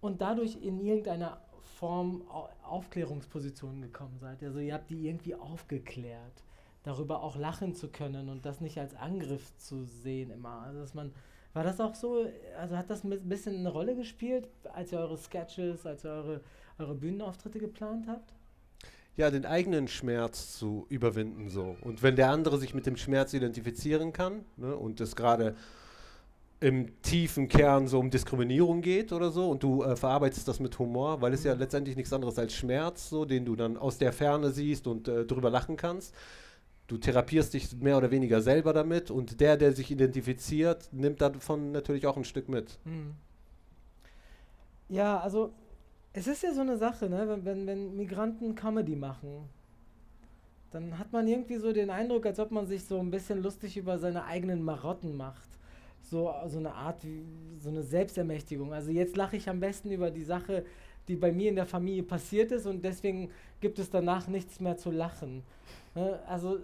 Und 0.00 0.20
dadurch 0.20 0.56
in 0.62 0.80
irgendeiner 0.80 1.40
Form 1.78 2.22
Au- 2.28 2.48
Aufklärungspositionen 2.64 3.82
gekommen 3.82 4.18
seid. 4.20 4.42
Also 4.42 4.58
ihr 4.58 4.74
habt 4.74 4.90
die 4.90 5.06
irgendwie 5.08 5.34
aufgeklärt 5.34 6.42
darüber 6.82 7.22
auch 7.22 7.36
lachen 7.36 7.74
zu 7.74 7.88
können 7.88 8.30
und 8.30 8.46
das 8.46 8.62
nicht 8.62 8.78
als 8.78 8.94
Angriff 8.96 9.54
zu 9.58 9.84
sehen 9.84 10.30
immer. 10.30 10.62
Also 10.62 10.80
dass 10.80 10.94
man, 10.94 11.12
war 11.52 11.62
das 11.62 11.78
auch 11.78 11.94
so, 11.94 12.24
also 12.58 12.74
hat 12.76 12.88
das 12.88 13.04
ein 13.04 13.28
bisschen 13.28 13.56
eine 13.58 13.68
Rolle 13.68 13.94
gespielt, 13.94 14.48
als 14.72 14.90
ihr 14.90 14.98
eure 14.98 15.18
Sketches, 15.18 15.84
als 15.84 16.04
ihr 16.06 16.10
eure, 16.10 16.40
eure 16.78 16.94
Bühnenauftritte 16.94 17.58
geplant 17.58 18.06
habt? 18.08 18.32
Ja, 19.16 19.30
den 19.30 19.44
eigenen 19.44 19.88
Schmerz 19.88 20.56
zu 20.56 20.86
überwinden 20.88 21.48
so. 21.48 21.76
Und 21.82 22.02
wenn 22.02 22.16
der 22.16 22.30
andere 22.30 22.58
sich 22.58 22.74
mit 22.74 22.86
dem 22.86 22.96
Schmerz 22.96 23.34
identifizieren 23.34 24.12
kann 24.12 24.44
ne, 24.56 24.74
und 24.74 25.00
es 25.00 25.16
gerade 25.16 25.56
im 26.60 27.00
tiefen 27.00 27.48
Kern 27.48 27.88
so 27.88 27.98
um 27.98 28.10
Diskriminierung 28.10 28.82
geht 28.82 29.12
oder 29.12 29.30
so 29.30 29.50
und 29.50 29.62
du 29.62 29.82
äh, 29.82 29.96
verarbeitest 29.96 30.46
das 30.46 30.60
mit 30.60 30.78
Humor, 30.78 31.22
weil 31.22 31.32
es 31.32 31.42
ja 31.42 31.54
letztendlich 31.54 31.96
nichts 31.96 32.12
anderes 32.12 32.38
als 32.38 32.52
Schmerz, 32.52 33.08
so 33.08 33.24
den 33.24 33.46
du 33.46 33.56
dann 33.56 33.78
aus 33.78 33.96
der 33.96 34.12
Ferne 34.12 34.50
siehst 34.50 34.86
und 34.86 35.08
äh, 35.08 35.24
drüber 35.24 35.50
lachen 35.50 35.76
kannst. 35.76 36.14
Du 36.86 36.98
therapierst 36.98 37.54
dich 37.54 37.74
mehr 37.80 37.96
oder 37.96 38.10
weniger 38.10 38.42
selber 38.42 38.72
damit 38.72 39.10
und 39.10 39.40
der, 39.40 39.56
der 39.56 39.72
sich 39.72 39.90
identifiziert, 39.90 40.88
nimmt 40.92 41.20
davon 41.20 41.72
natürlich 41.72 42.06
auch 42.06 42.16
ein 42.16 42.24
Stück 42.24 42.48
mit. 42.48 42.78
Mhm. 42.84 43.14
Ja, 44.88 45.18
also 45.20 45.52
es 46.12 46.26
ist 46.26 46.42
ja 46.42 46.52
so 46.52 46.60
eine 46.60 46.76
Sache, 46.76 47.08
ne? 47.08 47.28
wenn, 47.28 47.44
wenn, 47.44 47.66
wenn 47.66 47.96
Migranten 47.96 48.54
Comedy 48.54 48.96
machen, 48.96 49.48
dann 50.70 50.98
hat 50.98 51.12
man 51.12 51.26
irgendwie 51.26 51.56
so 51.56 51.72
den 51.72 51.90
Eindruck, 51.90 52.26
als 52.26 52.38
ob 52.38 52.50
man 52.50 52.66
sich 52.66 52.84
so 52.84 52.98
ein 52.98 53.10
bisschen 53.10 53.42
lustig 53.42 53.76
über 53.76 53.98
seine 53.98 54.24
eigenen 54.24 54.62
Marotten 54.62 55.16
macht. 55.16 55.48
So, 56.02 56.32
so 56.46 56.58
eine 56.58 56.74
Art, 56.74 57.02
so 57.60 57.68
eine 57.68 57.82
Selbstermächtigung. 57.82 58.72
Also 58.72 58.90
jetzt 58.90 59.16
lache 59.16 59.36
ich 59.36 59.48
am 59.48 59.60
besten 59.60 59.90
über 59.90 60.10
die 60.10 60.24
Sache, 60.24 60.64
die 61.08 61.16
bei 61.16 61.32
mir 61.32 61.48
in 61.48 61.56
der 61.56 61.66
Familie 61.66 62.02
passiert 62.02 62.52
ist 62.52 62.66
und 62.66 62.84
deswegen 62.84 63.30
gibt 63.60 63.78
es 63.78 63.90
danach 63.90 64.26
nichts 64.28 64.60
mehr 64.60 64.76
zu 64.76 64.90
lachen. 64.90 65.42
Ne? 65.94 66.20
Also, 66.26 66.58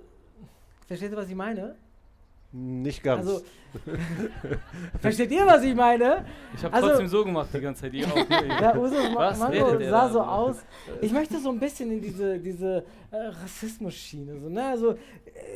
versteht 0.87 1.11
ihr, 1.11 1.17
was 1.17 1.29
ich 1.29 1.35
meine? 1.35 1.77
Nicht 2.59 3.03
ganz. 3.03 3.27
Also, 3.27 3.43
versteht 5.01 5.31
ihr, 5.31 5.47
was 5.47 5.63
ich 5.63 5.75
meine? 5.75 6.25
Ich 6.55 6.65
habe 6.65 6.75
Also- 6.75 6.89
trotzdem 6.89 7.09
so 7.09 7.25
gemacht 7.25 7.49
die 7.53 7.61
ganze 7.61 7.83
Zeit. 7.83 7.93
Ihr 7.95 8.07
auch? 8.07 8.17
Ja, 8.17 8.75
Ma 8.75 9.17
Was 9.19 9.39
Mango 9.39 9.71
sah 9.79 9.79
da? 9.79 10.09
so 10.09 10.21
aus. 10.23 10.57
Ich 11.03 11.13
möchte 11.13 11.39
so 11.39 11.51
ein 11.51 11.59
bisschen 11.61 11.91
in 11.93 12.01
diese, 12.01 12.39
diese 12.39 12.85
äh, 13.11 13.17
Rassismus-Schiene. 13.17 14.41
So, 14.41 14.49
ne? 14.49 14.65
Also, 14.65 14.97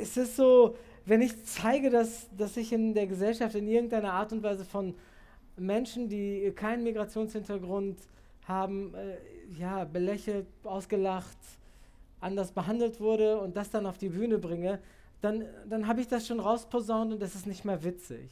es 0.01 0.17
ist 0.17 0.37
so, 0.37 0.77
wenn 1.07 1.23
ich 1.23 1.43
zeige, 1.47 1.89
dass, 1.89 2.29
dass 2.37 2.57
ich 2.59 2.73
in 2.73 2.93
der 2.93 3.07
Gesellschaft 3.07 3.55
in 3.55 3.67
irgendeiner 3.67 4.13
Art 4.13 4.33
und 4.33 4.43
Weise 4.43 4.65
von 4.65 4.95
Menschen, 5.57 6.09
die 6.09 6.53
keinen 6.55 6.85
Migrationshintergrund 6.85 7.99
haben, 8.47 8.95
äh, 8.95 9.59
ja, 9.59 9.85
belächelt, 9.85 10.47
ausgelacht, 10.65 11.39
anders 12.21 12.53
behandelt 12.53 13.01
wurde 13.01 13.41
und 13.41 13.57
das 13.57 13.71
dann 13.71 13.87
auf 13.87 13.97
die 13.97 14.11
Bühne 14.11 14.39
bringe, 14.39 14.79
dann, 15.21 15.45
dann 15.69 15.87
habe 15.87 16.01
ich 16.01 16.09
das 16.09 16.27
schon 16.27 16.41
rausposaunt 16.41 17.13
und 17.13 17.21
das 17.21 17.35
ist 17.35 17.47
nicht 17.47 17.65
mehr 17.65 17.83
witzig. 17.85 18.31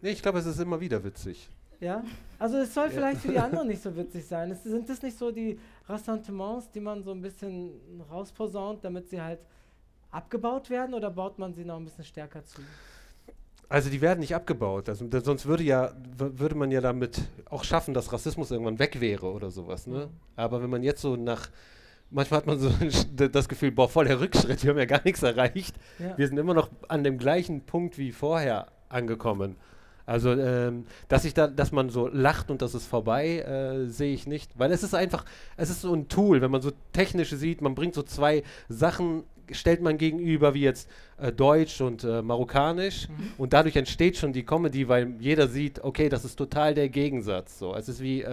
nee, 0.00 0.10
ich 0.10 0.22
glaube, 0.22 0.38
es 0.38 0.46
ist 0.46 0.58
immer 0.60 0.80
wieder 0.80 1.02
witzig. 1.04 1.48
Ja, 1.80 2.04
also 2.38 2.58
es 2.58 2.72
soll 2.72 2.90
vielleicht 2.90 3.20
für 3.22 3.28
die 3.32 3.38
anderen 3.46 3.66
nicht 3.68 3.82
so 3.82 3.94
witzig 3.96 4.24
sein. 4.26 4.50
Es, 4.52 4.62
sind 4.62 4.88
das 4.88 5.02
nicht 5.02 5.18
so 5.18 5.32
die 5.32 5.58
Ressentiments, 5.88 6.70
die 6.70 6.80
man 6.80 7.02
so 7.02 7.10
ein 7.10 7.20
bisschen 7.20 7.72
rausposaunt, 8.10 8.84
damit 8.84 9.08
sie 9.08 9.20
halt 9.20 9.40
abgebaut 10.12 10.70
werden 10.70 10.94
oder 10.94 11.10
baut 11.10 11.38
man 11.38 11.52
sie 11.54 11.64
noch 11.64 11.76
ein 11.76 11.84
bisschen 11.84 12.04
stärker 12.04 12.44
zu? 12.44 12.60
Also 13.68 13.88
die 13.90 14.00
werden 14.00 14.20
nicht 14.20 14.34
abgebaut. 14.34 14.88
Also, 14.88 15.06
da- 15.08 15.22
sonst 15.22 15.46
würde 15.46 15.64
ja 15.64 15.92
würde 16.18 16.54
man 16.54 16.70
ja 16.70 16.80
damit 16.80 17.20
auch 17.46 17.64
schaffen, 17.64 17.94
dass 17.94 18.12
Rassismus 18.12 18.50
irgendwann 18.50 18.78
weg 18.78 19.00
wäre 19.00 19.26
oder 19.32 19.50
sowas. 19.50 19.86
Ne? 19.86 20.06
Mhm. 20.06 20.10
Aber 20.36 20.62
wenn 20.62 20.70
man 20.70 20.82
jetzt 20.82 21.00
so 21.00 21.16
nach 21.16 21.48
manchmal 22.12 22.38
hat 22.38 22.46
man 22.46 22.58
so 22.58 22.70
das 23.28 23.48
Gefühl, 23.48 23.72
boah, 23.72 23.88
voll 23.88 24.04
der 24.04 24.20
Rückschritt, 24.20 24.62
wir 24.62 24.70
haben 24.70 24.78
ja 24.78 24.84
gar 24.84 25.02
nichts 25.04 25.22
erreicht. 25.22 25.76
Ja. 25.98 26.16
Wir 26.16 26.28
sind 26.28 26.38
immer 26.38 26.54
noch 26.54 26.70
an 26.88 27.04
dem 27.04 27.18
gleichen 27.18 27.62
Punkt 27.62 27.98
wie 27.98 28.12
vorher 28.12 28.68
angekommen. 28.88 29.56
Also, 30.04 30.32
ähm, 30.32 30.84
dass 31.08 31.24
ich 31.24 31.32
da, 31.32 31.46
dass 31.46 31.70
man 31.70 31.88
so 31.88 32.08
lacht 32.08 32.50
und 32.50 32.60
das 32.60 32.74
ist 32.74 32.86
vorbei, 32.86 33.38
äh, 33.38 33.86
sehe 33.86 34.12
ich 34.12 34.26
nicht. 34.26 34.58
Weil 34.58 34.72
es 34.72 34.82
ist 34.82 34.94
einfach, 34.94 35.24
es 35.56 35.70
ist 35.70 35.82
so 35.82 35.94
ein 35.94 36.08
Tool, 36.08 36.40
wenn 36.40 36.50
man 36.50 36.60
so 36.60 36.72
technisch 36.92 37.30
sieht, 37.30 37.62
man 37.62 37.74
bringt 37.74 37.94
so 37.94 38.02
zwei 38.02 38.42
Sachen, 38.68 39.22
stellt 39.50 39.80
man 39.80 39.98
gegenüber, 39.98 40.54
wie 40.54 40.62
jetzt 40.62 40.90
äh, 41.18 41.30
Deutsch 41.32 41.80
und 41.80 42.02
äh, 42.02 42.20
Marokkanisch. 42.20 43.08
Und 43.38 43.52
dadurch 43.52 43.76
entsteht 43.76 44.16
schon 44.16 44.32
die 44.32 44.44
Comedy, 44.44 44.88
weil 44.88 45.14
jeder 45.20 45.46
sieht, 45.46 45.82
okay, 45.84 46.08
das 46.08 46.24
ist 46.24 46.36
total 46.36 46.74
der 46.74 46.88
Gegensatz. 46.88 47.58
So. 47.58 47.74
Es 47.74 47.88
ist 47.88 48.02
wie 48.02 48.24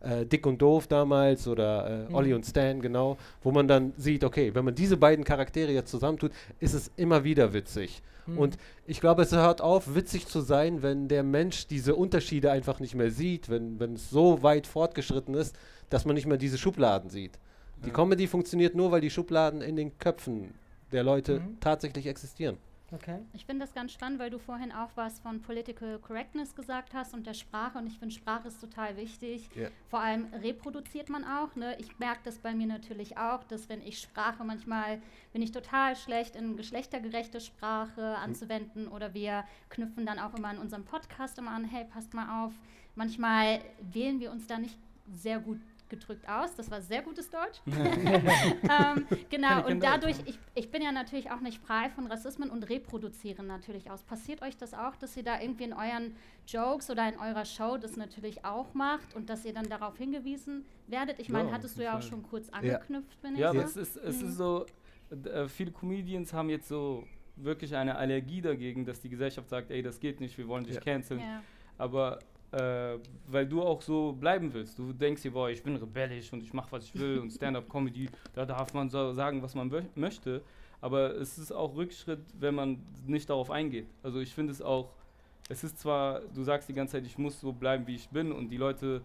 äh, 0.00 0.24
Dick 0.26 0.46
und 0.46 0.60
Doof 0.62 0.86
damals 0.86 1.46
oder 1.48 1.86
äh, 2.06 2.08
Mhm. 2.08 2.14
Olli 2.14 2.34
und 2.34 2.44
Stan, 2.46 2.80
genau, 2.80 3.16
wo 3.42 3.50
man 3.52 3.66
dann 3.68 3.92
sieht, 3.96 4.24
okay, 4.24 4.54
wenn 4.54 4.64
man 4.64 4.74
diese 4.74 4.96
beiden 4.96 5.24
Charaktere 5.24 5.72
jetzt 5.72 5.90
zusammentut, 5.90 6.32
ist 6.60 6.74
es 6.74 6.90
immer 6.96 7.24
wieder 7.24 7.52
witzig. 7.52 8.02
Mhm. 8.26 8.38
Und 8.38 8.58
ich 8.86 9.00
glaube, 9.00 9.22
es 9.22 9.32
hört 9.32 9.60
auf, 9.60 9.94
witzig 9.94 10.26
zu 10.26 10.40
sein, 10.40 10.82
wenn 10.82 11.08
der 11.08 11.22
Mensch 11.22 11.66
diese 11.66 11.94
Unterschiede 11.96 12.50
einfach 12.52 12.78
nicht 12.80 12.94
mehr 12.94 13.10
sieht, 13.10 13.48
wenn, 13.48 13.80
wenn 13.80 13.94
es 13.94 14.10
so 14.10 14.42
weit 14.42 14.66
fortgeschritten 14.66 15.34
ist, 15.34 15.56
dass 15.90 16.04
man 16.04 16.14
nicht 16.14 16.26
mehr 16.26 16.38
diese 16.38 16.58
Schubladen 16.58 17.10
sieht. 17.10 17.38
Die 17.84 17.88
Ja. 17.88 17.94
Comedy 17.94 18.26
funktioniert 18.26 18.74
nur, 18.74 18.90
weil 18.90 19.00
die 19.00 19.10
Schubladen 19.10 19.60
in 19.62 19.76
den 19.76 19.96
Köpfen 19.98 20.52
der 20.92 21.02
Leute 21.04 21.40
Mhm. 21.40 21.60
tatsächlich 21.60 22.06
existieren. 22.06 22.56
Okay. 22.90 23.18
Ich 23.34 23.44
finde 23.44 23.66
das 23.66 23.74
ganz 23.74 23.92
spannend, 23.92 24.18
weil 24.18 24.30
du 24.30 24.38
vorhin 24.38 24.72
auch 24.72 24.88
was 24.94 25.18
von 25.20 25.42
Political 25.42 25.98
Correctness 25.98 26.54
gesagt 26.54 26.94
hast 26.94 27.12
und 27.12 27.26
der 27.26 27.34
Sprache. 27.34 27.76
Und 27.76 27.86
ich 27.86 27.98
finde, 27.98 28.14
Sprache 28.14 28.48
ist 28.48 28.60
total 28.60 28.96
wichtig. 28.96 29.50
Ja. 29.54 29.68
Vor 29.90 30.00
allem 30.00 30.32
reproduziert 30.32 31.10
man 31.10 31.24
auch. 31.24 31.54
Ne? 31.54 31.76
Ich 31.78 31.98
merke 31.98 32.20
das 32.24 32.38
bei 32.38 32.54
mir 32.54 32.66
natürlich 32.66 33.18
auch, 33.18 33.44
dass 33.44 33.68
wenn 33.68 33.82
ich 33.82 34.00
Sprache 34.00 34.42
manchmal 34.42 35.02
bin 35.32 35.42
ich 35.42 35.52
total 35.52 35.96
schlecht 35.96 36.34
in 36.34 36.56
geschlechtergerechte 36.56 37.40
Sprache 37.40 38.16
anzuwenden 38.16 38.88
oder 38.88 39.12
wir 39.12 39.44
knüpfen 39.68 40.06
dann 40.06 40.18
auch 40.18 40.34
immer 40.34 40.50
in 40.50 40.58
unserem 40.58 40.84
Podcast 40.84 41.38
immer 41.38 41.50
an, 41.50 41.64
hey, 41.64 41.84
passt 41.84 42.14
mal 42.14 42.44
auf. 42.44 42.54
Manchmal 42.94 43.60
wählen 43.92 44.18
wir 44.18 44.30
uns 44.30 44.46
da 44.46 44.58
nicht 44.58 44.78
sehr 45.12 45.40
gut 45.40 45.60
gedrückt 45.88 46.28
aus. 46.28 46.54
Das 46.54 46.70
war 46.70 46.80
sehr 46.80 47.02
gutes 47.02 47.30
Deutsch. 47.30 47.60
ähm, 47.66 49.06
genau, 49.30 49.66
und 49.66 49.82
dadurch, 49.82 50.16
ich, 50.26 50.38
ich 50.54 50.70
bin 50.70 50.82
ja 50.82 50.92
natürlich 50.92 51.30
auch 51.30 51.40
nicht 51.40 51.60
frei 51.62 51.88
von 51.90 52.06
Rassismen 52.06 52.50
und 52.50 52.68
reproduziere 52.68 53.42
natürlich 53.42 53.90
aus. 53.90 54.02
Passiert 54.02 54.42
euch 54.42 54.56
das 54.56 54.74
auch, 54.74 54.96
dass 54.96 55.16
ihr 55.16 55.22
da 55.22 55.40
irgendwie 55.40 55.64
in 55.64 55.72
euren 55.72 56.14
Jokes 56.46 56.90
oder 56.90 57.08
in 57.08 57.18
eurer 57.18 57.44
Show 57.44 57.76
das 57.76 57.96
natürlich 57.96 58.44
auch 58.44 58.74
macht 58.74 59.14
und 59.14 59.28
dass 59.30 59.44
ihr 59.44 59.52
dann 59.52 59.68
darauf 59.68 59.96
hingewiesen 59.98 60.64
werdet? 60.86 61.18
Ich 61.18 61.28
meine, 61.28 61.48
Ja, 61.48 61.54
hattest 61.54 61.78
du 61.78 61.82
ja 61.82 61.98
auch 61.98 62.02
schon 62.02 62.22
kurz 62.22 62.48
angeknüpft, 62.50 63.20
bin 63.20 63.34
ich 63.34 63.40
Ja, 63.40 63.52
so. 63.52 63.58
aber 63.58 63.66
es 63.66 63.76
ist, 63.76 63.96
es 63.96 64.20
Mhm. 64.22 64.28
ist 64.28 64.36
so, 64.36 64.66
äh, 65.10 65.48
viele 65.48 65.70
Comedians 65.72 66.32
haben 66.32 66.50
jetzt 66.50 66.68
so 66.68 67.04
wirklich 67.36 67.74
eine 67.76 67.96
Allergie 67.96 68.40
dagegen, 68.40 68.84
dass 68.84 69.00
die 69.00 69.08
Gesellschaft 69.08 69.48
sagt, 69.48 69.70
ey, 69.70 69.80
das 69.82 70.00
geht 70.00 70.20
nicht, 70.20 70.36
wir 70.38 70.48
wollen 70.48 70.64
dich 70.64 70.74
Ja. 70.74 70.80
canceln. 70.80 71.20
Ja. 71.20 71.42
Aber 71.76 72.18
äh, 72.52 72.98
weil 73.26 73.46
du 73.46 73.62
auch 73.62 73.82
so 73.82 74.12
bleiben 74.12 74.52
willst. 74.54 74.78
Du 74.78 74.92
denkst 74.92 75.22
dir, 75.22 75.32
boah, 75.32 75.50
ich 75.50 75.62
bin 75.62 75.76
rebellisch 75.76 76.32
und 76.32 76.42
ich 76.42 76.52
mache, 76.52 76.72
was 76.72 76.84
ich 76.84 76.98
will 76.98 77.18
und 77.18 77.30
Stand-up-Comedy, 77.30 78.08
da 78.34 78.46
darf 78.46 78.72
man 78.74 78.88
so 78.88 79.12
sagen, 79.12 79.42
was 79.42 79.54
man 79.54 79.70
mö- 79.70 79.84
möchte. 79.94 80.42
Aber 80.80 81.14
es 81.16 81.38
ist 81.38 81.52
auch 81.52 81.74
Rückschritt, 81.74 82.20
wenn 82.38 82.54
man 82.54 82.78
nicht 83.06 83.28
darauf 83.28 83.50
eingeht. 83.50 83.88
Also 84.02 84.20
ich 84.20 84.34
finde 84.34 84.52
es 84.52 84.62
auch, 84.62 84.90
es 85.48 85.64
ist 85.64 85.78
zwar, 85.78 86.20
du 86.34 86.44
sagst 86.44 86.68
die 86.68 86.72
ganze 86.74 86.92
Zeit, 86.92 87.06
ich 87.06 87.18
muss 87.18 87.40
so 87.40 87.52
bleiben, 87.52 87.86
wie 87.86 87.96
ich 87.96 88.08
bin 88.10 88.32
und 88.32 88.48
die 88.48 88.56
Leute 88.58 89.02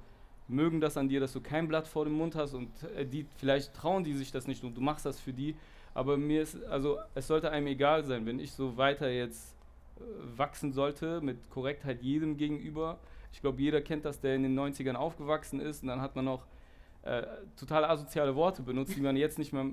mögen 0.48 0.82
das 0.82 0.98
an 0.98 1.10
dir, 1.10 1.20
dass 1.20 1.34
du 1.34 1.42
kein 1.42 1.68
Blatt 1.68 1.88
vor 1.88 2.06
dem 2.06 2.14
Mund 2.14 2.36
hast 2.36 2.54
und 2.54 2.70
äh, 2.96 3.06
die 3.06 3.26
vielleicht 3.38 3.74
trauen 3.74 4.04
die 4.04 4.14
sich 4.14 4.32
das 4.32 4.46
nicht 4.46 4.64
und 4.64 4.76
du 4.76 4.82
machst 4.82 5.06
das 5.06 5.20
für 5.20 5.34
die. 5.34 5.56
Aber 5.94 6.18
mir 6.18 6.42
ist, 6.42 6.64
also 6.66 6.98
es 7.16 7.28
sollte 7.28 7.50
einem 7.50 7.68
egal 7.68 8.04
sein, 8.04 8.26
wenn 8.26 8.40
ich 8.40 8.52
so 8.52 8.78
weiter 8.78 9.10
jetzt 9.10 9.56
äh, 9.98 10.02
wachsen 10.38 10.74
sollte 10.74 11.22
mit 11.22 11.50
Korrektheit 11.50 12.02
jedem 12.02 12.38
gegenüber. 12.38 13.00
Ich 13.34 13.42
glaube, 13.42 13.62
jeder 13.62 13.82
kennt 13.82 14.06
das, 14.06 14.22
der 14.22 14.36
in 14.36 14.44
den 14.44 14.58
90ern 14.58 14.94
aufgewachsen 14.96 15.60
ist 15.60 15.82
und 15.82 15.90
dann 15.90 16.00
hat 16.00 16.16
man 16.16 16.24
noch 16.26 16.46
äh, 17.02 17.24
total 17.58 17.84
asoziale 17.84 18.36
Worte 18.36 18.62
benutzt, 18.62 18.96
die 18.96 19.02
man 19.02 19.18
jetzt 19.18 19.38
nicht 19.38 19.52
mehr, 19.52 19.66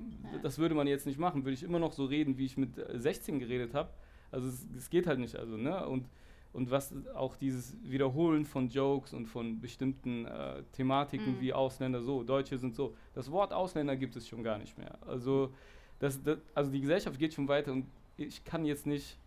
das 0.43 0.57
würde 0.57 0.75
man 0.75 0.87
jetzt 0.87 1.05
nicht 1.05 1.17
machen, 1.19 1.45
würde 1.45 1.53
ich 1.53 1.63
immer 1.63 1.79
noch 1.79 1.93
so 1.93 2.05
reden, 2.05 2.37
wie 2.37 2.45
ich 2.45 2.57
mit 2.57 2.77
äh, 2.77 2.99
16 2.99 3.39
geredet 3.39 3.73
habe. 3.73 3.89
Also 4.31 4.47
es, 4.47 4.65
es 4.75 4.89
geht 4.89 5.07
halt 5.07 5.19
nicht, 5.19 5.35
also, 5.37 5.55
ne? 5.55 5.87
Und, 5.87 6.09
und 6.53 6.69
was 6.71 6.93
auch 7.13 7.37
dieses 7.37 7.77
Wiederholen 7.83 8.43
von 8.43 8.67
Jokes 8.67 9.13
und 9.13 9.27
von 9.27 9.61
bestimmten 9.61 10.25
äh, 10.25 10.63
Thematiken 10.73 11.35
Mhm. 11.35 11.41
wie 11.41 11.53
Ausländer 11.53 12.01
so, 12.01 12.23
Deutsche 12.23 12.57
sind 12.57 12.75
so. 12.75 12.95
Das 13.13 13.31
Wort 13.31 13.53
Ausländer 13.53 13.95
gibt 13.95 14.15
es 14.17 14.27
schon 14.27 14.43
gar 14.43 14.57
nicht 14.57 14.77
mehr. 14.77 14.97
Also, 15.07 15.53
das, 15.99 16.21
das, 16.21 16.39
also 16.55 16.71
die 16.71 16.81
Gesellschaft 16.81 17.17
geht 17.19 17.33
schon 17.33 17.47
weiter 17.47 17.71
und 17.71 17.85
ich 18.17 18.43
kann 18.43 18.65
jetzt 18.65 18.85
nicht 18.87 19.17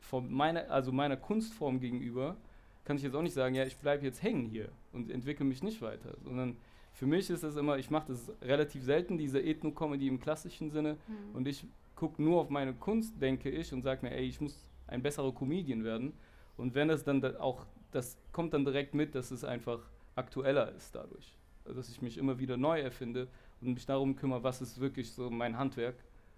von 0.00 0.30
meiner, 0.30 0.70
also 0.70 0.92
meiner 0.92 1.16
Kunstform 1.16 1.80
gegenüber, 1.80 2.36
kann 2.84 2.96
ich 2.96 3.02
jetzt 3.02 3.14
auch 3.14 3.22
nicht 3.22 3.34
sagen, 3.34 3.54
ja, 3.54 3.64
ich 3.64 3.76
bleibe 3.76 4.04
jetzt 4.04 4.22
hängen 4.22 4.46
hier 4.46 4.68
und 4.92 5.10
entwickle 5.10 5.44
mich 5.44 5.62
nicht 5.62 5.80
weiter, 5.82 6.16
sondern 6.22 6.56
für 6.92 7.06
mich 7.06 7.28
ist 7.30 7.42
es 7.42 7.56
immer, 7.56 7.78
ich 7.78 7.90
mache 7.90 8.08
das 8.08 8.30
relativ 8.42 8.84
selten, 8.84 9.18
diese 9.18 9.40
Ethno-Comedy 9.40 10.06
im 10.06 10.20
klassischen 10.20 10.70
Sinne 10.70 10.96
Mhm. 11.08 11.34
und 11.34 11.48
ich 11.48 11.66
gucke 11.96 12.22
nur 12.22 12.40
auf 12.40 12.50
meine 12.50 12.72
Kunst, 12.74 13.20
denke 13.20 13.50
ich, 13.50 13.72
und 13.72 13.82
sage 13.82 14.04
mir, 14.06 14.12
ey, 14.14 14.24
ich 14.26 14.40
muss 14.40 14.64
ein 14.86 15.02
besserer 15.02 15.32
Comedian 15.32 15.82
werden. 15.84 16.12
Und 16.56 16.74
wenn 16.74 16.88
das 16.88 17.04
dann 17.04 17.20
da 17.20 17.38
auch, 17.40 17.66
das 17.90 18.16
kommt 18.32 18.52
dann 18.52 18.64
direkt 18.64 18.94
mit, 18.94 19.14
dass 19.14 19.30
es 19.30 19.44
einfach 19.44 19.80
aktueller 20.14 20.72
ist 20.72 20.94
dadurch. 20.94 21.34
Also, 21.64 21.78
Dass 21.78 21.88
ich 21.88 22.02
mich 22.02 22.18
immer 22.18 22.38
wieder 22.38 22.56
neu 22.56 22.80
erfinde 22.80 23.28
und 23.60 23.74
mich 23.74 23.86
darum 23.86 24.14
kümmere, 24.16 24.42
was 24.42 24.60
ist 24.60 24.80
wirklich 24.80 25.10
so 25.12 25.30
mein 25.30 25.56
Handwerk. 25.56 25.94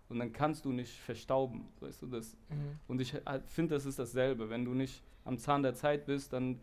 Und 0.09 0.19
dann 0.21 0.33
kannst 0.33 0.65
du 0.65 0.73
nicht 0.73 0.93
verstauben, 0.93 1.67
weißt 1.81 2.03
du, 2.03 2.07
das. 2.07 2.37
Mhm. 2.49 2.79
Und 2.87 3.01
ich 3.01 3.15
äh, 3.15 3.41
finde, 3.47 3.75
das 3.75 3.87
ist 3.87 3.99
dasselbe. 3.99 4.49
Wenn 4.49 4.65
du 4.65 4.73
nicht 4.73 5.03
am 5.25 5.39
Zahn 5.39 5.63
der 5.63 5.75
Zeit 5.75 6.07
bist, 6.07 6.33
dann 6.33 6.61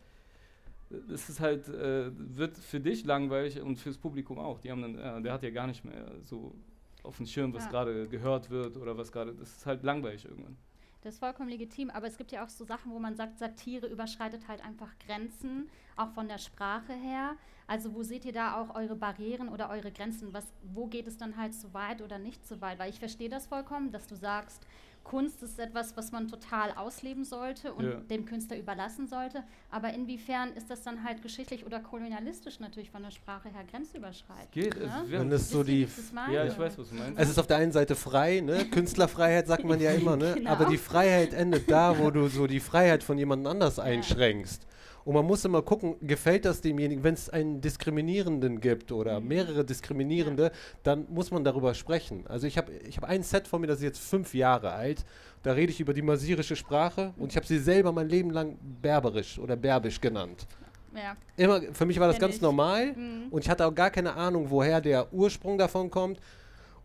äh, 0.91 1.13
ist 1.13 1.29
es 1.29 1.39
halt, 1.39 1.67
äh, 1.67 2.09
wird 2.15 2.57
für 2.57 2.79
dich 2.79 3.03
langweilig 3.05 3.59
und 3.61 3.77
fürs 3.77 3.97
Publikum 3.97 4.39
auch. 4.39 4.59
Die 4.59 4.71
haben 4.71 4.81
dann, 4.81 4.97
äh, 4.97 5.21
der 5.21 5.33
hat 5.33 5.43
ja 5.43 5.49
gar 5.49 5.67
nicht 5.67 5.83
mehr 5.83 6.09
so 6.21 6.55
auf 7.03 7.17
dem 7.17 7.25
Schirm, 7.25 7.53
was 7.53 7.65
Ja. 7.65 7.71
gerade 7.71 8.07
gehört 8.07 8.49
wird 8.49 8.77
oder 8.77 8.97
was 8.97 9.11
gerade, 9.11 9.33
das 9.33 9.57
ist 9.57 9.65
halt 9.65 9.83
langweilig 9.83 10.23
irgendwann. 10.25 10.55
Das 11.03 11.15
ist 11.15 11.19
vollkommen 11.19 11.49
legitim, 11.49 11.89
aber 11.89 12.07
es 12.07 12.15
gibt 12.15 12.31
ja 12.31 12.45
auch 12.45 12.49
so 12.49 12.63
Sachen, 12.63 12.93
wo 12.93 12.97
man 12.97 13.17
sagt, 13.17 13.37
Satire 13.37 13.87
überschreitet 13.87 14.47
halt 14.47 14.63
einfach 14.63 14.87
Grenzen, 15.05 15.69
auch 15.97 16.11
von 16.11 16.29
der 16.29 16.37
Sprache 16.37 16.93
her. 16.93 17.35
Also 17.67 17.93
wo 17.93 18.03
seht 18.03 18.23
ihr 18.23 18.31
da 18.31 18.55
auch 18.55 18.73
eure 18.73 18.95
Barrieren 18.95 19.49
oder 19.49 19.69
eure 19.69 19.91
Grenzen? 19.91 20.33
Was, 20.33 20.47
wo 20.63 20.87
geht 20.87 21.05
es 21.07 21.17
dann 21.17 21.35
halt 21.35 21.55
zu 21.55 21.73
weit 21.73 22.01
oder 22.01 22.19
nicht 22.19 22.47
zu 22.47 22.61
weit? 22.61 22.79
Weil 22.79 22.89
ich 22.89 22.99
verstehe 22.99 23.27
das 23.27 23.47
vollkommen, 23.47 23.91
dass 23.91 24.07
du 24.07 24.15
sagst, 24.15 24.65
Kunst 25.03 25.43
ist 25.43 25.59
etwas, 25.59 25.95
was 25.97 26.11
man 26.11 26.27
total 26.27 26.71
ausleben 26.71 27.25
sollte 27.25 27.73
und 27.73 27.85
Ja. 27.85 27.95
dem 27.99 28.25
Künstler 28.25 28.57
überlassen 28.57 29.07
sollte. 29.07 29.43
Aber 29.69 29.93
inwiefern 29.93 30.53
ist 30.53 30.69
das 30.69 30.81
dann 30.81 31.03
halt 31.03 31.21
geschichtlich 31.21 31.65
oder 31.65 31.79
kolonialistisch 31.81 32.59
natürlich 32.59 32.89
von 32.89 33.03
der 33.03 33.11
Sprache 33.11 33.49
her 33.49 33.63
grenzüberschreitend? 33.69 34.51
Geht, 34.51 34.77
ne? 34.77 35.01
es, 35.03 35.11
wir, 35.11 35.19
Wenn 35.19 35.31
es 35.31 35.49
so 35.49 35.63
die 35.63 35.85
das 35.85 36.11
ja, 36.31 36.45
ich 36.45 36.57
weiß, 36.57 36.77
was 36.77 36.89
du 36.89 36.95
meinst. 36.95 37.19
Es 37.19 37.29
ist 37.29 37.37
auf 37.37 37.47
der 37.47 37.57
einen 37.57 37.71
Seite 37.71 37.95
frei, 37.95 38.39
ne? 38.39 38.65
Künstlerfreiheit 38.71 39.47
sagt 39.47 39.65
man 39.65 39.79
ja 39.79 39.91
immer, 39.91 40.15
ne? 40.15 40.35
Genau. 40.35 40.49
Aber 40.49 40.65
die 40.65 40.77
Freiheit 40.77 41.33
endet 41.33 41.69
da, 41.69 41.99
wo 41.99 42.09
du 42.09 42.27
so 42.27 42.47
die 42.47 42.59
Freiheit 42.59 43.03
von 43.03 43.17
jemand 43.17 43.45
anders 43.45 43.79
einschränkst. 43.79 44.65
Und 45.05 45.13
man 45.15 45.25
muss 45.25 45.43
immer 45.43 45.61
gucken, 45.61 45.95
gefällt 46.01 46.45
das 46.45 46.61
demjenigen, 46.61 47.03
wenn 47.03 47.13
es 47.13 47.29
einen 47.29 47.59
Diskriminierenden 47.61 48.61
gibt 48.61 48.91
oder 48.91 49.19
Mhm. 49.19 49.27
mehrere 49.27 49.65
Diskriminierende, 49.65 50.51
dann 50.83 51.05
muss 51.09 51.29
man 51.31 51.43
darüber 51.43 51.73
sprechen. 51.73 52.25
Also 52.27 52.47
ich 52.47 52.57
habe 52.57 52.71
ich 52.87 52.97
hab 52.97 53.03
ein 53.03 53.21
Set 53.23 53.47
von 53.47 53.61
mir, 53.61 53.67
das 53.67 53.77
ist 53.77 53.83
jetzt 53.83 53.99
fünf 53.99 54.33
Jahre 54.33 54.71
alt. 54.71 55.03
Da 55.43 55.51
rede 55.51 55.71
ich 55.71 55.79
über 55.81 55.93
die 55.93 56.01
masirische 56.01 56.55
Sprache 56.55 57.13
und 57.17 57.31
ich 57.31 57.35
habe 57.35 57.45
sie 57.45 57.59
selber 57.59 57.91
mein 57.91 58.07
Leben 58.07 58.29
lang 58.29 58.57
berberisch 58.81 59.39
oder 59.39 59.55
berbisch 59.57 59.99
genannt. 59.99 60.47
Ja. 60.95 61.17
Immer, 61.35 61.61
für 61.73 61.85
mich 61.85 61.99
war 61.99 62.07
das 62.07 62.15
Kenn 62.17 62.21
ganz 62.27 62.35
ich. 62.35 62.41
normal 62.41 62.93
Mhm. 62.93 63.27
und 63.31 63.43
ich 63.43 63.49
hatte 63.49 63.65
auch 63.65 63.75
gar 63.75 63.89
keine 63.89 64.13
Ahnung, 64.13 64.49
woher 64.49 64.79
der 64.79 65.11
Ursprung 65.13 65.57
davon 65.57 65.89
kommt. 65.89 66.19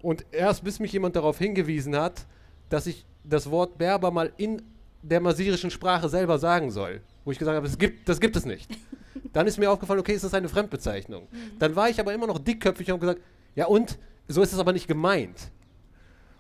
Und 0.02 0.24
erst 0.32 0.64
bis 0.64 0.80
mich 0.80 0.92
jemand 0.92 1.14
darauf 1.14 1.38
hingewiesen 1.38 1.94
hat, 1.96 2.26
dass 2.68 2.86
ich 2.86 3.04
das 3.22 3.50
Wort 3.50 3.78
Berber 3.78 4.10
mal 4.10 4.32
in 4.38 4.62
der 5.02 5.20
masirischen 5.20 5.70
Sprache 5.70 6.08
selber 6.08 6.38
sagen 6.38 6.70
soll. 6.70 7.00
Wo 7.28 7.32
ich 7.32 7.38
gesagt 7.38 7.56
habe, 7.56 7.66
das 7.66 7.76
gibt, 7.76 8.08
das 8.08 8.20
gibt 8.20 8.36
es 8.36 8.46
nicht. 8.46 8.70
Dann 9.34 9.46
ist 9.46 9.58
mir 9.58 9.70
aufgefallen, 9.70 10.00
okay, 10.00 10.14
ist 10.14 10.34
eine 10.34 10.48
Fremdbezeichnung. 10.48 11.28
Dann 11.58 11.76
war 11.76 11.90
ich 11.90 12.00
aber 12.00 12.14
immer 12.14 12.26
noch 12.26 12.38
dickköpfig 12.38 12.88
und 12.88 12.92
habe 12.94 13.00
gesagt, 13.00 13.20
ja 13.54 13.66
und, 13.66 13.98
so 14.28 14.40
ist 14.40 14.54
es 14.54 14.58
aber 14.58 14.72
nicht 14.72 14.88
gemeint. 14.88 15.50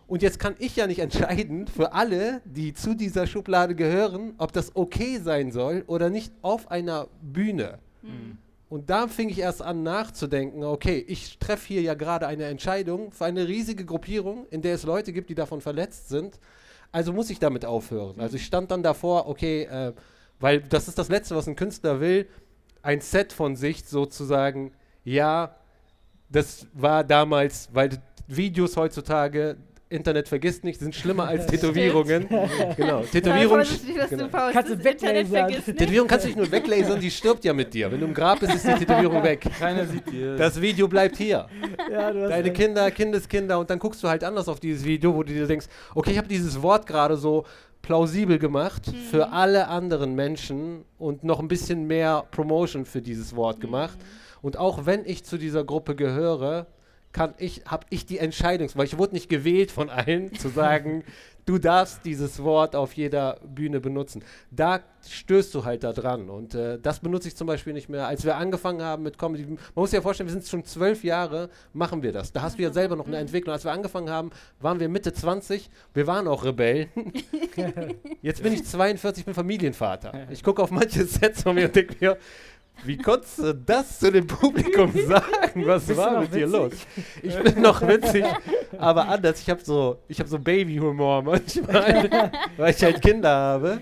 Und 0.06 0.22
jetzt 0.22 0.38
kann 0.38 0.54
ich 0.58 0.76
ja 0.76 0.86
nicht 0.86 1.00
entscheiden 1.00 1.66
für 1.66 1.92
alle, 1.92 2.40
die 2.46 2.72
zu 2.72 2.94
dieser 2.94 3.26
Schublade 3.26 3.74
gehören, 3.74 4.32
ob 4.38 4.54
das 4.54 4.74
okay 4.76 5.18
sein 5.18 5.52
soll 5.52 5.84
oder 5.88 6.08
nicht 6.08 6.32
auf 6.40 6.70
einer 6.70 7.08
Bühne. 7.20 7.80
Mhm. 8.00 8.38
Und 8.70 8.88
da 8.88 9.08
fing 9.08 9.28
ich 9.28 9.40
erst 9.40 9.60
an 9.60 9.82
nachzudenken, 9.82 10.64
okay, 10.64 11.04
ich 11.06 11.38
treffe 11.38 11.68
hier 11.68 11.82
ja 11.82 11.92
gerade 11.92 12.26
eine 12.26 12.44
Entscheidung 12.44 13.12
für 13.12 13.26
eine 13.26 13.46
riesige 13.46 13.84
Gruppierung, 13.84 14.46
in 14.48 14.62
der 14.62 14.76
es 14.76 14.84
Leute 14.84 15.12
gibt, 15.12 15.28
die 15.28 15.34
davon 15.34 15.60
verletzt 15.60 16.08
sind. 16.08 16.40
Also 16.92 17.12
muss 17.12 17.28
ich 17.28 17.38
damit 17.38 17.66
aufhören. 17.66 18.18
Also 18.18 18.36
ich 18.36 18.46
stand 18.46 18.70
dann 18.70 18.82
davor, 18.82 19.28
okay, 19.28 19.64
äh, 19.64 19.92
weil 20.40 20.60
das 20.60 20.88
ist 20.88 20.98
das 20.98 21.08
Letzte, 21.08 21.36
was 21.36 21.46
ein 21.46 21.56
Künstler 21.56 22.00
will, 22.00 22.26
ein 22.82 23.00
Set 23.00 23.32
von 23.32 23.56
sich 23.56 23.84
sozusagen, 23.84 24.72
ja, 25.04 25.56
das 26.30 26.66
war 26.72 27.04
damals, 27.04 27.68
weil 27.72 27.90
Videos 28.26 28.76
heutzutage, 28.76 29.56
Internet 29.90 30.28
vergisst 30.28 30.64
nicht, 30.64 30.80
sind 30.80 30.94
schlimmer 30.94 31.28
als 31.28 31.46
Tätowierungen. 31.46 32.28
genau, 32.76 33.02
Tätowierungen. 33.02 33.66
Genau. 34.10 34.28
Kannst 34.52 34.70
du 34.70 34.84
weglasern. 34.84 35.48
Tätowierung 35.64 36.08
kannst 36.08 36.24
du 36.24 36.28
nicht 36.28 36.36
nur 36.36 36.50
weglasern, 36.50 37.00
die 37.00 37.10
stirbt 37.10 37.44
ja 37.44 37.54
mit 37.54 37.72
dir. 37.72 37.90
Wenn 37.90 38.00
du 38.00 38.06
im 38.06 38.14
Grab 38.14 38.40
bist, 38.40 38.54
ist 38.54 38.66
die 38.66 38.84
Tätowierung 38.84 39.22
weg. 39.22 39.46
Keiner 39.58 39.86
sieht 39.86 40.10
die. 40.10 40.36
Das 40.36 40.60
Video 40.60 40.88
bleibt 40.88 41.16
hier. 41.16 41.46
Ja, 41.90 42.10
du 42.12 42.22
hast 42.22 42.30
Deine. 42.30 42.52
Kinder, 42.52 42.90
Kindeskinder 42.90 43.58
und 43.58 43.70
dann 43.70 43.78
guckst 43.78 44.02
du 44.02 44.08
halt 44.08 44.24
anders 44.24 44.48
auf 44.48 44.60
dieses 44.60 44.84
Video, 44.84 45.14
wo 45.14 45.22
du 45.22 45.32
dir 45.32 45.46
denkst, 45.46 45.66
okay, 45.94 46.10
ich 46.10 46.18
habe 46.18 46.28
dieses 46.28 46.60
Wort 46.60 46.86
gerade 46.86 47.16
so 47.16 47.46
plausibel 47.88 48.38
gemacht 48.38 48.82
für 49.10 49.32
alle 49.32 49.68
anderen 49.68 50.14
Menschen 50.14 50.84
und 50.98 51.24
noch 51.24 51.40
ein 51.40 51.48
bisschen 51.48 51.86
mehr 51.86 52.26
Promotion 52.30 52.84
für 52.84 53.00
dieses 53.00 53.34
Wort 53.34 53.62
gemacht. 53.62 53.96
Und 54.42 54.58
auch 54.58 54.84
wenn 54.84 55.06
ich 55.06 55.24
zu 55.24 55.38
dieser 55.38 55.64
Gruppe 55.64 55.96
gehöre, 55.96 56.66
kann 57.12 57.32
ich, 57.38 57.62
habe 57.64 57.86
ich 57.88 58.04
die 58.04 58.18
Entscheidung, 58.18 58.68
weil 58.74 58.84
ich 58.84 58.98
wurde 58.98 59.14
nicht 59.14 59.30
gewählt 59.30 59.70
von 59.70 59.88
allen, 59.88 60.34
zu 60.34 60.48
sagen, 60.54 61.02
du 61.48 61.58
darfst 61.58 62.04
dieses 62.04 62.42
Wort 62.42 62.76
auf 62.76 62.92
jeder 62.92 63.38
Bühne 63.42 63.80
benutzen. 63.80 64.22
Da 64.50 64.80
stößt 65.08 65.54
du 65.54 65.64
halt 65.64 65.82
da 65.82 65.94
dran. 65.94 66.28
Und 66.28 66.54
äh, 66.54 66.78
das 66.78 67.00
benutze 67.00 67.28
ich 67.28 67.36
zum 67.36 67.46
Beispiel 67.46 67.72
nicht 67.72 67.88
mehr. 67.88 68.06
Als 68.06 68.24
wir 68.24 68.36
angefangen 68.36 68.82
haben 68.82 69.02
mit 69.02 69.18
Comedy, 69.18 69.44
man 69.46 69.58
muss 69.74 69.90
sich 69.90 69.96
ja 69.96 70.02
vorstellen, 70.02 70.28
wir 70.28 70.34
sind 70.34 70.46
schon 70.46 70.64
zwölf 70.64 71.02
Jahre, 71.04 71.48
machen 71.72 72.02
wir 72.02 72.12
das. 72.12 72.32
Da 72.32 72.42
hast 72.42 72.58
du 72.58 72.62
ja 72.62 72.70
selber 72.70 72.96
noch 72.96 73.06
eine 73.06 73.16
Entwicklung. 73.16 73.54
Als 73.54 73.64
wir 73.64 73.72
angefangen 73.72 74.10
haben, 74.10 74.30
waren 74.60 74.78
wir 74.78 74.90
Mitte 74.90 75.14
20. 75.14 75.70
Wir 75.94 76.06
waren 76.06 76.28
auch 76.28 76.44
Rebellen. 76.44 76.90
Jetzt 78.22 78.42
bin 78.42 78.52
ich 78.52 78.64
42, 78.64 79.24
bin 79.24 79.32
Familienvater. 79.32 80.26
Ich 80.30 80.42
gucke 80.42 80.62
auf 80.62 80.70
manche 80.70 81.06
Sets 81.06 81.44
von 81.44 81.54
mir 81.54 81.66
und 81.66 81.76
denke 81.76 81.96
mir, 81.98 82.18
wie 82.84 82.96
konntest 82.96 83.38
du 83.38 83.54
das 83.54 83.98
zu 83.98 84.10
dem 84.12 84.26
Publikum 84.26 84.92
sagen? 85.08 85.66
Was 85.66 85.86
Bist 85.86 85.98
war 85.98 86.20
mit 86.20 86.34
dir 86.34 86.46
witzig? 86.52 86.52
los? 86.52 86.72
Ich 87.22 87.36
bin 87.54 87.62
noch 87.62 87.80
witzig, 87.86 88.24
aber 88.78 89.08
anders. 89.08 89.40
Ich 89.40 89.50
habe 89.50 89.60
so, 89.62 89.98
ich 90.08 90.18
habe 90.20 90.28
so 90.28 90.38
Baby-Humor 90.38 91.22
manchmal, 91.24 92.30
weil 92.56 92.70
ich 92.74 92.82
halt 92.82 93.00
Kinder 93.02 93.30
habe. 93.30 93.80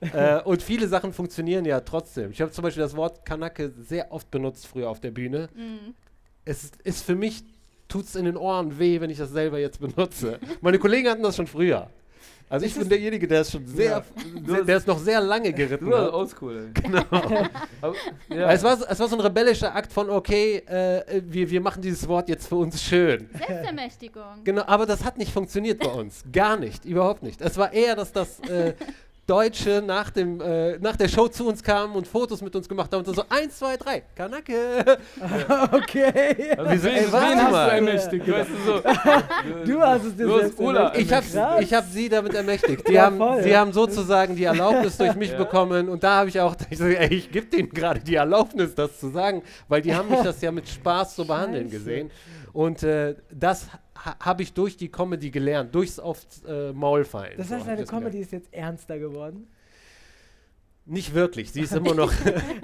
Äh, 0.00 0.40
und 0.42 0.62
viele 0.62 0.86
Sachen 0.86 1.12
funktionieren 1.12 1.64
ja 1.64 1.80
trotzdem. 1.80 2.30
Ich 2.30 2.40
habe 2.40 2.52
zum 2.52 2.62
Beispiel 2.62 2.82
das 2.82 2.94
Wort 2.96 3.24
Kanake 3.26 3.72
sehr 3.80 4.12
oft 4.12 4.30
benutzt 4.30 4.66
früher 4.68 4.88
auf 4.88 5.00
der 5.00 5.10
Bühne. 5.10 5.48
Mhm. 5.56 5.94
Es 6.44 6.64
ist- 6.64 6.76
ist 6.84 7.04
für 7.04 7.16
mich, 7.16 7.42
tut 7.88 8.04
es 8.04 8.14
in 8.14 8.24
den 8.24 8.36
Ohren 8.36 8.78
weh, 8.78 9.00
wenn 9.00 9.10
ich 9.10 9.18
das 9.18 9.30
selber 9.30 9.58
jetzt 9.58 9.80
benutze. 9.80 10.38
Meine 10.60 10.78
Kollegen 10.78 11.08
hatten 11.08 11.22
das 11.22 11.34
schon 11.36 11.46
früher. 11.48 11.90
Also 12.50 12.64
ich 12.66 12.74
bin 12.74 12.88
derjenige, 12.88 13.28
der 13.28 13.42
ist 13.42 13.50
schon 13.52 13.66
sehr, 13.66 14.02
Ja. 14.46 14.60
der 14.62 14.76
ist 14.78 14.86
noch 14.86 14.98
sehr 14.98 15.20
lange 15.20 15.52
geritten 15.52 15.84
Du 15.90 15.96
hat. 15.96 16.12
oldschool. 16.12 16.70
Genau. 16.82 17.02
Aber, 17.10 17.94
ja. 18.30 18.50
Es, 18.52 18.62
war, 18.62 18.76
so- 18.76 18.86
es 18.88 18.98
war 18.98 19.08
so 19.08 19.16
ein 19.16 19.20
rebellischer 19.20 19.74
Akt 19.74 19.92
von, 19.92 20.08
okay, 20.08 20.62
äh, 20.66 21.20
wir, 21.26 21.50
wir 21.50 21.60
machen 21.60 21.82
dieses 21.82 22.08
Wort 22.08 22.28
jetzt 22.28 22.48
für 22.48 22.56
uns 22.56 22.82
schön. 22.82 23.28
Selbstermächtigung. 23.46 24.44
Genau, 24.44 24.62
aber 24.66 24.86
das 24.86 25.04
hat 25.04 25.18
nicht 25.18 25.32
funktioniert 25.32 25.80
bei 25.80 25.88
uns. 25.90 26.24
Gar 26.32 26.56
nicht, 26.56 26.84
überhaupt 26.84 27.22
nicht. 27.22 27.40
Es 27.40 27.56
war 27.58 27.72
eher, 27.72 27.94
dass 27.96 28.12
das 28.12 28.40
äh, 28.40 28.72
Deutsche 29.28 29.82
nach, 29.86 30.08
dem, 30.10 30.40
äh, 30.40 30.78
nach 30.78 30.96
der 30.96 31.06
Show 31.06 31.28
zu 31.28 31.46
uns 31.46 31.62
kamen 31.62 31.94
und 31.94 32.08
Fotos 32.08 32.40
mit 32.40 32.56
uns 32.56 32.66
gemacht 32.68 32.90
haben 32.92 33.04
und 33.04 33.14
so, 33.14 33.22
eins, 33.28 33.58
zwei, 33.58 33.76
drei, 33.76 34.02
Kanake. 34.16 34.54
Okay. 35.72 36.54
Also 36.56 36.72
Wieso- 36.72 36.88
ey, 36.88 37.06
wen 37.12 37.42
hast 37.42 37.52
du 37.52 37.74
ermächtigt? 37.76 38.28
Weißt 38.30 38.50
du 38.50 38.72
so. 38.72 38.82
Du 39.64 39.80
hast 39.82 40.04
es 40.04 40.16
dir 40.16 40.26
Du 40.26 40.38
selbst 40.38 40.58
ermächtigt. 40.60 41.00
Ich 41.00 41.12
habe 41.12 41.62
ich 41.62 41.74
hab 41.74 41.84
sie 41.86 42.08
damit 42.08 42.34
ermächtigt. 42.34 42.88
Die, 42.88 42.92
Ja, 42.94 43.04
haben, 43.06 43.18
voll. 43.18 43.42
sie 43.42 43.56
haben 43.56 43.72
sozusagen 43.72 44.34
die 44.36 44.44
Erlaubnis 44.44 44.96
durch 44.96 45.14
mich 45.14 45.30
Ja. 45.32 45.38
bekommen 45.38 45.88
und 45.88 46.02
da 46.02 46.16
habe 46.20 46.28
ich 46.30 46.40
auch, 46.40 46.56
ich 46.70 46.78
so, 46.78 46.84
ey, 46.84 47.12
ich 47.14 47.30
gebe 47.30 47.46
denen 47.46 47.68
gerade 47.68 48.00
die 48.00 48.14
Erlaubnis, 48.14 48.74
das 48.74 48.98
zu 48.98 49.10
sagen, 49.10 49.42
weil 49.68 49.82
die 49.82 49.94
haben 49.94 50.08
mich 50.08 50.20
das 50.20 50.40
ja 50.40 50.50
mit 50.50 50.66
Spaß 50.68 51.14
zu 51.16 51.26
behandeln 51.26 51.64
Scheiße. 51.66 51.78
gesehen. 51.78 52.10
Und 52.54 52.82
äh, 52.82 53.14
das 53.30 53.66
ha 54.04 54.16
habe 54.20 54.42
ich 54.42 54.52
durch 54.52 54.76
die 54.76 54.88
Comedy 54.90 55.30
gelernt, 55.30 55.74
durchs 55.74 55.98
aufs 55.98 56.42
äh, 56.46 56.72
Maul 56.72 57.04
fallen. 57.04 57.34
Das 57.36 57.48
So 57.48 57.54
heißt, 57.54 57.62
ich 57.62 57.66
deine 57.66 57.80
das 57.80 57.88
gelernt. 57.88 58.04
Comedy 58.06 58.22
ist 58.22 58.32
jetzt 58.32 58.52
ernster 58.52 58.98
geworden. 58.98 59.46
Nicht 60.86 61.12
wirklich. 61.12 61.52
Sie 61.52 61.60
ist 61.60 61.74
immer 61.74 61.94
noch, 61.94 62.10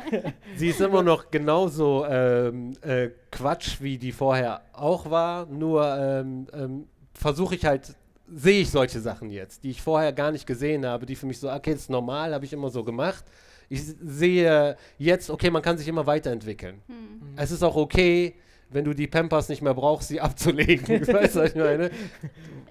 sie 0.56 0.68
ist 0.68 0.80
immer 0.80 1.02
noch 1.02 1.30
genauso 1.30 2.06
ähm, 2.08 2.72
äh, 2.80 3.10
Quatsch, 3.30 3.82
wie 3.82 3.98
die 3.98 4.12
vorher 4.12 4.62
auch 4.72 5.10
war. 5.10 5.44
Nur 5.46 5.86
ähm, 5.94 6.46
ähm, 6.54 6.86
versuche 7.12 7.54
ich 7.54 7.66
halt, 7.66 7.94
sehe 8.26 8.62
ich 8.62 8.70
solche 8.70 9.00
Sachen 9.00 9.30
jetzt, 9.30 9.62
die 9.62 9.70
ich 9.70 9.82
vorher 9.82 10.12
gar 10.14 10.32
nicht 10.32 10.46
gesehen 10.46 10.86
habe, 10.86 11.04
die 11.04 11.16
für 11.16 11.26
mich 11.26 11.38
so, 11.38 11.52
okay, 11.52 11.72
das 11.72 11.82
ist 11.82 11.90
normal, 11.90 12.32
habe 12.32 12.46
ich 12.46 12.52
immer 12.54 12.70
so 12.70 12.82
gemacht. 12.82 13.24
Ich 13.68 13.82
sehe 13.82 14.76
jetzt, 14.96 15.28
okay, 15.28 15.50
man 15.50 15.60
kann 15.60 15.76
sich 15.76 15.88
immer 15.88 16.06
weiterentwickeln. 16.06 16.80
Hm. 16.86 17.34
Es 17.36 17.50
ist 17.50 17.62
auch 17.62 17.76
okay, 17.76 18.34
wenn 18.70 18.84
du 18.84 18.94
die 18.94 19.06
Pampers 19.06 19.48
nicht 19.48 19.62
mehr 19.62 19.74
brauchst, 19.74 20.08
sie 20.08 20.20
abzulegen. 20.20 21.06
weißt 21.06 21.36
du, 21.36 21.40
was 21.40 21.50
ich 21.50 21.54
meine? 21.56 21.90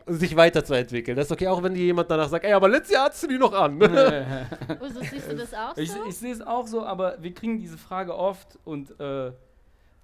Sich 0.06 0.36
weiterzuentwickeln. 0.36 1.15
Das 1.15 1.27
ist 1.27 1.32
okay, 1.32 1.47
auch 1.47 1.63
wenn 1.63 1.73
dir 1.73 1.86
jemand 1.86 2.12
danach 2.12 2.27
sagt, 2.27 2.43
ey, 2.43 2.51
aber 2.53 2.67
letztes 2.67 2.93
Jahr 2.93 3.06
hattest 3.06 3.23
du 3.23 3.27
die 3.27 3.38
noch 3.38 3.53
an. 3.53 3.82
Uso, 3.82 4.99
siehst 5.10 5.32
du 5.32 5.36
das 5.38 5.53
auch 5.53 5.77
ich 5.77 5.91
so? 5.91 5.99
ich 6.08 6.17
sehe 6.17 6.34
es 6.34 6.41
auch 6.41 6.67
so, 6.67 6.84
aber 6.86 7.15
wir 7.21 7.34
kriegen 7.34 7.58
diese 7.58 7.77
Frage 7.77 8.13
oft 8.15 8.60
und 8.65 8.99
äh, 8.99 9.32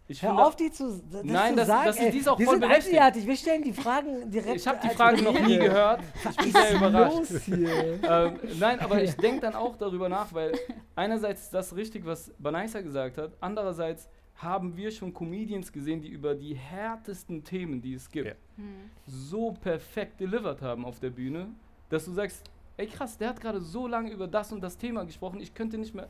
ich 0.08 0.23
Hör 0.23 0.30
finde. 0.30 0.43
auf, 0.45 0.56
die 0.56 0.71
zu, 0.71 1.02
das 1.12 1.23
Nein, 1.23 1.49
zu 1.52 1.56
das- 1.58 1.67
sagen. 1.67 1.86
das 1.86 1.95
ist- 1.97 2.02
ey. 2.04 2.12
die 2.12 2.17
ist 2.19 2.30
auch 2.30 2.38
die 2.38 2.45
voll 2.45 2.54
sind 2.56 2.62
berechtigt. 2.62 3.28
Wir 3.28 3.36
stellen 3.36 3.62
die 3.63 3.73
Fragen 3.73 4.32
direkt. 4.32 4.56
ich 4.56 4.67
habe 4.67 4.80
die 4.82 4.88
als 4.88 4.95
Frage 4.97 5.21
noch 5.21 5.39
nie 5.39 5.58
gehört. 5.60 5.99
Ich 6.30 6.38
bin 6.38 6.52
sehr 6.54 6.73
überrascht. 6.75 7.17
los 7.32 7.41
hier? 7.43 7.99
ähm, 8.10 8.39
nein, 8.58 8.80
aber 8.80 9.04
ich 9.04 9.15
denke 9.17 9.41
dann 9.41 9.54
auch 9.56 9.75
darüber 9.75 10.08
nach, 10.08 10.34
weil 10.34 10.54
einerseits 10.95 11.41
ist 11.43 11.54
das 11.54 11.75
richtig, 11.75 12.06
was 12.06 12.32
Banaisa 12.39 12.80
gesagt 12.82 13.17
hat, 13.17 13.34
andererseits 13.41 14.08
haben 14.41 14.75
wir 14.78 14.89
schon 14.89 15.13
Comedians 15.13 15.71
gesehen, 15.71 16.02
die 16.02 16.08
über 16.08 16.34
die 16.34 16.56
härtesten 16.56 17.43
Themen, 17.43 17.82
die 17.82 17.93
es 17.93 18.10
gibt, 18.10 18.28
Ja. 18.28 18.34
Hm. 18.56 18.89
so 19.06 19.52
perfekt 19.52 20.19
delivered 20.19 20.62
haben 20.62 20.86
auf 20.86 20.99
der 20.99 21.10
Bühne, 21.10 21.47
dass 21.89 22.06
du 22.06 22.12
sagst, 22.12 22.49
ey 22.78 22.88
krass, 22.88 23.17
der 23.17 23.30
hat 23.30 23.41
gerade 23.41 23.60
so 23.60 23.88
lange 23.88 24.12
über 24.12 24.28
das 24.28 24.52
und 24.52 24.62
das 24.62 24.78
Thema 24.78 25.04
gesprochen, 25.04 25.41
ich 25.41 25.54
könnte 25.54 25.78
nicht 25.78 25.93
mehr, 25.93 26.08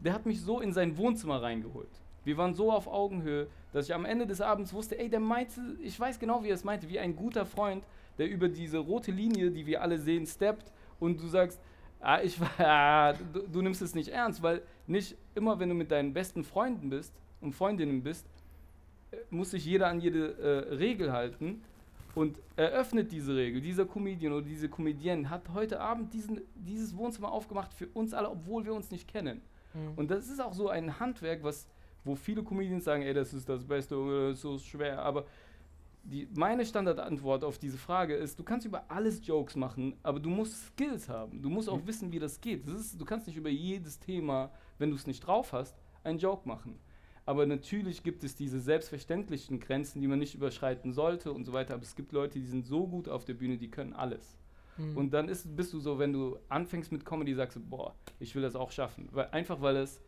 der 0.00 0.12
hat 0.12 0.26
mich 0.26 0.40
so 0.40 0.60
in 0.60 0.72
sein 0.72 0.96
Wohnzimmer 0.96 1.40
reingeholt. 1.40 1.88
Wir 2.24 2.36
waren 2.36 2.54
so 2.54 2.72
auf 2.72 2.88
Augenhöhe, 2.88 3.46
dass 3.72 3.86
ich 3.86 3.94
am 3.94 4.04
Ende 4.04 4.26
des 4.26 4.40
Abends 4.40 4.72
wusste, 4.72 4.98
ey, 4.98 5.08
der 5.08 5.20
meinte, 5.20 5.60
ich 5.80 5.98
weiß 5.98 6.18
genau, 6.18 6.42
wie 6.42 6.48
er 6.48 6.54
es 6.54 6.64
meinte, 6.64 6.88
wie 6.88 6.98
ein 6.98 7.14
guter 7.14 7.46
Freund, 7.46 7.84
der 8.18 8.28
über 8.28 8.48
diese 8.48 8.78
rote 8.78 9.12
Linie, 9.12 9.50
die 9.50 9.66
wir 9.66 9.82
alle 9.82 9.98
sehen, 9.98 10.26
steppt 10.26 10.72
und 10.98 11.20
du 11.20 11.28
sagst, 11.28 11.60
ah, 12.00 12.20
ich, 12.20 12.38
ah, 12.58 13.12
du, 13.12 13.46
du 13.46 13.62
nimmst 13.62 13.82
es 13.82 13.94
nicht 13.94 14.08
ernst, 14.08 14.42
weil 14.42 14.62
nicht 14.86 15.16
immer, 15.36 15.60
wenn 15.60 15.68
du 15.68 15.74
mit 15.76 15.92
deinen 15.92 16.12
besten 16.12 16.42
Freunden 16.42 16.90
bist 16.90 17.14
und 17.40 17.54
Freundinnen 17.54 18.02
bist, 18.02 18.26
muss 19.30 19.50
sich 19.52 19.64
jeder 19.64 19.88
an 19.88 20.00
jede 20.00 20.34
äh, 20.38 20.74
Regel 20.74 21.12
halten 21.12 21.62
und 22.14 22.38
eröffnet 22.56 23.12
diese 23.12 23.34
Regel. 23.34 23.60
Dieser 23.60 23.86
Comedian 23.86 24.32
oder 24.32 24.46
diese 24.46 24.68
Comedienne 24.68 25.30
hat 25.30 25.42
heute 25.54 25.80
Abend 25.80 26.12
diesen, 26.12 26.40
dieses 26.54 26.96
Wohnzimmer 26.96 27.32
aufgemacht 27.32 27.72
für 27.72 27.86
uns 27.88 28.12
alle, 28.12 28.30
obwohl 28.30 28.64
wir 28.64 28.74
uns 28.74 28.90
nicht 28.90 29.08
kennen. 29.08 29.40
Mhm. 29.74 29.92
Und 29.96 30.10
das 30.10 30.28
ist 30.28 30.40
auch 30.40 30.52
so 30.52 30.68
ein 30.68 30.98
Handwerk, 30.98 31.42
was, 31.42 31.68
wo 32.04 32.14
viele 32.14 32.42
Comedians 32.42 32.84
sagen, 32.84 33.02
ey, 33.02 33.14
das 33.14 33.32
ist 33.32 33.48
das 33.48 33.64
Beste, 33.64 33.96
oder 33.96 34.28
das 34.30 34.38
ist 34.38 34.42
so 34.42 34.58
schwer. 34.58 35.00
Aber 35.00 35.24
die, 36.04 36.28
meine 36.34 36.64
Standardantwort 36.64 37.44
auf 37.44 37.58
diese 37.58 37.78
Frage 37.78 38.14
ist, 38.14 38.38
du 38.38 38.42
kannst 38.42 38.66
über 38.66 38.84
alles 38.88 39.26
Jokes 39.26 39.56
machen, 39.56 39.94
aber 40.02 40.18
du 40.20 40.30
musst 40.30 40.68
Skills 40.68 41.08
haben. 41.08 41.42
Du 41.42 41.50
musst 41.50 41.68
auch 41.68 41.86
wissen, 41.86 42.10
wie 42.12 42.18
das 42.18 42.40
geht. 42.40 42.66
Das 42.66 42.74
ist, 42.74 43.00
du 43.00 43.04
kannst 43.04 43.26
nicht 43.26 43.36
über 43.36 43.50
jedes 43.50 43.98
Thema, 43.98 44.50
wenn 44.78 44.90
du 44.90 44.96
es 44.96 45.06
nicht 45.06 45.20
drauf 45.20 45.52
hast, 45.52 45.76
einen 46.04 46.18
Joke 46.18 46.48
machen. 46.48 46.78
Aber 47.28 47.44
natürlich 47.44 48.02
gibt 48.02 48.24
es 48.24 48.36
diese 48.36 48.58
selbstverständlichen 48.58 49.60
Grenzen, 49.60 50.00
die 50.00 50.06
man 50.06 50.18
nicht 50.18 50.34
überschreiten 50.34 50.94
sollte 50.94 51.30
und 51.30 51.44
so 51.44 51.52
weiter. 51.52 51.74
Aber 51.74 51.82
es 51.82 51.94
gibt 51.94 52.12
Leute, 52.12 52.38
die 52.38 52.46
sind 52.46 52.64
so 52.64 52.86
gut 52.86 53.06
auf 53.06 53.26
der 53.26 53.34
Bühne, 53.34 53.58
die 53.58 53.70
können 53.70 53.92
alles. 53.92 54.38
Mhm. 54.78 54.96
Und 54.96 55.10
dann 55.10 55.28
ist, 55.28 55.54
bist 55.54 55.74
du 55.74 55.78
so, 55.78 55.98
wenn 55.98 56.14
du 56.14 56.38
anfängst 56.48 56.90
mit 56.90 57.04
Comedy, 57.04 57.34
sagst 57.34 57.56
du, 57.56 57.60
boah, 57.60 57.94
ich 58.18 58.34
will 58.34 58.40
das 58.40 58.56
auch 58.56 58.70
schaffen. 58.70 59.10
Weil, 59.12 59.26
einfach 59.26 59.60
weil 59.60 59.76
es 59.76 60.00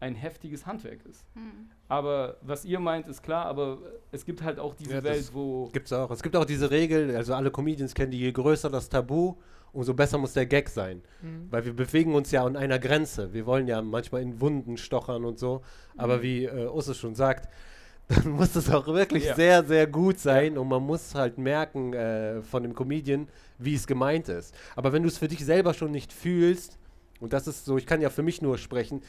ein 0.00 0.14
heftiges 0.14 0.66
Handwerk 0.66 1.04
ist. 1.06 1.24
Hm. 1.34 1.70
Aber 1.88 2.36
was 2.42 2.64
ihr 2.64 2.78
meint, 2.80 3.08
ist 3.08 3.22
klar, 3.22 3.46
aber 3.46 3.78
es 4.12 4.24
gibt 4.24 4.42
halt 4.42 4.58
auch 4.58 4.74
diese 4.74 4.92
Ja, 4.94 5.00
das 5.00 5.12
Welt, 5.12 5.30
wo. 5.32 5.68
Gibt's 5.72 5.92
auch. 5.92 6.10
Es 6.10 6.22
gibt 6.22 6.36
auch 6.36 6.44
diese 6.44 6.70
Regel, 6.70 7.14
also 7.16 7.34
alle 7.34 7.50
Comedians 7.50 7.94
kennen 7.94 8.10
die, 8.10 8.18
je 8.18 8.32
größer 8.32 8.68
das 8.68 8.88
Tabu, 8.88 9.36
umso 9.72 9.94
besser 9.94 10.18
muss 10.18 10.32
der 10.34 10.46
Gag 10.46 10.68
sein. 10.68 11.02
Mhm. 11.22 11.46
Weil 11.50 11.64
wir 11.64 11.74
bewegen 11.74 12.14
uns 12.14 12.30
ja 12.30 12.44
an 12.44 12.56
einer 12.56 12.78
Grenze. 12.78 13.32
Wir 13.32 13.46
wollen 13.46 13.66
ja 13.68 13.80
manchmal 13.82 14.22
in 14.22 14.40
Wunden 14.40 14.76
stochern 14.76 15.24
und 15.24 15.38
so. 15.38 15.62
Aber 15.96 16.22
wie 16.22 16.44
äh, 16.44 16.66
Usse 16.68 16.94
schon 16.94 17.14
sagt, 17.14 17.48
dann 18.08 18.30
muss 18.30 18.54
es 18.54 18.70
auch 18.70 18.86
wirklich 18.86 19.24
Ja. 19.24 19.34
sehr, 19.34 19.64
sehr 19.64 19.86
gut 19.86 20.18
sein 20.18 20.58
und 20.58 20.68
man 20.68 20.82
muss 20.82 21.14
halt 21.14 21.38
merken 21.38 21.92
äh, 21.92 22.40
von 22.42 22.62
dem 22.62 22.74
Comedian, 22.74 23.28
wie 23.58 23.74
es 23.74 23.86
gemeint 23.86 24.28
ist. 24.28 24.54
Aber 24.76 24.92
wenn 24.92 25.02
du 25.02 25.08
es 25.08 25.18
für 25.18 25.26
dich 25.28 25.44
selber 25.44 25.74
schon 25.74 25.90
nicht 25.90 26.12
fühlst, 26.12 26.78
und 27.18 27.32
das 27.32 27.48
ist 27.48 27.64
so, 27.64 27.78
ich 27.78 27.86
kann 27.86 28.00
ja 28.00 28.10
für 28.10 28.22
mich 28.22 28.42
nur 28.42 28.58
sprechen, 28.58 29.02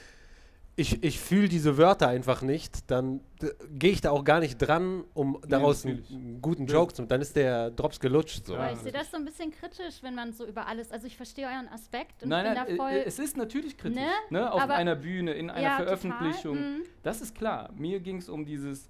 ich, 0.79 1.03
ich 1.03 1.19
fühle 1.19 1.49
diese 1.49 1.77
Wörter 1.77 2.07
einfach 2.07 2.43
nicht, 2.43 2.89
dann 2.91 3.19
d- 3.41 3.51
gehe 3.71 3.91
ich 3.91 3.99
da 4.01 4.11
auch 4.11 4.23
gar 4.23 4.39
nicht 4.39 4.57
dran, 4.59 5.03
um 5.15 5.41
daraus 5.47 5.83
einen, 5.83 5.95
natürlich. 5.97 6.15
einen 6.15 6.41
guten. 6.41 6.67
Joke 6.67 6.93
zu 6.93 7.01
machen. 7.01 7.09
Dann 7.09 7.21
ist 7.21 7.35
der 7.35 7.71
Drops 7.71 7.99
gelutscht. 7.99 8.45
So. 8.45 8.55
Aber 8.55 8.71
ich 8.71 8.77
sehe 8.79 8.91
das 8.91 9.09
so 9.09 9.17
ein 9.17 9.25
bisschen 9.25 9.51
kritisch, 9.51 9.95
wenn 10.03 10.13
man 10.13 10.33
so 10.33 10.45
über 10.45 10.67
alles, 10.67 10.91
also 10.91 11.07
ich 11.07 11.17
verstehe 11.17 11.47
euren 11.47 11.67
Aspekt 11.69 12.21
und 12.23 12.29
Nein, 12.29 12.45
ich 12.45 12.53
nein, 12.53 12.67
bin 12.67 12.77
da 12.77 12.89
äh, 12.89 12.93
voll. 12.93 13.03
es 13.07 13.17
ist 13.19 13.35
natürlich 13.37 13.75
kritisch. 13.75 13.99
Ne? 13.99 14.09
Ne? 14.29 14.51
Auf 14.53 14.61
Aber- 14.61 14.75
einer 14.75 14.95
Bühne, 14.95 15.33
in 15.33 15.49
einer 15.49 15.61
ja, 15.67 15.77
Veröffentlichung. 15.77 16.55
Total. 16.55 16.71
Mhm. 16.77 16.83
Das 17.03 17.21
ist 17.21 17.33
klar. 17.35 17.71
Mir 17.75 17.99
ging 17.99 18.17
es 18.17 18.29
um 18.29 18.45
dieses. 18.45 18.87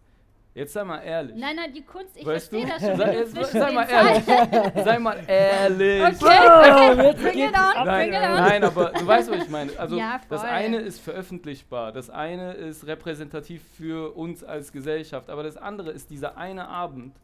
Jetzt 0.58 0.74
sei 0.74 0.84
mal 0.84 0.98
ehrlich. 1.02 1.36
Nein, 1.36 1.56
nein, 1.56 1.72
die 1.72 1.84
Kunst, 1.84 2.18
ich 2.18 2.26
Weißt 2.26 2.50
verstehe 2.50 2.66
du? 2.66 2.72
das 2.72 2.82
schon. 2.82 2.98
Sei, 2.98 3.14
jetzt, 3.16 3.52
sei 3.52 3.72
mal 3.72 3.88
ehrlich. 3.88 4.84
sei 4.84 4.98
mal 5.00 5.20
ehrlich. 5.28 6.02
Okay, 6.02 6.16
okay, 6.16 7.14
bring 7.14 7.40
it 7.48 7.54
on, 7.56 7.86
Nein, 7.86 8.10
bring 8.10 8.20
it 8.24 8.28
on. 8.28 8.36
nein, 8.36 8.64
aber 8.64 8.86
du 8.90 9.06
weißt, 9.06 9.30
was 9.30 9.44
ich 9.44 9.50
meine. 9.50 9.78
Also 9.78 9.96
Ja, 9.98 10.20
das 10.28 10.44
eine 10.44 10.78
ist 10.78 11.00
veröffentlichbar, 11.00 11.92
das 11.92 12.10
eine 12.10 12.54
ist 12.54 12.88
repräsentativ 12.88 13.62
für 13.78 14.16
uns 14.18 14.44
als 14.44 14.72
Gesellschaft, 14.72 15.30
aber 15.30 15.44
das 15.44 15.58
andere 15.58 15.92
ist 15.92 16.10
dieser 16.10 16.38
eine 16.40 16.68
Abend, 16.68 17.16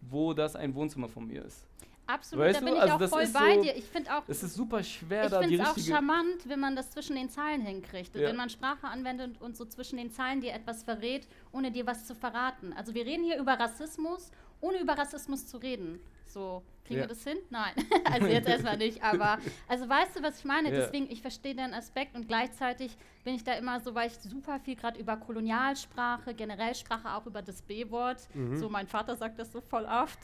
wo 0.00 0.32
das 0.32 0.56
ein 0.56 0.74
Wohnzimmer 0.74 1.08
von 1.08 1.26
mir 1.26 1.44
ist. 1.44 1.66
Absolut, 2.08 2.44
Weißt 2.44 2.56
da 2.56 2.60
du, 2.60 2.66
bin 2.66 2.74
ich 2.76 2.80
also 2.82 3.04
auch 3.04 3.08
voll 3.08 3.26
bei 3.28 3.54
so- 3.56 3.62
dir. 3.62 3.76
Ich 3.76 3.84
finde 3.84 4.14
auch, 4.16 4.22
Es 4.28 4.42
ist 4.42 4.54
super 4.54 4.82
schwer, 4.82 5.24
ich 5.24 5.30
da 5.30 5.40
die 5.40 5.48
finde 5.48 5.62
es 5.64 5.68
auch 5.70 5.76
richtige... 5.76 5.94
charmant, 5.96 6.48
wenn 6.48 6.60
man 6.60 6.76
das 6.76 6.90
zwischen 6.90 7.16
den 7.16 7.28
Zeilen 7.30 7.62
hinkriegt. 7.62 8.14
Und 8.14 8.20
Ja. 8.22 8.28
Wenn 8.28 8.36
man 8.36 8.48
Sprache 8.48 8.86
anwendet 8.86 9.40
und 9.40 9.56
so 9.56 9.64
zwischen 9.64 9.96
den 9.96 10.10
Zeilen 10.12 10.40
dir 10.40 10.52
etwas 10.52 10.84
verrät, 10.84 11.26
ohne 11.52 11.70
dir 11.72 11.84
was 11.86 12.06
zu 12.06 12.14
verraten. 12.14 12.72
Also 12.74 12.94
wir 12.94 13.04
reden 13.04 13.24
hier 13.24 13.38
über 13.38 13.54
Rassismus, 13.54 14.30
ohne 14.60 14.78
über 14.80 14.96
Rassismus 14.96 15.46
zu 15.48 15.56
reden. 15.58 16.00
So, 16.36 16.62
kriegen 16.84 17.00
Ja. 17.00 17.04
wir 17.04 17.08
das 17.08 17.24
hin? 17.24 17.38
Nein. 17.48 17.72
also 18.12 18.26
jetzt 18.26 18.46
erstmal 18.46 18.76
nicht, 18.76 19.02
aber 19.02 19.38
also 19.68 19.88
weißt 19.88 20.16
du, 20.16 20.22
was 20.22 20.38
ich 20.38 20.44
meine? 20.44 20.68
Ja. 20.70 20.80
Deswegen, 20.80 21.10
ich 21.10 21.22
verstehe 21.22 21.54
den 21.54 21.72
Aspekt 21.72 22.14
und 22.14 22.28
gleichzeitig 22.28 22.94
bin 23.24 23.34
ich 23.34 23.42
da 23.42 23.54
immer 23.54 23.80
so, 23.80 23.94
weil 23.94 24.08
ich 24.08 24.18
super 24.18 24.60
viel 24.60 24.76
gerade 24.76 25.00
über 25.00 25.16
Kolonialsprache, 25.16 26.34
generell 26.34 26.74
Sprache, 26.74 27.08
auch 27.14 27.24
über 27.24 27.40
das 27.40 27.62
B-Wort. 27.62 28.18
So, 28.54 28.68
mein 28.68 28.86
Vater 28.86 29.16
sagt 29.16 29.38
das 29.38 29.50
so 29.50 29.62
voll 29.62 29.86
oft. 29.86 30.18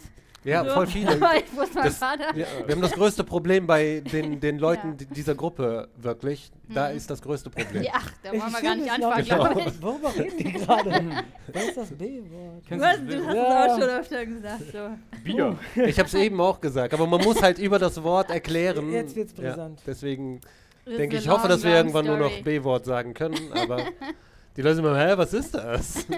Ja, 0.45 0.65
so. 0.65 0.71
voll 0.73 0.87
viele. 0.89 1.19
Das- 1.75 1.99
Vater. 1.99 2.37
Ja, 2.37 2.47
wir 2.67 2.75
haben 2.75 2.83
das 2.83 2.93
größte 2.93 3.23
Problem 3.25 3.65
bei 3.67 4.01
den, 4.01 4.41
den 4.41 4.59
Leuten 4.59 4.97
dieser 5.15 5.35
Gruppe, 5.37 5.89
wirklich. 5.97 6.51
Da 6.69 6.91
Mhm. 6.91 6.97
ist 6.97 7.09
das 7.11 7.23
größte 7.23 7.49
Problem. 7.51 7.83
Ja, 7.83 7.93
ach, 7.95 8.11
da 8.23 8.31
wollen 8.33 8.53
wir 8.53 8.63
gar 8.63 8.75
nicht 8.75 8.91
anfangen, 8.91 9.25
glaube 9.25 9.61
ich. 9.69 9.83
Worüber 9.83 10.15
reden 10.17 10.39
die 10.39 10.53
gerade? 10.53 11.25
Was 11.53 11.65
ist 11.69 11.77
das 11.77 11.91
B-Wort? 11.93 12.65
Du 12.69 12.77
Bild? 13.07 13.27
hast 13.27 13.35
Ja. 13.37 13.67
es 13.67 13.73
auch 13.73 13.79
schon 13.81 13.89
öfter 13.91 14.27
gesagt. 14.27 14.63
So. 14.73 14.91
Bier. 15.23 15.59
Ich 15.87 15.99
habe 16.05 16.19
es 16.19 16.27
eben 16.27 16.41
auch 16.41 16.61
gesagt, 16.61 16.95
aber 16.95 17.07
man 17.07 17.21
muss 17.23 17.43
halt 17.43 17.59
über 17.59 17.79
das 17.79 18.03
Wort 18.03 18.31
erklären. 18.31 18.91
Jetzt 18.93 19.17
wird's 19.17 19.33
brisant. 19.33 19.79
Ja, 19.81 19.85
deswegen 19.87 20.41
denke 20.87 21.17
ich, 21.17 21.29
hoffe, 21.29 21.49
dass 21.49 21.63
wir 21.63 21.75
irgendwann 21.75 22.07
long 22.07 22.19
nur 22.19 22.27
noch 22.27 22.33
story. 22.37 22.59
B-Wort 22.59 22.85
sagen 22.85 23.15
können, 23.15 23.53
aber 23.55 23.83
die 24.57 24.63
Leute 24.63 24.81
immer, 24.81 24.99
hä, 24.99 25.13
was 25.17 25.33
ist 25.35 25.55
das? 25.55 26.07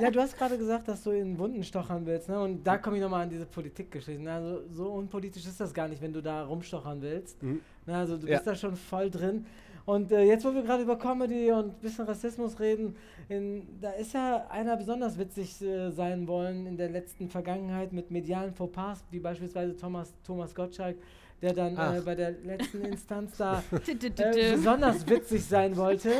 Ja, 0.00 0.10
du 0.10 0.20
hast 0.20 0.36
gerade 0.36 0.58
gesagt, 0.58 0.88
dass 0.88 1.04
du 1.04 1.10
in 1.12 1.38
Wunden 1.38 1.62
stochern 1.62 2.04
willst, 2.04 2.28
ne? 2.28 2.40
Und 2.40 2.64
da 2.66 2.78
komme 2.78 2.96
ich 2.96 3.02
nochmal 3.02 3.22
an 3.22 3.30
diese 3.30 3.46
Politikgeschichten. 3.46 4.26
Also 4.26 4.62
so 4.72 4.86
unpolitisch 4.88 5.46
ist 5.46 5.60
das 5.60 5.72
gar 5.72 5.86
nicht, 5.86 6.02
wenn 6.02 6.12
du 6.12 6.20
da 6.20 6.44
rumstochern 6.44 7.00
willst. 7.00 7.40
Mhm. 7.42 7.60
Ne? 7.86 7.96
Also 7.96 8.16
du 8.16 8.26
Ja. 8.26 8.34
bist 8.38 8.46
da 8.48 8.56
schon 8.56 8.74
voll 8.74 9.08
drin. 9.08 9.46
Und 9.88 10.12
äh, 10.12 10.22
jetzt, 10.22 10.44
wo 10.44 10.52
wir 10.52 10.60
gerade 10.60 10.82
über 10.82 10.98
Comedy 10.98 11.50
und 11.50 11.70
ein 11.70 11.80
bisschen 11.80 12.04
Rassismus 12.04 12.60
reden, 12.60 12.94
in, 13.30 13.66
da 13.80 13.92
ist 13.92 14.12
ja 14.12 14.46
einer 14.50 14.76
besonders 14.76 15.16
witzig 15.16 15.62
äh, 15.62 15.90
sein 15.90 16.28
wollen 16.28 16.66
in 16.66 16.76
der 16.76 16.90
letzten 16.90 17.30
Vergangenheit 17.30 17.94
mit 17.94 18.10
medialen 18.10 18.52
Fauxpas, 18.52 19.02
wie 19.10 19.18
beispielsweise 19.18 19.74
Thomas, 19.74 20.12
Thomas 20.26 20.54
Gottschalk, 20.54 20.98
der 21.40 21.54
dann 21.54 21.72
äh, 21.72 22.02
bei 22.02 22.14
der 22.14 22.32
letzten 22.32 22.82
Instanz 22.82 23.38
da 23.38 23.62
äh, 23.72 24.52
besonders 24.52 25.08
witzig 25.08 25.42
sein 25.46 25.74
wollte. 25.74 26.10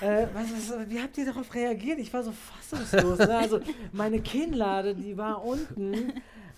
Äh, 0.00 0.26
was, 0.34 0.50
was, 0.52 0.90
wie 0.90 1.00
habt 1.00 1.16
ihr 1.18 1.26
darauf 1.26 1.54
reagiert? 1.54 2.00
Ich 2.00 2.12
war 2.12 2.24
so 2.24 2.32
fassungslos. 2.32 3.18
Ne? 3.20 3.38
Also 3.38 3.60
meine 3.92 4.20
Kinnlade, 4.20 4.96
die 4.96 5.16
war 5.16 5.44
unten 5.44 6.14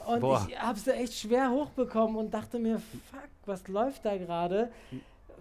und 0.06 0.20
Boah. 0.20 0.46
ich 0.48 0.58
habe 0.58 0.78
sie 0.78 0.94
echt 0.94 1.14
schwer 1.14 1.50
hochbekommen 1.50 2.16
und 2.16 2.32
dachte 2.32 2.58
mir, 2.58 2.78
fuck, 2.78 3.28
was 3.44 3.68
läuft 3.68 4.06
da 4.06 4.16
gerade? 4.16 4.70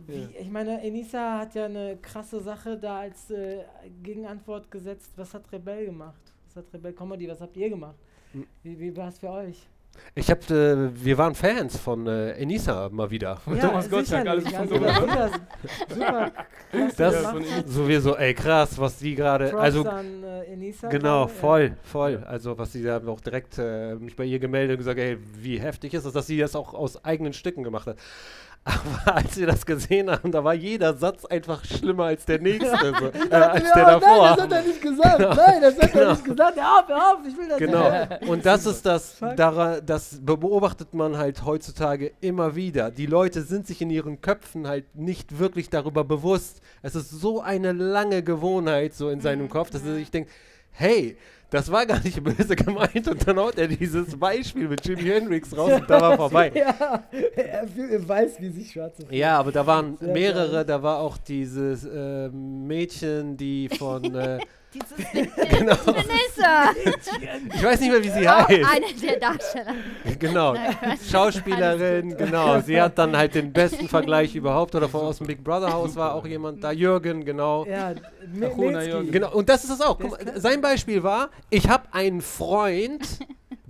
Wie, 0.08 0.28
Ich 0.40 0.50
meine, 0.50 0.82
Enisa 0.82 1.40
hat 1.40 1.56
ja 1.56 1.66
eine 1.66 1.98
krasse 2.02 2.40
Sache 2.42 2.78
da 2.78 3.00
als 3.00 3.30
äh, 3.32 3.64
Gegenantwort 4.04 4.70
gesetzt. 4.72 5.12
Was 5.16 5.34
hat 5.34 5.52
Rebell 5.52 5.86
gemacht? 5.86 6.22
Was 6.48 6.56
hat 6.58 6.74
Rebell 6.74 6.94
Comedy? 6.94 7.28
Was 7.28 7.42
habt 7.42 7.56
ihr 7.58 7.70
gemacht? 7.70 7.96
Hm. 8.34 8.46
Wie, 8.64 8.80
wie 8.80 8.96
war 8.96 9.10
es 9.10 9.20
für 9.20 9.30
euch? 9.30 9.68
Ich 10.16 10.30
hab, 10.30 10.50
äh, 10.50 11.04
wir 11.04 11.18
waren 11.18 11.36
Fans 11.36 11.78
von 11.78 12.08
äh, 12.08 12.32
Enisa 12.34 12.90
mal 12.90 13.10
wieder. 13.10 13.38
Von 13.38 13.60
Thomas 13.60 13.90
Gottschalk, 13.90 14.28
alles 14.28 14.48
von 14.48 14.56
also, 14.56 14.78
das 14.80 14.92
ist 14.92 15.00
super 15.90 16.32
klasse 16.72 16.96
Das- 16.98 17.16
gemacht 17.18 17.34
von 17.46 17.56
hat. 17.56 17.68
So 17.68 17.88
wir 17.88 18.02
so, 18.02 18.16
ey 18.16 18.34
krass, 18.34 18.78
was 18.78 18.98
die 18.98 19.16
gerade, 19.16 19.58
also 19.58 19.84
an 19.84 20.24
äh, 20.24 20.44
Enisa. 20.54 20.90
Genau, 20.90 21.26
gerade, 21.26 21.34
ja. 21.34 21.40
voll, 21.40 21.78
voll. 21.84 22.24
Also 22.28 22.58
was 22.58 22.72
sie 22.72 22.84
da 22.84 23.02
auch 23.06 23.20
direkt 23.20 23.58
äh, 23.58 23.96
mich 23.96 24.16
bei 24.16 24.26
ihr 24.26 24.40
gemeldet 24.40 24.76
und 24.76 24.78
gesagt, 24.80 25.00
ey, 25.00 25.18
wie 25.36 25.60
heftig 25.60 25.94
ist 25.94 26.06
das, 26.06 26.14
dass 26.14 26.28
sie 26.28 26.38
das 26.38 26.56
auch 26.56 26.74
aus 26.74 27.04
eigenen 27.04 27.34
Stücken 27.34 27.64
gemacht 27.64 27.88
hat. 27.88 27.98
Aber 28.66 29.16
als 29.16 29.38
wir 29.38 29.48
das 29.48 29.66
gesehen 29.66 30.12
haben, 30.12 30.32
da 30.32 30.44
war 30.44 30.54
jeder 30.54 30.94
Satz 30.94 31.26
einfach 31.26 31.64
schlimmer 31.66 32.06
als 32.06 32.26
der 32.26 32.40
nächste, 32.42 32.68
so, 32.78 33.06
äh, 33.08 33.34
als 33.36 33.64
Ja, 33.64 33.74
der 33.74 33.84
Nein, 33.84 34.00
davor. 34.02 34.28
das 34.36 34.42
hat 34.42 34.52
er 34.52 34.62
nicht 34.64 34.82
gesagt. 34.82 35.20
Nein, 35.20 35.62
das 35.62 35.80
hat 35.80 35.92
Genau. 35.92 36.04
er 36.06 36.12
nicht 36.12 36.26
gesagt. 36.26 36.60
Auf, 36.60 36.88
hör 36.88 36.96
auf, 37.14 37.18
ich 37.28 37.38
will 37.38 37.48
das 37.48 37.58
Genau. 37.58 37.90
nicht. 37.90 38.28
Und 38.30 38.46
das 38.46 38.66
ist 38.68 38.86
das, 38.86 39.18
daran, 39.38 39.82
das 39.86 40.20
beobachtet 40.22 40.94
man 40.94 41.18
halt 41.18 41.44
heutzutage 41.46 42.12
immer 42.22 42.56
wieder. 42.56 42.92
Die 42.92 43.08
Leute 43.08 43.42
sind 43.42 43.66
sich 43.66 43.82
in 43.82 43.90
ihren 43.90 44.22
Köpfen 44.22 44.68
halt 44.68 44.96
nicht 44.96 45.40
wirklich 45.40 45.70
darüber 45.70 46.04
bewusst. 46.04 46.62
Es 46.84 46.94
ist 46.96 47.10
so 47.10 47.42
eine 47.42 47.72
lange 47.72 48.22
Gewohnheit 48.24 48.94
so 48.94 49.10
in 49.10 49.22
seinem 49.22 49.46
Mhm, 49.46 49.50
Kopf, 49.50 49.72
dass 49.72 49.82
er 49.84 49.90
ja. 49.94 49.96
sich 49.96 50.12
denkt, 50.12 50.30
hey, 50.80 51.18
das 51.50 51.72
war 51.72 51.86
gar 51.86 52.00
nicht 52.02 52.24
böse 52.24 52.56
gemeint 52.56 53.08
und 53.08 53.28
dann 53.28 53.38
haut 53.38 53.58
er 53.58 53.68
dieses 53.68 54.18
Beispiel 54.18 54.68
mit 54.68 54.86
Jimi 54.86 55.04
Hendrix 55.04 55.56
raus 55.56 55.74
und 55.74 55.90
da 55.90 56.00
war 56.00 56.18
vorbei. 56.18 56.52
Ja, 56.54 57.04
er, 57.36 58.08
weiß, 58.08 58.40
wie 58.40 58.50
sich 58.50 58.72
Schwarze 58.72 59.06
fühlen. 59.06 59.18
Ja, 59.20 59.40
aber 59.40 59.52
da 59.52 59.66
waren 59.66 59.98
mehrere, 60.02 60.64
da 60.64 60.82
war 60.82 61.00
auch 61.00 61.18
dieses 61.18 61.86
äh, 61.86 62.30
Mädchen, 62.30 63.36
die 63.36 63.68
von, 63.68 64.04
äh, 64.16 64.40
Dieses 64.74 64.98
Genau. 65.50 65.76
Vanessa. 65.86 66.72
ich 67.56 67.64
weiß 67.64 67.80
nicht 67.80 67.92
mehr, 67.92 68.04
wie 68.04 68.10
sie 68.10 68.28
Auch 68.30 68.48
heißt. 68.48 68.70
eine 68.72 68.86
der 69.02 69.20
Darsteller. 69.20 69.74
Genau. 70.20 70.56
Schauspielerin, 71.12 72.16
genau. 72.18 72.60
Sie 72.62 72.80
hat 72.80 72.98
dann 72.98 73.18
halt 73.18 73.36
den 73.36 73.52
besten 73.52 73.88
Vergleich 73.90 74.36
überhaupt. 74.36 74.76
Oder 74.76 74.88
von 74.88 75.02
aus 75.02 75.18
dem 75.18 75.28
Big 75.28 75.44
Brother 75.44 75.74
Haus 75.74 75.96
war 75.96 76.14
auch 76.14 76.26
jemand 76.26 76.64
da. 76.64 76.72
Jürgen, 76.72 77.26
genau. 77.26 77.66
Ja. 77.66 77.94
Jürgen. 78.34 79.12
Genau, 79.12 79.32
und 79.34 79.50
das 79.50 79.64
ist 79.64 79.72
es 79.72 79.82
auch. 79.82 79.98
Guck 80.00 80.12
mal, 80.12 80.40
sein 80.40 80.62
Beispiel 80.62 81.02
war, 81.04 81.30
ich 81.50 81.68
habe 81.68 81.86
einen 81.92 82.22
Freund, 82.22 83.02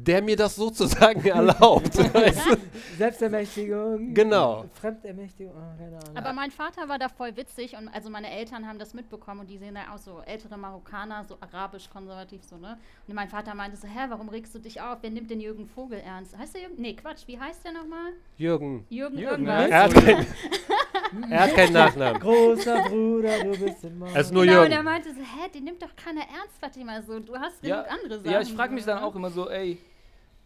der 0.06 0.22
mir 0.22 0.36
das 0.36 0.56
sozusagen 0.56 1.24
erlaubt. 1.26 1.98
weißt 2.14 2.46
du? 2.48 2.58
Selbstermächtigung. 2.98 4.14
Genau. 4.14 4.66
Fremdermächtigung. 4.74 5.54
Oh, 5.56 5.78
keine 5.78 5.98
Ahnung. 5.98 6.18
Aber 6.18 6.34
mein 6.34 6.52
Vater 6.52 6.88
war 6.88 6.98
da 6.98 7.10
voll 7.10 7.36
witzig 7.36 7.76
und 7.76 7.90
also 7.90 8.10
meine 8.10 8.30
Eltern 8.32 8.68
haben 8.68 8.80
das 8.80 8.94
mitbekommen 8.94 9.42
und 9.42 9.50
die 9.50 9.58
sehen 9.58 9.76
da 9.76 9.94
auch 9.94 9.98
so 9.98 10.22
ältere 10.26 10.58
Marokkaner, 10.58 11.24
so 11.26 11.38
arabisch 11.42 11.90
konservativ 11.90 12.44
so, 12.44 12.58
ne? 12.58 12.78
Und 13.08 13.14
mein 13.16 13.28
Vater 13.28 13.54
meinte 13.56 13.78
so, 13.78 13.88
hä, 13.88 14.06
warum 14.10 14.30
regst 14.30 14.56
du 14.56 14.60
dich 14.60 14.80
auf? 14.82 15.00
Wer 15.02 15.10
nimmt 15.10 15.30
den 15.30 15.42
Jürgen 15.42 15.68
Vogel 15.68 16.00
ernst? 16.00 16.38
Heißt 16.38 16.56
der 16.56 16.62
Jürgen? 16.62 16.76
Nee, 16.82 16.94
Quatsch, 16.94 17.24
wie 17.28 17.38
heißt 17.40 17.66
der 17.66 17.74
nochmal? 17.74 18.14
Jürgen. 18.38 18.86
Jürgen, 18.90 19.18
Jürgen, 19.18 19.46
irgendwas. 19.48 19.70
ja. 19.70 19.78
Er 19.78 19.84
hat, 19.84 19.94
kein, 19.94 20.28
er 21.32 21.40
hat 21.42 21.56
keinen 21.56 21.74
Nachnamen. 21.74 22.22
Großer 22.22 22.84
Bruder, 22.84 23.44
du 23.44 23.58
bist 23.60 23.84
immer. 23.84 24.08
Er 24.14 24.22
ist 24.22 24.32
nur 24.32 24.44
genau, 24.44 24.54
und 24.56 24.60
Jürgen. 24.64 24.72
er 24.74 24.84
meinte 24.84 25.10
so, 25.14 25.20
hä, 25.22 25.50
den 25.54 25.64
nimmt 25.66 25.82
doch 25.82 25.96
keiner 25.96 26.22
ernst, 26.22 26.58
Fatima, 26.60 27.02
so, 27.02 27.20
du 27.20 27.36
hast 27.38 27.64
Ja, 27.64 27.82
genug 27.84 27.92
andere 28.04 28.20
Sachen. 28.20 28.32
Ja, 28.32 28.42
ich 28.42 28.54
frage 28.54 28.74
mich 28.74 28.86
dann 28.86 29.00
ne? 29.00 29.06
auch 29.06 29.16
immer 29.16 29.30
so, 29.30 29.50
ey, 29.50 29.78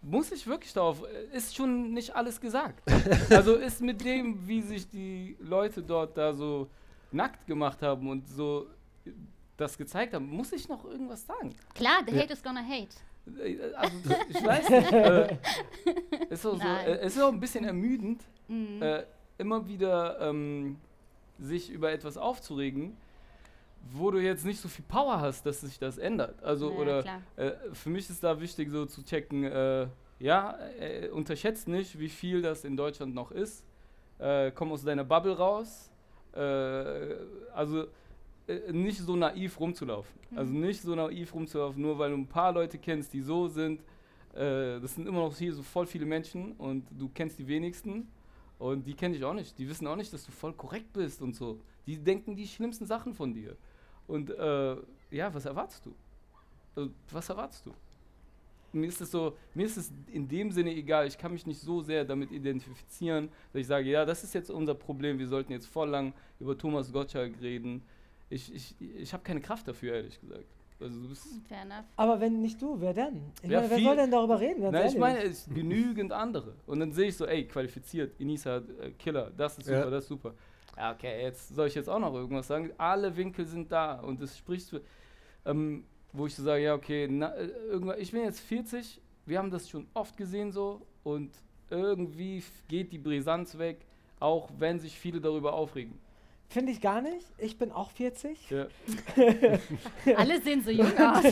muss 0.03 0.31
ich 0.31 0.45
wirklich 0.45 0.73
darauf, 0.73 1.03
äh, 1.03 1.35
ist 1.35 1.55
schon 1.55 1.91
nicht 1.93 2.15
alles 2.15 2.39
gesagt. 2.39 2.81
also 3.29 3.55
ist 3.55 3.81
mit 3.81 4.03
dem, 4.03 4.47
wie 4.47 4.61
sich 4.61 4.89
die 4.89 5.35
Leute 5.39 5.81
dort 5.81 6.17
da 6.17 6.33
so 6.33 6.67
nackt 7.11 7.45
gemacht 7.47 7.81
haben 7.81 8.09
und 8.09 8.27
so 8.27 8.67
äh, 9.05 9.11
das 9.57 9.77
gezeigt 9.77 10.13
haben, 10.13 10.29
muss 10.29 10.51
ich 10.51 10.67
noch 10.67 10.83
irgendwas 10.85 11.25
sagen? 11.25 11.51
Klar, 11.75 12.01
the 12.07 12.13
Ja. 12.15 12.21
hate 12.23 12.33
is 12.33 12.43
gonna 12.43 12.63
hate. 12.63 12.89
Äh, 13.41 13.71
Also, 13.75 13.95
ich 14.29 14.43
weiß 14.45 14.69
nicht. 14.69 14.91
Äh, 14.91 15.37
ist 16.29 16.45
auch 16.45 16.57
so, 16.59 16.67
äh, 16.67 17.05
ist 17.05 17.21
auch 17.21 17.31
ein 17.31 17.39
bisschen 17.39 17.63
ermüdend, 17.65 18.21
Mhm. 18.49 18.81
äh, 18.81 19.03
immer 19.37 19.65
wieder 19.67 20.19
ähm, 20.19 20.75
sich 21.39 21.69
über 21.69 21.91
etwas 21.93 22.17
aufzuregen, 22.17 22.97
wo 23.91 24.11
du 24.11 24.19
jetzt 24.19 24.45
nicht 24.45 24.59
so 24.59 24.67
viel 24.67 24.85
Power 24.87 25.19
hast, 25.19 25.45
dass 25.45 25.61
sich 25.61 25.77
das 25.77 25.97
ändert. 25.97 26.41
Also, 26.43 26.71
Ja, 26.71 26.77
oder 26.77 27.05
äh, 27.35 27.51
für 27.73 27.89
mich 27.89 28.09
ist 28.09 28.23
da 28.23 28.39
wichtig, 28.39 28.69
so 28.69 28.85
zu 28.85 29.03
checken, 29.03 29.43
äh, 29.43 29.87
ja, 30.19 30.57
äh, 30.79 31.09
unterschätzt 31.09 31.67
nicht, 31.67 31.99
wie 31.99 32.09
viel 32.09 32.41
das 32.41 32.63
in 32.63 32.77
Deutschland 32.77 33.13
noch 33.13 33.31
ist. 33.31 33.65
Äh, 34.19 34.51
komm 34.51 34.71
aus 34.71 34.83
deiner 34.83 35.03
Bubble 35.03 35.37
raus. 35.37 35.91
Äh, 36.33 36.39
also 37.53 37.87
äh, 38.47 38.71
nicht 38.71 38.99
so 38.99 39.15
naiv 39.15 39.59
rumzulaufen. 39.59 40.13
Also 40.35 40.53
nicht 40.53 40.81
so 40.81 40.95
naiv 40.95 41.33
rumzulaufen, 41.33 41.81
nur 41.81 41.99
weil 41.99 42.11
du 42.11 42.17
ein 42.17 42.27
paar 42.27 42.53
Leute 42.53 42.77
kennst, 42.77 43.13
die 43.13 43.21
so 43.21 43.47
sind. 43.47 43.81
Das 44.35 44.95
sind 44.95 45.07
immer 45.07 45.19
noch 45.19 45.35
hier 45.37 45.53
so 45.53 45.61
voll 45.61 45.85
viele 45.85 46.07
Menschen 46.07 46.53
und 46.53 46.87
du 46.89 47.07
kennst 47.13 47.37
die 47.37 47.47
wenigsten. 47.47 48.07
Und 48.57 48.87
die 48.87 48.95
kenne 48.95 49.15
ich 49.15 49.23
auch 49.23 49.35
nicht. 49.35 49.59
Die 49.59 49.69
wissen 49.69 49.85
auch 49.85 49.95
nicht, 49.95 50.11
dass 50.11 50.25
du 50.25 50.31
voll 50.31 50.53
korrekt 50.53 50.91
bist 50.91 51.21
und 51.21 51.35
so. 51.35 51.59
Die 51.85 51.97
denken 51.97 52.35
die 52.35 52.47
schlimmsten 52.47 52.87
Sachen 52.87 53.13
von 53.13 53.31
dir. 53.31 53.55
Und 54.07 54.29
äh, 54.31 54.75
ja, 55.11 55.33
was 55.33 55.45
erwartest 55.45 55.85
du? 55.85 55.93
Also, 56.75 56.89
was 57.11 57.29
erwartest 57.29 57.65
du? 57.65 57.71
Mir 58.75 58.87
ist 58.87 58.99
es 59.01 59.11
so, 59.11 59.37
mir 59.53 59.67
ist 59.67 59.77
es 59.77 59.91
in 60.11 60.27
dem 60.27 60.51
Sinne 60.51 60.71
egal, 60.71 61.05
ich 61.05 61.15
kann 61.17 61.31
mich 61.31 61.45
nicht 61.45 61.61
so 61.61 61.81
sehr 61.81 62.03
damit 62.05 62.31
identifizieren, 62.31 63.29
dass 63.51 63.61
ich 63.61 63.67
sage, 63.67 63.87
ja, 63.87 64.03
das 64.03 64.23
ist 64.23 64.33
jetzt 64.33 64.49
unser 64.49 64.73
Problem, 64.73 65.19
wir 65.19 65.27
sollten 65.27 65.51
jetzt 65.51 65.67
voll 65.67 65.89
lang 65.89 66.11
über 66.39 66.57
Thomas 66.57 66.91
Gottschalk 66.91 67.39
reden. 67.39 67.83
Ich, 68.31 68.51
ich, 68.53 68.73
ich 68.79 69.13
habe 69.13 69.21
keine 69.23 69.41
Kraft 69.41 69.67
dafür, 69.67 69.93
ehrlich 69.93 70.19
gesagt. 70.19 70.45
Also. 70.79 70.97
Aber 71.95 72.19
wenn 72.19 72.41
nicht 72.41 72.59
du, 72.61 72.81
wer 72.81 72.93
denn? 72.95 73.21
Ich 73.43 73.49
Ja, 73.51 73.59
meine, 73.59 73.69
wer 73.69 73.77
viel- 73.77 73.85
soll 73.85 73.95
denn 73.95 74.11
darüber 74.11 74.39
reden? 74.39 74.61
Ganz 74.63 74.73
Nein, 74.73 74.87
ich 74.89 74.97
meine, 74.97 75.19
es 75.21 75.47
ist 75.47 75.53
genügend 75.53 76.11
andere. 76.11 76.53
Und 76.65 76.79
dann 76.79 76.91
sehe 76.91 77.07
ich 77.09 77.15
so, 77.15 77.25
ey, 77.27 77.45
qualifiziert, 77.47 78.19
Inisa, 78.19 78.57
äh, 78.57 78.89
Killer, 78.97 79.31
das 79.37 79.57
ist 79.59 79.65
super, 79.67 79.79
Ja. 79.85 79.89
das 79.89 80.03
ist 80.05 80.09
super. 80.09 80.33
Okay, 80.75 81.21
jetzt 81.21 81.49
soll 81.49 81.67
ich 81.67 81.75
jetzt 81.75 81.89
auch 81.89 81.99
noch 81.99 82.13
irgendwas 82.13 82.47
sagen. 82.47 82.71
Alle 82.77 83.15
Winkel 83.15 83.45
sind 83.45 83.71
da 83.71 83.99
und 83.99 84.21
es 84.21 84.37
spricht 84.37 84.73
ähm, 85.45 85.83
wo 86.13 86.27
ich 86.27 86.35
so 86.35 86.43
sage, 86.43 86.63
ja, 86.63 86.75
okay, 86.75 87.07
na, 87.09 87.33
äh, 87.35 87.47
irgendwann, 87.67 87.99
ich 87.99 88.11
bin 88.11 88.23
jetzt 88.23 88.39
40, 88.41 89.01
wir 89.25 89.39
haben 89.39 89.51
das 89.51 89.69
schon 89.69 89.87
oft 89.93 90.15
gesehen 90.15 90.51
so 90.51 90.85
und 91.03 91.31
irgendwie 91.69 92.43
geht 92.67 92.91
die 92.93 92.99
Brisanz 92.99 93.57
weg, 93.57 93.85
auch 94.19 94.49
wenn 94.57 94.79
sich 94.79 94.97
viele 94.97 95.19
darüber 95.19 95.53
aufregen. 95.53 95.97
Finde 96.53 96.71
ich 96.71 96.81
gar 96.81 97.01
nicht. 97.01 97.25
Ich 97.39 97.57
bin 97.57 97.71
auch 97.71 97.89
40. 97.89 98.37
Ja, 98.51 98.67
Alle 100.15 100.39
sehen 100.41 100.61
so 100.63 100.69
jung 100.69 100.85
aus. 100.99 101.23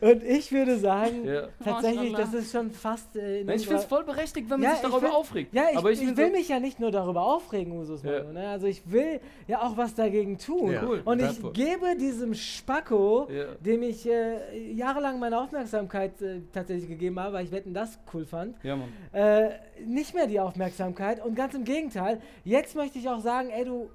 Und 0.00 0.22
ich 0.24 0.50
würde 0.52 0.78
sagen, 0.78 1.24
ja. 1.26 1.48
tatsächlich, 1.62 2.14
das 2.14 2.32
ist 2.32 2.50
schon 2.50 2.70
fast 2.70 3.14
äh, 3.14 3.40
in 3.40 3.46
Nein, 3.46 3.56
ich 3.56 3.66
finde 3.66 3.82
es 3.82 3.86
voll 3.86 4.04
berechtigt, 4.04 4.48
wenn 4.48 4.60
man 4.60 4.70
Ja, 4.70 4.76
sich 4.76 4.84
ich 4.84 4.88
darüber 4.88 5.08
will- 5.08 5.14
aufregt. 5.14 5.52
Ja, 5.54 5.64
ich, 5.70 5.76
aber 5.76 5.90
ich, 5.90 6.00
bin 6.00 6.16
will 6.16 6.26
so, 6.28 6.32
mich 6.32 6.48
ja 6.48 6.60
nicht 6.60 6.80
nur 6.80 6.90
darüber 6.90 7.26
aufregen, 7.26 7.72
Usus 7.78 8.02
Ja. 8.04 8.22
Manu, 8.22 8.32
ne? 8.32 8.48
Also 8.48 8.66
ich 8.66 8.90
will 8.90 9.20
ja 9.48 9.60
auch 9.60 9.76
was 9.76 9.94
dagegen 9.94 10.38
tun. 10.38 10.72
Ja. 10.72 10.82
Cool, 10.86 11.02
Und 11.04 11.18
ich 11.18 11.26
wertvoll. 11.42 11.52
gebe 11.52 11.96
diesem 12.00 12.32
Spacko, 12.32 13.28
Ja. 13.30 13.44
dem 13.60 13.82
ich 13.82 14.08
äh, 14.08 14.72
jahrelang 14.72 15.18
meine 15.18 15.38
Aufmerksamkeit 15.40 16.22
äh, 16.22 16.40
tatsächlich 16.54 16.88
gegeben 16.88 17.20
habe, 17.20 17.34
weil 17.34 17.44
ich 17.44 17.52
Wetten 17.52 17.74
das 17.74 17.98
cool 18.14 18.24
fand, 18.24 18.56
äh, 19.12 19.50
nicht 19.84 20.14
mehr 20.14 20.26
die 20.26 20.40
Aufmerksamkeit. 20.40 21.22
Und 21.22 21.34
ganz 21.34 21.52
im 21.54 21.64
Gegenteil, 21.64 22.20
jetzt 22.44 22.74
möchte 22.76 22.98
ich 22.98 23.08
auch 23.10 23.20
sagen, 23.20 23.50
ey 23.50 23.64
du, 23.66 23.90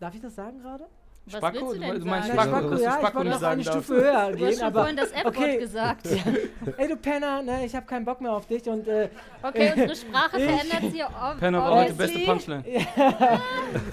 darf 0.00 0.14
ich 0.14 0.20
das 0.20 0.34
sagen 0.34 0.60
gerade? 0.60 0.84
Was 1.28 1.38
Spacko? 1.38 1.54
willst 1.56 1.74
du 1.74 1.74
Du 1.74 1.80
denn 1.80 2.00
du 2.00 2.06
meinst 2.06 2.28
sagen? 2.28 2.40
Spacko, 2.50 2.70
du 2.70 2.76
ja, 2.82 2.88
ich 2.90 2.94
Spacko 2.94 3.16
wollte 3.16 3.28
nicht 3.30 3.40
noch 3.40 3.48
eine 3.48 3.64
sagen 3.64 3.76
Stufe 3.82 3.94
höher 3.94 4.12
Du 4.12 4.16
hast 4.30 4.36
gehen, 4.36 4.52
schon 4.54 4.62
aber 4.62 4.78
vorhin 4.80 4.96
das 4.96 5.10
F-Wort 5.10 5.36
okay. 5.36 5.58
gesagt. 5.58 6.06
ey 6.76 6.88
du 6.88 6.96
Penner, 6.96 7.42
ne, 7.42 7.66
ich 7.66 7.74
habe 7.74 7.86
keinen 7.86 8.04
Bock 8.04 8.20
mehr 8.20 8.32
auf 8.32 8.46
dich 8.46 8.68
und 8.68 8.86
äh, 8.86 9.08
Okay, 9.42 9.72
unsere 9.74 9.96
Sprache 9.96 10.36
Ich- 10.40 10.44
verändert 10.44 10.92
sich 10.92 11.04
Penner 11.40 11.58
war 11.58 11.74
heute 11.78 11.94
beste 11.94 12.18
Punchline. 12.20 12.64
ich 12.66 12.86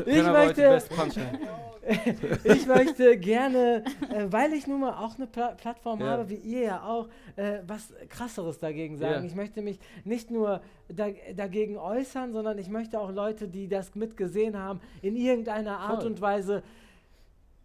Penner 0.06 0.34
war 0.34 0.42
heute 0.42 0.46
möchte, 0.46 0.62
beste 0.70 0.94
Punchline. 0.96 1.40
ich 2.44 2.66
möchte 2.66 3.18
gerne, 3.18 3.84
äh, 4.10 4.26
weil 4.30 4.54
ich 4.54 4.68
nun 4.68 4.82
mal 4.82 4.94
auch 4.94 5.16
eine 5.16 5.28
Pla 5.28 5.52
Plattform 5.52 6.00
Ja. 6.00 6.08
habe, 6.08 6.30
wie 6.30 6.36
ihr 6.36 6.62
ja 6.62 6.84
auch, 6.84 7.08
äh, 7.36 7.60
was 7.68 7.94
krasseres 8.10 8.60
dagegen 8.60 8.98
sagen. 8.98 9.24
Ja. 9.24 9.30
Ich 9.30 9.36
möchte 9.36 9.62
mich 9.62 9.80
nicht 10.04 10.32
nur 10.32 10.62
da, 10.88 11.08
dagegen 11.36 11.78
äußern, 11.78 12.32
sondern 12.32 12.58
ich 12.58 12.70
möchte 12.70 13.00
auch 13.00 13.12
Leute, 13.12 13.48
die 13.48 13.68
das 13.68 13.96
mitgesehen 13.96 14.58
haben, 14.58 14.80
in 15.02 15.16
irgendeiner 15.16 15.80
Art 15.80 16.04
Voll. 16.04 16.12
und 16.12 16.22
Weise 16.22 16.64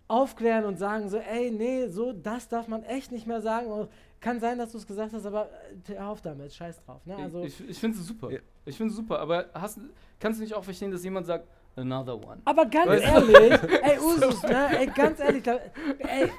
aufklären 0.08 0.64
und 0.64 0.78
sagen 0.78 1.08
so, 1.08 1.18
ey, 1.18 1.50
nee, 1.50 1.86
so, 1.88 2.12
das 2.12 2.48
darf 2.48 2.66
man 2.66 2.82
echt 2.84 3.12
nicht 3.12 3.26
mehr 3.26 3.40
sagen. 3.42 3.70
Und 3.70 3.90
kann 4.20 4.40
sein, 4.40 4.58
dass 4.58 4.72
du 4.72 4.78
es 4.78 4.86
gesagt 4.86 5.12
hast, 5.12 5.26
aber 5.26 5.48
äh, 5.88 5.94
hör 5.94 6.08
auf 6.08 6.22
damit, 6.22 6.52
scheiß 6.52 6.82
drauf. 6.84 7.04
Ne? 7.06 7.16
Also, 7.16 7.42
ich 7.44 7.68
ich 7.68 7.78
finde 7.78 7.98
es 7.98 8.06
super. 8.06 8.30
Ja. 8.30 8.40
Ich 8.64 8.76
finde 8.76 8.90
es 8.90 8.96
super. 8.96 9.20
Aber 9.20 9.46
hast, 9.54 9.78
kannst 10.18 10.40
du 10.40 10.42
nicht 10.44 10.54
auch 10.54 10.64
verstehen, 10.64 10.90
dass 10.90 11.04
jemand 11.04 11.26
sagt, 11.26 11.46
another 11.78 12.14
one? 12.16 12.38
Aber 12.44 12.66
ganz 12.66 12.86
Weißt 12.88 13.04
du? 13.04 13.32
ehrlich, 13.32 13.60
ey 13.82 13.98
Usus, 13.98 14.42
ne, 14.42 14.78
ey, 14.78 14.86
ganz 14.88 15.20
ehrlich, 15.20 15.42
da, 15.42 15.52
ey, 15.98 16.30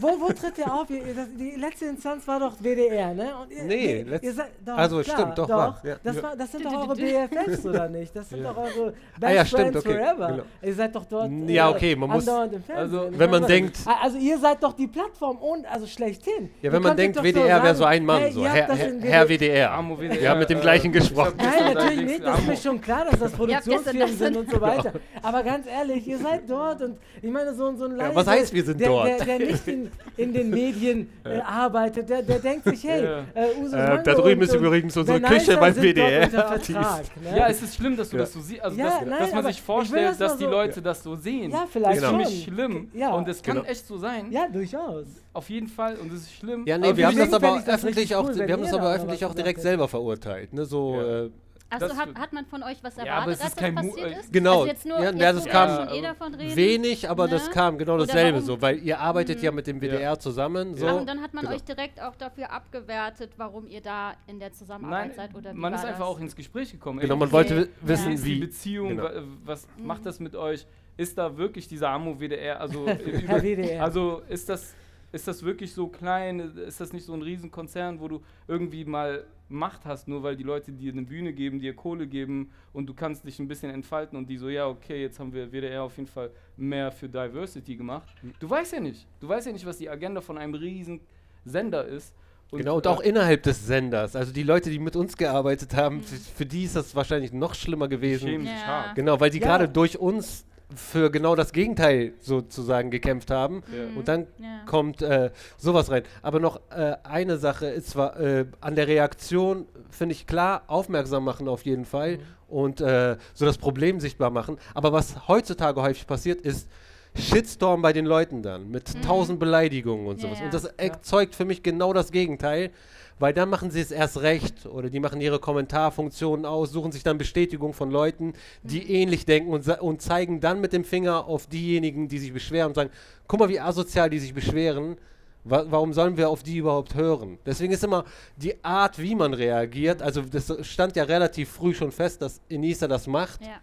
wo, 0.00 0.08
wo 0.20 0.28
tritt 0.32 0.58
ihr 0.58 0.72
auf? 0.72 0.86
Die 0.88 1.54
letzte 1.56 1.86
Instanz 1.86 2.26
war 2.26 2.40
doch 2.40 2.54
WDR, 2.60 3.14
ne? 3.14 3.30
Und 3.42 3.50
ihr, 3.52 3.62
Nee, 3.64 3.98
ihr, 4.00 4.04
letzt- 4.06 4.24
ihr 4.24 4.32
seid, 4.32 4.50
doch, 4.64 4.76
also 4.76 5.00
klar, 5.02 5.16
stimmt, 5.18 5.38
doch, 5.38 5.48
war, 5.48 5.80
ja. 5.84 5.96
Das, 6.02 6.16
Ja. 6.16 6.22
war, 6.22 6.36
das 6.36 6.52
sind 6.52 6.64
doch 6.64 6.72
eure 6.72 6.94
BFFs, 6.96 7.66
oder 7.66 7.88
nicht? 7.90 8.14
Das 8.16 8.28
sind 8.28 8.42
Ja. 8.42 8.52
doch 8.52 8.56
eure 8.58 8.90
Best 8.92 8.96
Ah 9.22 9.30
ja, 9.30 9.44
stimmt, 9.44 9.62
Friends 9.62 9.76
okay, 9.86 9.94
Forever. 9.94 10.26
genau. 10.28 10.42
Ihr 10.62 10.74
seid 10.74 10.94
doch 10.94 11.04
dort 11.04 11.30
Ja, 11.46 11.68
okay, 11.70 11.96
man 11.96 12.10
muss- 12.10 12.26
andauernd 12.28 12.52
im 12.54 12.62
Fernsehen. 12.62 12.98
Also, 12.98 13.18
wenn 13.18 13.30
man 13.30 13.40
meine, 13.42 13.46
denkt- 13.54 13.78
Also 14.02 14.18
ihr 14.18 14.38
seid 14.38 14.62
doch 14.62 14.72
die 14.72 14.86
Plattform 14.86 15.36
und, 15.38 15.66
also 15.70 15.86
schlechthin. 15.86 16.50
Ja, 16.62 16.72
wenn 16.72 16.82
man 16.82 16.96
denkt, 16.96 17.16
doch 17.18 17.22
WDR 17.22 17.62
wäre 17.62 17.74
so 17.74 17.84
ein 17.84 18.04
Mann, 18.04 18.20
hey, 18.22 18.32
so 18.32 18.44
Herr, 18.46 18.68
Herr, 18.74 19.28
WDR. 19.28 19.70
Wir 19.98 20.30
haben 20.30 20.38
mit 20.38 20.50
dem 20.50 20.58
äh, 20.58 20.60
gleichen 20.60 20.86
ich 20.86 20.92
gesprochen. 20.92 21.34
Nein, 21.36 21.74
natürlich 21.74 22.04
nicht, 22.04 22.24
das 22.24 22.38
ist 22.38 22.46
mir 22.46 22.56
schon 22.56 22.80
klar, 22.80 23.04
dass 23.10 23.18
das 23.20 23.32
Produktionsfirmen 23.32 24.16
sind 24.16 24.36
und 24.36 24.50
so 24.50 24.60
weiter. 24.60 24.77
Aber 25.22 25.42
ganz 25.42 25.66
ehrlich, 25.66 26.06
ihr 26.06 26.18
seid 26.18 26.48
dort 26.48 26.82
und 26.82 26.96
ich 27.22 27.30
meine, 27.30 27.54
so, 27.54 27.74
so 27.76 27.84
ein 27.86 27.96
Laie, 27.96 28.14
was 28.14 28.26
heißt, 28.26 28.52
wir 28.54 28.64
sind 28.64 28.80
der, 28.80 28.88
dort? 28.88 29.06
Der, 29.08 29.24
der 29.24 29.38
nicht 29.38 29.68
in, 29.68 29.90
in 30.16 30.32
den 30.32 30.50
Medien 30.50 31.08
äh, 31.24 31.38
arbeitet, 31.40 32.08
der, 32.08 32.22
der 32.22 32.38
denkt 32.38 32.64
sich, 32.64 32.84
hey, 32.84 33.02
Ja. 33.04 33.24
äh, 33.34 33.48
Usus 33.60 33.72
Äh, 33.72 34.02
da 34.02 34.14
drüben 34.14 34.40
und- 34.40 34.48
ist 34.48 34.54
übrigens 34.54 34.96
unsere 34.96 35.20
Küche 35.20 35.56
beim 35.56 35.74
WDR. 35.74 36.28
Vertrag, 36.30 37.04
ne? 37.22 37.36
Ja, 37.38 37.48
es 37.48 37.62
ist 37.62 37.74
schlimm, 37.76 37.96
dass 37.96 38.10
du 38.10 38.16
Ja. 38.16 38.22
das 38.22 38.32
so 38.32 38.40
siehst. 38.40 38.62
Also, 38.62 38.78
Ja, 38.78 38.84
dass, 38.84 39.00
nein, 39.06 39.18
dass 39.20 39.32
man 39.32 39.44
sich 39.46 39.62
vorstellt, 39.62 40.08
das 40.10 40.18
dass 40.18 40.36
die 40.36 40.44
so- 40.44 40.50
Leute 40.50 40.82
das 40.82 41.02
so 41.02 41.16
sehen. 41.16 41.50
Ja, 41.50 41.66
vielleicht 41.70 41.98
ist 42.02 42.04
für 42.08 42.10
schon. 42.24 42.26
schlimm. 42.26 42.90
Ja. 42.94 43.12
Und 43.14 43.28
es 43.28 43.42
kann 43.42 43.56
Genau. 43.56 43.66
echt 43.68 43.86
so 43.86 43.98
sein. 43.98 44.30
ja, 44.30 44.46
durchaus. 44.48 45.06
Auf 45.32 45.50
jeden 45.50 45.68
Fall. 45.68 45.96
Und 45.96 46.12
es 46.12 46.22
ist 46.22 46.34
schlimm. 46.34 46.64
Ja, 46.66 46.78
nee, 46.78 46.96
wir 46.96 47.06
haben 47.06 47.16
das 47.18 47.32
aber 47.32 47.62
öffentlich 47.66 48.14
auch, 48.16 48.28
wir 48.34 48.52
haben 48.52 48.62
das 48.62 48.72
aber 48.74 48.92
öffentlich 48.94 49.20
direkt 49.36 49.60
selber 49.60 49.86
verurteilt. 49.88 50.52
Ne? 50.52 50.64
So, 50.64 50.94
Ja. 50.94 51.24
äh, 51.24 51.30
Achso, 51.70 51.88
Das 51.88 51.98
hat, 51.98 52.14
hat 52.18 52.32
man 52.32 52.46
von 52.46 52.62
euch 52.62 52.78
was 52.82 52.96
Ja, 52.96 53.04
erwartet, 53.04 53.22
aber 53.24 53.32
es 53.32 53.44
ist 53.44 53.56
kein 53.58 53.76
das 53.76 53.86
passiert 53.88 54.06
äh, 54.16 54.20
ist? 54.20 54.32
genau. 54.32 54.52
Also 54.60 54.66
jetzt 54.68 54.86
nur, 54.86 54.98
Ja, 55.00 55.10
jetzt 55.10 55.20
ja, 55.20 55.32
das 55.34 55.44
wo 55.44 55.50
kam- 55.50 55.88
eh 55.90 56.00
davon 56.00 56.34
reden. 56.34 56.56
wenig, 56.56 57.10
aber 57.10 57.28
das 57.28 57.46
Ne? 57.46 57.52
kam 57.52 57.76
genau 57.76 57.94
Oder 57.96 58.06
dasselbe 58.06 58.36
warum- 58.38 58.46
so, 58.46 58.62
weil 58.62 58.78
ihr 58.78 58.98
arbeitet 58.98 59.42
ja 59.42 59.52
mit 59.52 59.66
dem 59.66 59.80
WDR 59.82 60.18
zusammen. 60.18 60.74
So. 60.76 60.86
Ach, 60.86 60.94
und 61.00 61.06
dann 61.06 61.20
hat 61.20 61.34
man 61.34 61.44
Genau. 61.44 61.54
euch 61.56 61.62
direkt 61.64 62.00
auch 62.00 62.16
dafür 62.16 62.50
abgewertet, 62.52 63.32
warum 63.36 63.66
ihr 63.66 63.82
da 63.82 64.14
in 64.26 64.38
der 64.40 64.52
Zusammenarbeit 64.52 65.08
Nein, 65.08 65.16
seid 65.16 65.34
oder 65.34 65.52
wie 65.54 65.58
man 65.58 65.72
war 65.72 65.78
ist 65.78 65.84
einfach 65.84 65.98
das? 66.00 66.08
auch 66.08 66.20
ins 66.20 66.34
Gespräch 66.34 66.72
gekommen. 66.72 67.00
Genau, 67.00 67.16
man 67.16 67.24
Okay. 67.28 67.32
wollte 67.36 67.56
wi- 67.56 67.60
Ja. 67.60 67.66
wie 67.82 67.88
wissen, 67.88 68.12
ist 68.12 68.24
die 68.24 68.36
wie. 68.36 68.40
Beziehung? 68.40 68.88
genau. 68.88 69.02
wa- 69.04 69.22
Was 69.44 69.68
Mhm. 69.76 69.86
macht 69.86 70.06
das 70.06 70.20
mit 70.20 70.34
euch? 70.36 70.66
Ist 70.96 71.18
da 71.18 71.36
wirklich 71.36 71.68
dieser 71.68 71.90
Amo 71.90 72.18
WDR? 72.18 72.60
Also, 72.60 72.86
äh, 72.86 72.96
Herr 73.26 73.42
WDR. 73.42 73.84
also 73.84 74.22
ist 74.28 74.48
das, 74.48 74.74
ist 75.12 75.28
das 75.28 75.42
wirklich 75.42 75.72
so 75.74 75.86
klein? 75.88 76.40
Ist 76.66 76.80
das 76.80 76.92
nicht 76.94 77.04
so 77.04 77.12
ein 77.12 77.20
Riesenkonzern, 77.22 78.00
wo 78.00 78.08
du 78.08 78.22
irgendwie 78.46 78.84
mal 78.86 79.24
Macht 79.50 79.86
hast, 79.86 80.08
nur 80.08 80.22
weil 80.22 80.36
die 80.36 80.42
Leute 80.42 80.72
dir 80.72 80.92
eine 80.92 81.02
Bühne 81.02 81.32
geben, 81.32 81.58
dir 81.58 81.74
Kohle 81.74 82.06
geben 82.06 82.50
und 82.74 82.86
du 82.86 82.92
kannst 82.94 83.24
dich 83.24 83.38
ein 83.38 83.48
bisschen 83.48 83.70
entfalten 83.70 84.18
und 84.18 84.28
die 84.28 84.36
so, 84.36 84.48
ja, 84.50 84.66
okay, 84.66 85.00
jetzt 85.00 85.18
haben 85.18 85.32
wir 85.32 85.50
WDR 85.50 85.82
auf 85.84 85.96
jeden 85.96 86.08
Fall 86.08 86.30
mehr 86.56 86.92
für 86.92 87.08
Diversity 87.08 87.76
gemacht. 87.76 88.08
Du 88.40 88.50
weißt 88.50 88.74
ja 88.74 88.80
nicht. 88.80 89.06
Du 89.20 89.28
weißt 89.28 89.46
ja 89.46 89.52
nicht, 89.52 89.64
was 89.64 89.78
die 89.78 89.88
Agenda 89.88 90.20
von 90.20 90.36
einem 90.36 90.54
riesen 90.54 91.00
Sender 91.44 91.86
ist. 91.86 92.14
Genau, 92.50 92.76
und 92.76 92.86
äh, 92.86 92.88
auch 92.88 93.00
innerhalb 93.00 93.42
des 93.42 93.66
Senders. 93.66 94.16
Also 94.16 94.32
die 94.32 94.42
Leute, 94.42 94.70
die 94.70 94.78
mit 94.78 94.96
uns 94.96 95.16
gearbeitet 95.16 95.74
haben, 95.74 96.02
für, 96.02 96.16
für 96.16 96.46
die 96.46 96.64
ist 96.64 96.76
das 96.76 96.94
wahrscheinlich 96.94 97.32
noch 97.32 97.54
schlimmer 97.54 97.88
die 97.88 97.96
gewesen. 97.96 98.28
schämen 98.28 98.46
sich 98.46 98.60
Ja. 98.60 98.66
hart. 98.66 98.94
Genau, 98.94 99.20
weil 99.20 99.30
die 99.30 99.38
Ja. 99.38 99.46
gerade 99.46 99.68
durch 99.68 99.98
uns 99.98 100.46
für 100.74 101.10
genau 101.10 101.34
das 101.34 101.52
Gegenteil 101.52 102.12
sozusagen 102.20 102.90
gekämpft 102.90 103.30
haben. 103.30 103.62
Ja. 103.74 103.96
Und 103.98 104.08
dann 104.08 104.26
Ja. 104.38 104.60
kommt 104.66 105.00
äh, 105.02 105.30
sowas 105.56 105.90
rein. 105.90 106.02
Aber 106.22 106.40
noch 106.40 106.60
äh, 106.70 106.96
eine 107.04 107.38
Sache 107.38 107.66
ist 107.66 107.90
zwar 107.90 108.18
äh, 108.20 108.44
an 108.60 108.74
der 108.74 108.86
Reaktion, 108.86 109.66
finde 109.90 110.14
ich 110.14 110.26
klar, 110.26 110.64
aufmerksam 110.66 111.24
machen 111.24 111.48
auf 111.48 111.64
jeden 111.64 111.86
Fall 111.86 112.18
und 112.48 112.80
äh, 112.82 113.16
so 113.32 113.46
das 113.46 113.56
Problem 113.58 113.98
sichtbar 114.00 114.30
machen. 114.30 114.58
Aber 114.74 114.92
was 114.92 115.26
heutzutage 115.28 115.80
häufig 115.80 116.06
passiert, 116.06 116.42
ist 116.42 116.68
Shitstorm 117.14 117.80
bei 117.82 117.92
den 117.92 118.04
Leuten 118.06 118.42
dann 118.42 118.68
mit 118.70 118.94
Mhm. 118.94 119.02
tausend 119.02 119.40
Beleidigungen 119.40 120.06
und 120.06 120.20
sowas. 120.20 120.38
ja. 120.38 120.44
Und 120.44 120.54
das 120.54 120.64
erzeugt 120.64 121.34
für 121.34 121.44
mich 121.46 121.62
genau 121.62 121.92
das 121.92 122.12
Gegenteil. 122.12 122.70
Weil 123.18 123.34
dann 123.34 123.50
machen 123.50 123.70
sie 123.70 123.80
es 123.80 123.90
erst 123.90 124.20
recht 124.20 124.66
oder 124.66 124.90
die 124.90 125.00
machen 125.00 125.20
ihre 125.20 125.38
Kommentarfunktionen 125.38 126.46
aus, 126.46 126.70
suchen 126.70 126.92
sich 126.92 127.02
dann 127.02 127.18
Bestätigung 127.18 127.72
von 127.72 127.90
Leuten, 127.90 128.34
die 128.62 128.80
Mhm. 128.80 128.90
ähnlich 128.90 129.26
denken 129.26 129.50
und, 129.50 129.68
und 129.80 130.02
zeigen 130.02 130.40
dann 130.40 130.60
mit 130.60 130.72
dem 130.72 130.84
Finger 130.84 131.26
auf 131.26 131.46
diejenigen, 131.46 132.08
die 132.08 132.18
sich 132.18 132.32
beschweren 132.32 132.68
und 132.68 132.74
sagen, 132.74 132.90
guck 133.26 133.40
mal, 133.40 133.48
wie 133.48 133.60
asozial 133.60 134.10
die 134.10 134.18
sich 134.18 134.34
beschweren. 134.34 134.96
Wa 135.44 135.64
warum 135.68 135.92
sollen 135.92 136.16
wir 136.16 136.28
auf 136.28 136.42
die 136.42 136.58
überhaupt 136.58 136.94
hören? 136.94 137.38
Deswegen 137.46 137.72
ist 137.72 137.84
immer 137.84 138.04
die 138.36 138.62
Art, 138.62 138.98
wie 138.98 139.14
man 139.14 139.34
reagiert, 139.34 140.02
also 140.02 140.22
das 140.22 140.52
stand 140.66 140.96
ja 140.96 141.04
relativ 141.04 141.48
früh 141.50 141.74
schon 141.74 141.92
fest, 141.92 142.20
dass 142.22 142.40
Enisa 142.48 142.88
das 142.88 143.06
macht. 143.06 143.40
Ja. 143.42 143.60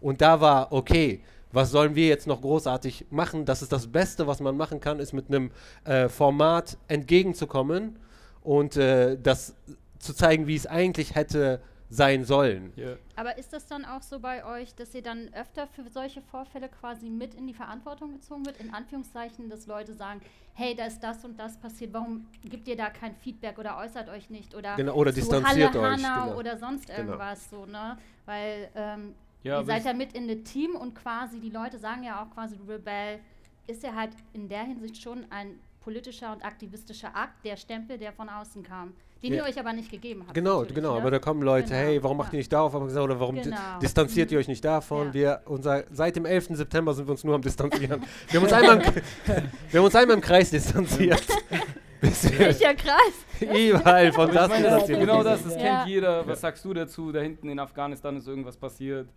Und 0.00 0.20
da 0.20 0.40
war, 0.40 0.72
okay, 0.72 1.20
was 1.52 1.70
sollen 1.70 1.94
wir 1.94 2.06
jetzt 2.06 2.26
noch 2.26 2.40
großartig 2.40 3.06
machen? 3.10 3.44
Das 3.44 3.60
ist 3.62 3.72
das 3.72 3.86
Beste, 3.86 4.26
was 4.26 4.40
man 4.40 4.56
machen 4.56 4.80
kann, 4.80 5.00
ist 5.00 5.12
mit 5.12 5.28
einem 5.28 5.50
äh, 5.84 6.08
Format 6.08 6.78
entgegenzukommen 6.88 7.98
und 8.46 8.76
äh, 8.76 9.18
das 9.20 9.54
zu 9.98 10.14
zeigen, 10.14 10.46
wie 10.46 10.54
es 10.54 10.66
eigentlich 10.66 11.14
hätte 11.16 11.60
sein 11.88 12.24
sollen. 12.24 12.72
Ja. 12.76 12.96
Aber 13.16 13.38
ist 13.38 13.52
das 13.52 13.66
dann 13.66 13.84
auch 13.84 14.02
so 14.02 14.18
bei 14.18 14.44
euch, 14.44 14.74
dass 14.74 14.94
ihr 14.94 15.02
dann 15.02 15.30
öfter 15.34 15.66
für 15.68 15.88
solche 15.88 16.20
Vorfälle 16.20 16.68
quasi 16.68 17.08
mit 17.10 17.34
in 17.34 17.46
die 17.46 17.54
Verantwortung 17.54 18.12
gezogen 18.12 18.46
wird? 18.46 18.58
In 18.58 18.72
Anführungszeichen, 18.72 19.48
dass 19.48 19.66
Leute 19.66 19.94
sagen, 19.94 20.20
hey, 20.54 20.74
da 20.74 20.86
ist 20.86 21.00
das 21.00 21.24
und 21.24 21.38
das 21.38 21.56
passiert, 21.58 21.92
warum 21.92 22.26
gibt 22.42 22.66
ihr 22.68 22.76
da 22.76 22.90
kein 22.90 23.14
Feedback 23.16 23.58
oder 23.58 23.78
äußert 23.78 24.08
euch 24.08 24.30
nicht 24.30 24.54
oder, 24.54 24.76
Genau, 24.76 24.94
oder 24.94 25.12
zu 25.12 25.20
distanziert 25.20 25.74
Halle, 25.74 25.94
euch, 25.94 26.04
Hanau 26.04 26.26
genau. 26.26 26.38
oder 26.38 26.56
sonst 26.56 26.86
Genau. 26.86 26.98
irgendwas 26.98 27.50
so, 27.50 27.66
ne? 27.66 27.98
Weil 28.26 28.68
ähm, 28.74 29.14
Ja, 29.42 29.60
ihr 29.60 29.66
seid 29.66 29.84
ja 29.84 29.92
mit 29.92 30.12
in 30.12 30.26
dem 30.28 30.44
Team 30.44 30.74
und 30.76 30.94
quasi 30.94 31.40
die 31.40 31.50
Leute 31.50 31.78
sagen 31.78 32.02
ja 32.02 32.22
auch 32.22 32.30
quasi, 32.34 32.56
Rebell 32.68 33.20
ist 33.68 33.82
ja 33.82 33.94
halt 33.94 34.10
in 34.32 34.48
der 34.48 34.62
Hinsicht 34.62 35.00
schon 35.02 35.26
ein 35.30 35.58
politischer 35.86 36.32
und 36.32 36.44
aktivistischer 36.44 37.14
Akt, 37.14 37.44
der 37.44 37.56
Stempel, 37.56 37.96
der 37.96 38.12
von 38.12 38.28
außen 38.28 38.60
kam. 38.64 38.92
Den 39.22 39.32
Ja. 39.34 39.44
ihr 39.44 39.48
euch 39.48 39.56
aber 39.60 39.72
nicht 39.72 39.88
gegeben 39.88 40.24
habt. 40.26 40.34
Genau, 40.34 40.64
genau, 40.64 40.94
ne? 40.94 41.00
aber 41.00 41.12
da 41.12 41.20
kommen 41.20 41.42
Leute, 41.42 41.68
Genau, 41.68 41.78
hey, 41.78 42.02
warum 42.02 42.16
macht 42.16 42.32
ja. 42.32 42.34
ihr 42.34 42.38
nicht 42.38 42.52
darauf 42.52 42.74
oder 42.74 43.20
warum 43.20 43.36
Genau. 43.36 43.56
distanziert 43.80 44.32
ihr 44.32 44.40
euch 44.40 44.48
nicht 44.48 44.64
davon? 44.64 45.06
Ja. 45.08 45.14
Wir, 45.14 45.40
unser, 45.44 45.84
seit 45.92 46.16
dem 46.16 46.24
11. 46.24 46.56
September 46.56 46.92
sind 46.92 47.06
wir 47.06 47.12
uns 47.12 47.22
nur 47.22 47.36
am 47.36 47.40
Distanzieren. 47.40 48.02
wir, 48.28 48.40
haben 48.40 48.44
uns 48.44 48.52
einmal 48.52 48.76
im, 48.78 48.82
wir 49.70 49.78
haben 49.78 49.84
uns 49.84 49.94
einmal 49.94 50.16
im 50.16 50.20
Kreis 50.20 50.50
distanziert. 50.50 51.22
Welcher 52.00 52.74
Kreis? 52.74 53.14
überall 53.40 54.12
von 54.12 54.32
das 54.32 54.48
meine, 54.48 54.64
das 54.64 54.86
das, 54.86 54.98
genau 54.98 55.22
das, 55.22 55.44
das 55.44 55.54
Ja. 55.54 55.60
kennt 55.60 55.86
jeder. 55.88 56.26
Was 56.26 56.40
sagst 56.40 56.64
du 56.64 56.74
dazu? 56.74 57.12
Da 57.12 57.20
hinten 57.20 57.48
in 57.48 57.60
Afghanistan 57.60 58.16
ist 58.16 58.26
irgendwas 58.26 58.56
passiert. 58.56 59.08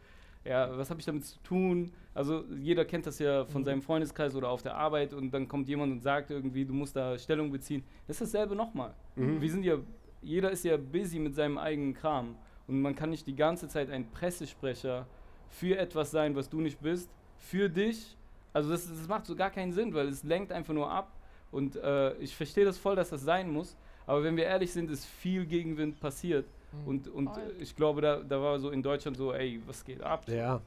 Ja, 0.46 0.78
was 0.78 0.90
habe 0.90 1.00
ich 1.00 1.06
damit 1.06 1.26
zu 1.26 1.38
tun? 1.44 1.92
Also 2.14 2.46
jeder 2.60 2.86
kennt 2.86 3.06
das 3.06 3.20
ja 3.20 3.46
von 3.46 3.64
seinem 3.64 3.82
Freundeskreis 3.82 4.36
oder 4.36 4.50
auf 4.50 4.62
der 4.62 4.76
Arbeit 4.76 5.14
und 5.14 5.32
dann 5.32 5.48
kommt 5.48 5.68
jemand 5.68 5.92
und 5.92 6.02
sagt 6.02 6.32
irgendwie, 6.32 6.66
du 6.66 6.74
musst 6.74 6.96
da 6.96 7.18
Stellung 7.18 7.52
beziehen. 7.52 7.84
Das 8.08 8.20
ist 8.22 8.34
dasselbe 8.34 8.56
nochmal. 8.56 8.94
Mhm. 9.16 9.42
Wir 9.42 9.52
sind 9.52 9.64
ja, 9.64 9.78
jeder 10.22 10.52
ist 10.52 10.64
ja 10.64 10.78
busy 10.78 11.20
mit 11.20 11.36
seinem 11.36 11.58
eigenen 11.58 11.94
Kram 11.94 12.36
und 12.68 12.82
man 12.82 12.96
kann 12.96 13.10
nicht 13.10 13.28
die 13.28 13.36
ganze 13.36 13.68
Zeit 13.68 13.90
ein 13.90 14.10
Pressesprecher 14.12 15.06
für 15.50 15.78
etwas 15.78 16.12
sein, 16.12 16.36
was 16.36 16.50
du 16.50 16.62
nicht 16.62 16.80
bist, 16.82 17.10
für 17.38 17.70
dich. 17.70 18.16
Also 18.54 18.70
das, 18.70 18.88
das 18.88 19.08
macht 19.08 19.26
so 19.26 19.36
gar 19.36 19.50
keinen 19.50 19.74
Sinn, 19.74 19.94
weil 19.94 20.08
es 20.08 20.24
lenkt 20.24 20.52
einfach 20.52 20.74
nur 20.74 20.90
ab 20.90 21.12
und 21.52 21.76
äh, 21.76 22.14
ich 22.16 22.36
verstehe 22.36 22.66
das 22.66 22.78
voll, 22.78 22.96
dass 22.96 23.10
das 23.10 23.22
sein 23.22 23.52
muss. 23.52 23.78
Aber 24.06 24.24
wenn 24.24 24.38
wir 24.38 24.46
ehrlich 24.46 24.72
sind, 24.72 24.90
ist 24.90 25.06
viel 25.06 25.46
Gegenwind 25.46 26.00
passiert. 26.00 26.46
Und, 26.86 27.08
und 27.08 27.28
Voll. 27.30 27.42
äh, 27.58 27.62
ich 27.64 27.76
glaube, 27.76 28.02
da, 28.02 28.18
da 28.18 28.40
war 28.42 28.60
so 28.60 28.70
in 28.70 28.84
Deutschland 28.84 29.18
so, 29.18 29.34
ey, 29.34 29.62
was 29.66 29.84
geht 29.84 30.02
ab? 30.02 30.24
Ja, 30.28 30.62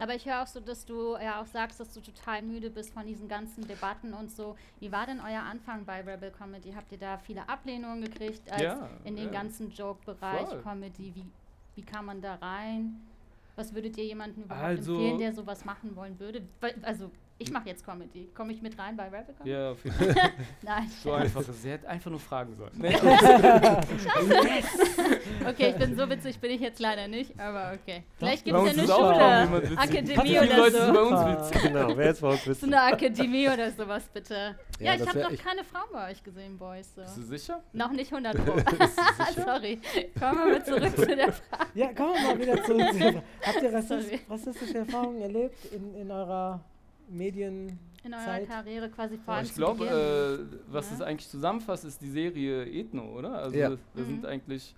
Aber 0.00 0.14
ich 0.14 0.24
höre 0.26 0.42
auch 0.42 0.46
so, 0.46 0.58
dass 0.60 0.84
du 0.86 1.16
ja 1.16 1.40
auch 1.42 1.46
sagst, 1.46 1.78
dass 1.80 1.92
du 1.92 2.00
total 2.00 2.42
müde 2.42 2.70
bist 2.70 2.92
von 2.94 3.06
diesen 3.06 3.28
ganzen 3.28 3.66
Debatten 3.68 4.14
und 4.14 4.30
so. 4.30 4.56
Wie 4.80 4.90
war 4.90 5.06
denn 5.06 5.20
euer 5.20 5.42
Anfang 5.42 5.84
bei 5.84 6.00
Rebel 6.00 6.30
Comedy? 6.30 6.72
Habt 6.72 6.90
ihr 6.92 6.98
da 6.98 7.18
viele 7.18 7.46
Ablehnungen 7.48 8.02
gekriegt 8.02 8.50
als 8.50 8.62
Ja, 8.62 8.88
in 9.04 9.16
den 9.16 9.26
ja. 9.26 9.32
ganzen 9.32 9.70
Joke-Bereich. 9.70 10.62
Comedy? 10.62 11.12
Wie, 11.14 11.24
wie 11.76 11.82
kam 11.82 12.06
man 12.06 12.20
da 12.22 12.36
rein? 12.36 13.00
Was 13.56 13.72
würdet 13.74 13.96
ihr 13.98 14.04
jemandem 14.04 14.44
überhaupt 14.44 14.64
Also- 14.64 14.94
empfehlen, 14.94 15.18
der 15.18 15.32
sowas 15.34 15.64
machen 15.64 15.94
wollen 15.94 16.18
würde? 16.18 16.42
Also, 16.82 17.10
ich 17.38 17.50
mache 17.50 17.68
jetzt 17.68 17.84
Comedy. 17.84 18.28
Komme 18.34 18.52
ich 18.52 18.62
mit 18.62 18.78
rein 18.78 18.96
bei 18.96 19.04
Rebel 19.04 19.34
Comedy? 19.36 19.50
Ja, 19.50 19.70
auf 19.72 19.84
jeden 19.84 19.96
Fall. 20.14 20.32
Nein. 20.62 20.90
so 21.02 21.12
einfach. 21.12 21.42
Sie 21.42 21.70
hätte 21.70 21.88
einfach 21.88 22.10
nur 22.10 22.20
fragen 22.20 22.54
sollen. 22.54 22.72
Nee, 22.80 22.94
Okay, 25.46 25.70
ich 25.70 25.76
bin 25.76 25.96
so 25.96 26.08
witzig, 26.08 26.38
bin 26.38 26.50
ich 26.52 26.60
jetzt 26.60 26.80
leider 26.80 27.06
nicht, 27.08 27.38
aber 27.38 27.72
okay. 27.74 28.04
Vielleicht 28.18 28.44
gibt 28.44 28.56
es 28.56 28.64
ja 28.64 28.72
eine 28.72 29.48
Schule, 29.48 29.62
witzig. 29.62 29.78
Akademie 29.78 30.38
oder 30.38 30.56
Leute 30.56 30.82
sind 30.84 30.94
bei 30.94 31.00
so. 31.00 31.08
uns 31.08 31.26
witzig? 31.52 31.62
genau, 31.62 31.96
wer 31.96 32.06
jetzt 32.06 32.20
bei 32.20 32.28
uns 32.28 32.44
So 32.44 32.50
wissen. 32.50 32.74
eine 32.74 32.82
Akademie 32.94 33.48
oder 33.48 33.70
sowas, 33.70 34.08
bitte. 34.12 34.34
Ja, 34.80 34.94
Ja, 34.94 34.94
ich 35.02 35.08
habe 35.08 35.20
noch 35.20 35.36
keine 35.42 35.64
Frauen 35.64 35.88
bei 35.92 36.10
euch 36.10 36.22
gesehen, 36.22 36.58
Boys. 36.58 36.94
So. 36.94 37.02
Bist 37.02 37.16
du 37.16 37.22
sicher? 37.22 37.62
Noch 37.72 37.90
nicht 37.92 38.12
100 38.12 38.36
Pro. 38.44 38.56
Sorry. 39.44 39.80
Kommen 40.18 40.38
wir 40.38 40.46
mal 40.52 40.64
zurück 40.64 40.96
zu 40.96 41.06
der 41.16 41.32
Frage. 41.32 41.66
Ja, 41.74 41.92
kommen 41.92 42.14
wir 42.14 42.22
mal 42.22 42.38
wieder 42.40 42.62
zurück. 42.64 42.92
zu 42.92 42.98
der- 42.98 43.22
Habt 43.42 43.62
ihr 43.62 43.74
rassistische 44.30 44.78
Erfahrungen 44.78 45.20
erlebt 45.22 45.64
in, 45.72 45.94
in 45.94 46.10
eurer 46.10 46.60
Medien? 47.08 47.78
In 48.04 48.12
eurer 48.12 48.22
Zeit. 48.24 48.48
Karriere 48.48 48.90
quasi 48.90 49.16
vor 49.16 49.32
allem 49.34 49.44
ich 49.46 49.54
glaube, 49.54 49.86
äh, 49.86 50.56
was 50.70 50.90
Ja. 50.90 50.96
es 50.96 51.00
eigentlich 51.02 51.28
zusammenfasst, 51.28 51.86
ist 51.86 52.02
die 52.02 52.10
Serie 52.10 52.66
Ethno, 52.66 53.02
oder? 53.18 53.32
Also 53.38 53.56
Ja. 53.56 53.70
das, 53.70 53.78
das 53.94 54.04
Mhm. 54.06 54.10
sind 54.10 54.26
eigentlich 54.26 54.74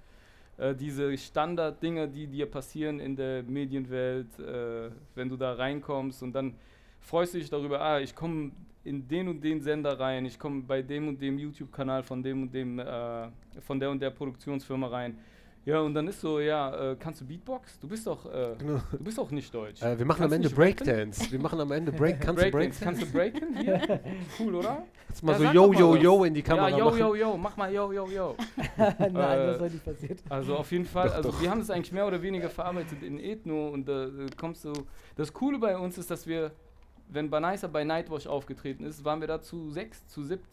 äh, 0.59 0.75
diese 0.75 1.19
Standarddinge, 1.19 2.09
die 2.09 2.27
dir 2.29 2.47
passieren 2.47 3.01
in 3.01 3.17
der 3.17 3.43
Medienwelt, 3.43 4.39
äh, 4.39 4.91
wenn 5.17 5.29
du 5.29 5.37
da 5.37 5.53
reinkommst 5.55 6.23
und 6.23 6.33
dann 6.33 6.55
freust 7.01 7.35
du 7.35 7.39
dich 7.39 7.51
darüber, 7.51 7.81
ah, 7.81 7.99
ich 8.01 8.15
komme 8.15 8.53
in 8.85 9.07
den 9.09 9.27
und 9.29 9.43
den 9.43 9.61
Sender 9.61 9.99
rein, 9.99 10.25
ich 10.25 10.39
komme 10.39 10.63
bei 10.63 10.81
dem 10.81 11.09
und 11.09 11.21
dem 11.21 11.37
YouTube-Kanal 11.39 12.05
von 12.05 12.23
dem 12.23 12.43
und 12.45 12.55
dem, 12.55 12.79
äh, 12.79 13.29
von 13.61 13.81
der 13.81 13.91
und 13.91 14.01
der 14.01 14.11
Produktionsfirma 14.11 14.87
rein. 14.87 15.19
Ja, 15.67 15.81
und 15.81 15.95
dann 15.95 16.07
ist 16.07 16.21
so, 16.21 16.39
ja, 16.39 16.93
äh, 16.93 16.97
kannst 16.97 17.21
du 17.21 17.27
Beatbox? 17.27 17.81
Du 17.81 17.89
bist 17.89 18.07
doch, 18.07 18.25
äh, 18.33 18.55
Genau. 18.57 18.81
du 18.93 18.99
bist 19.03 19.19
doch 19.19 19.29
nicht 19.33 19.53
deutsch. 19.53 19.83
Äh, 19.83 19.99
wir 19.99 20.07
machen 20.07 20.21
Kannst 20.21 20.35
am 20.37 20.43
Ende? 20.43 20.49
Breakdance. 20.55 21.33
Wir 21.33 21.41
machen 21.41 21.61
am 21.61 21.73
Ende 21.73 21.91
Break. 21.91 22.21
Kannst 22.21 22.41
du 22.45 22.51
Breakdance. 22.53 22.85
Kannst 22.85 23.03
du 23.03 23.07
breaken 23.11 23.57
hier? 23.59 24.01
Cool, 24.39 24.55
oder? 24.55 24.85
Du 25.21 25.27
mal 25.27 25.33
Ja, 25.33 25.39
so 25.39 25.45
yo, 25.53 25.67
mal 25.73 25.79
yo, 25.81 25.93
was. 25.95 26.03
yo 26.03 26.25
in 26.25 26.35
die 26.35 26.43
Kamera 26.43 26.69
ja, 26.69 26.79
yo, 26.79 26.85
machen? 26.85 26.99
yo, 27.01 27.15
yo, 27.17 27.37
mach 27.37 27.57
mal 27.57 27.73
yo, 27.73 27.93
yo, 27.93 28.07
yo. 28.09 28.37
Nein, 28.77 29.13
das 29.15 29.57
Äh, 29.57 29.59
soll 29.59 29.71
nicht 29.71 29.85
passiert. 29.85 30.19
Also 30.29 30.57
auf 30.57 30.71
jeden 30.71 30.85
Fall, 30.85 31.09
Doch, 31.09 31.15
also 31.17 31.31
doch. 31.33 31.43
wir 31.43 31.51
haben 31.51 31.59
das 31.59 31.71
eigentlich 31.71 31.93
mehr 31.93 32.07
oder 32.07 32.23
weniger 32.23 32.49
verarbeitet 32.49 33.03
in 33.03 33.19
Ethno 33.19 33.69
und 33.71 33.89
da 33.89 34.05
äh, 34.05 34.27
kommst 34.37 34.65
du. 34.65 34.73
Das 35.17 35.33
Coole 35.33 35.59
bei 35.59 35.77
uns 35.77 35.99
ist, 35.99 36.11
dass 36.13 36.29
wir, 36.29 36.53
wenn 37.09 37.29
Banaisa 37.29 37.67
bei 37.67 37.83
Nightwash 37.83 38.29
aufgetreten 38.29 38.85
ist, 38.85 39.05
waren 39.05 39.21
wir 39.21 39.27
da 39.27 39.41
zu 39.43 39.69
sechs, 39.71 40.07
zu 40.07 40.23
siebt. 40.23 40.47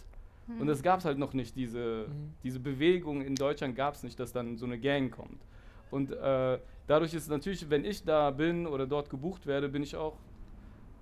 Und 0.60 0.68
es 0.70 0.84
gab 0.84 1.00
es 1.00 1.06
halt 1.06 1.18
noch 1.18 1.34
nicht, 1.34 1.56
diese, 1.56 2.08
Mhm. 2.10 2.34
diese 2.44 2.60
Bewegung 2.60 3.22
in 3.22 3.36
Deutschland 3.36 3.76
gab 3.76 3.96
es 3.96 4.04
nicht, 4.04 4.20
dass 4.20 4.32
dann 4.34 4.58
so 4.58 4.66
eine 4.66 4.78
Gang 4.80 5.12
kommt. 5.12 5.42
Und 5.90 6.12
äh, 6.12 6.60
dadurch 6.88 7.14
ist 7.14 7.24
es 7.24 7.30
natürlich, 7.30 7.70
wenn 7.70 7.86
ich 7.86 8.04
da 8.04 8.30
bin 8.32 8.68
oder 8.68 8.86
dort 8.86 9.10
gebucht 9.10 9.46
werde, 9.48 9.70
bin 9.70 9.84
ich 9.84 9.96
auch, 9.96 10.18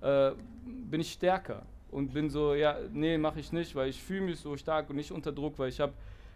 äh, 0.00 0.32
bin 0.64 1.00
ich 1.00 1.12
stärker 1.12 1.62
und 1.90 2.12
bin 2.14 2.30
so, 2.30 2.54
ja, 2.54 2.76
nee, 2.92 3.18
mache 3.18 3.40
ich 3.40 3.52
nicht, 3.52 3.74
weil 3.74 3.88
ich 3.88 4.02
fühle 4.02 4.22
mich 4.22 4.40
so 4.40 4.56
stark 4.56 4.88
und 4.90 4.96
nicht 4.96 5.12
unter 5.12 5.32
Druck, 5.32 5.58
weil 5.58 5.68
ich 5.68 5.80
habe 5.80 5.92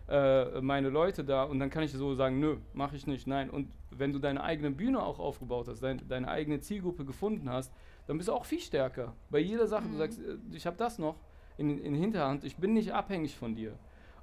äh, 0.08 0.60
meine 0.60 0.88
Leute 0.88 1.24
da 1.24 1.44
und 1.44 1.58
dann 1.58 1.68
kann 1.70 1.82
ich 1.82 1.92
so 1.92 2.14
sagen, 2.14 2.38
nö, 2.38 2.56
mache 2.74 2.96
ich 2.96 3.06
nicht, 3.06 3.26
nein. 3.26 3.50
Und 3.50 3.72
wenn 3.90 4.12
du 4.12 4.18
deine 4.18 4.42
eigene 4.42 4.70
Bühne 4.70 5.02
auch 5.02 5.18
aufgebaut 5.18 5.68
hast, 5.68 5.82
dein, 5.82 6.06
deine 6.08 6.28
eigene 6.28 6.60
Zielgruppe 6.60 7.04
gefunden 7.04 7.50
hast, 7.50 7.72
dann 8.06 8.16
bist 8.18 8.28
du 8.28 8.32
auch 8.32 8.44
viel 8.44 8.60
stärker. 8.60 9.14
Bei 9.30 9.38
jeder 9.38 9.66
Sache, 9.66 9.84
du 9.88 9.94
Mhm. 9.94 9.98
sagst, 9.98 10.18
äh, 10.20 10.36
ich 10.52 10.66
habe 10.66 10.76
das 10.76 10.98
noch 10.98 11.16
in, 11.58 11.78
in 11.78 11.94
Hinterhand, 11.94 12.44
ich 12.44 12.56
bin 12.56 12.74
nicht 12.74 12.92
abhängig 12.92 13.36
von 13.36 13.54
dir. 13.54 13.72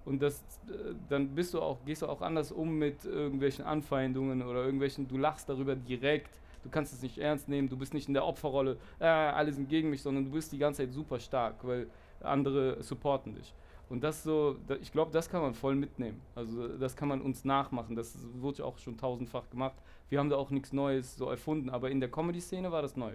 Und 0.06 0.22
das, 0.22 0.42
äh, 0.68 0.94
dann 1.10 1.30
bist 1.30 1.54
du 1.54 1.62
auch, 1.62 1.84
gehst 1.86 2.02
du 2.02 2.08
auch 2.08 2.22
anders 2.22 2.52
um 2.52 2.78
mit 2.78 3.06
irgendwelchen 3.06 3.66
Anfeindungen 3.66 4.42
oder 4.42 4.64
irgendwelchen, 4.64 5.08
du 5.08 5.18
lachst 5.18 5.50
darüber 5.50 5.76
direkt, 5.76 6.40
du 6.64 6.70
kannst 6.70 6.94
es 6.94 7.02
nicht 7.02 7.18
ernst 7.18 7.48
nehmen, 7.48 7.70
du 7.70 7.78
bist 7.78 7.94
nicht 7.94 8.08
in 8.08 8.14
der 8.14 8.26
Opferrolle, 8.26 8.78
äh, 9.00 9.06
alle 9.06 9.54
sind 9.54 9.70
gegen 9.70 9.90
mich, 9.90 10.02
sondern 10.02 10.26
du 10.26 10.32
bist 10.32 10.52
die 10.52 10.58
ganze 10.58 10.84
Zeit 10.84 10.94
super 10.94 11.20
stark, 11.20 11.56
weil 11.64 11.88
andere 12.22 12.82
supporten 12.84 13.36
dich. 13.36 13.54
Und 13.90 14.04
das 14.04 14.24
so, 14.24 14.58
ich 14.82 14.92
glaube, 14.92 15.12
das 15.12 15.30
kann 15.30 15.42
man 15.42 15.54
voll 15.54 15.76
mitnehmen. 15.76 16.20
Also 16.36 16.68
das 16.78 16.96
kann 16.96 17.10
man 17.10 17.22
uns 17.22 17.46
nachmachen. 17.46 17.96
Das 17.96 18.18
wurde 18.34 18.60
ja 18.60 18.66
auch 18.66 18.78
schon 18.78 18.98
tausendfach 18.98 19.50
gemacht. 19.50 19.76
Wir 20.10 20.20
haben 20.20 20.30
da 20.30 20.38
auch 20.38 20.50
nichts 20.50 20.74
Neues 20.74 21.16
so 21.16 21.30
erfunden, 21.30 21.70
aber 21.70 21.92
in 21.92 22.00
der 22.00 22.10
Comedy-Szene 22.10 22.72
war 22.72 22.82
das 22.82 22.96
neu. 22.96 23.14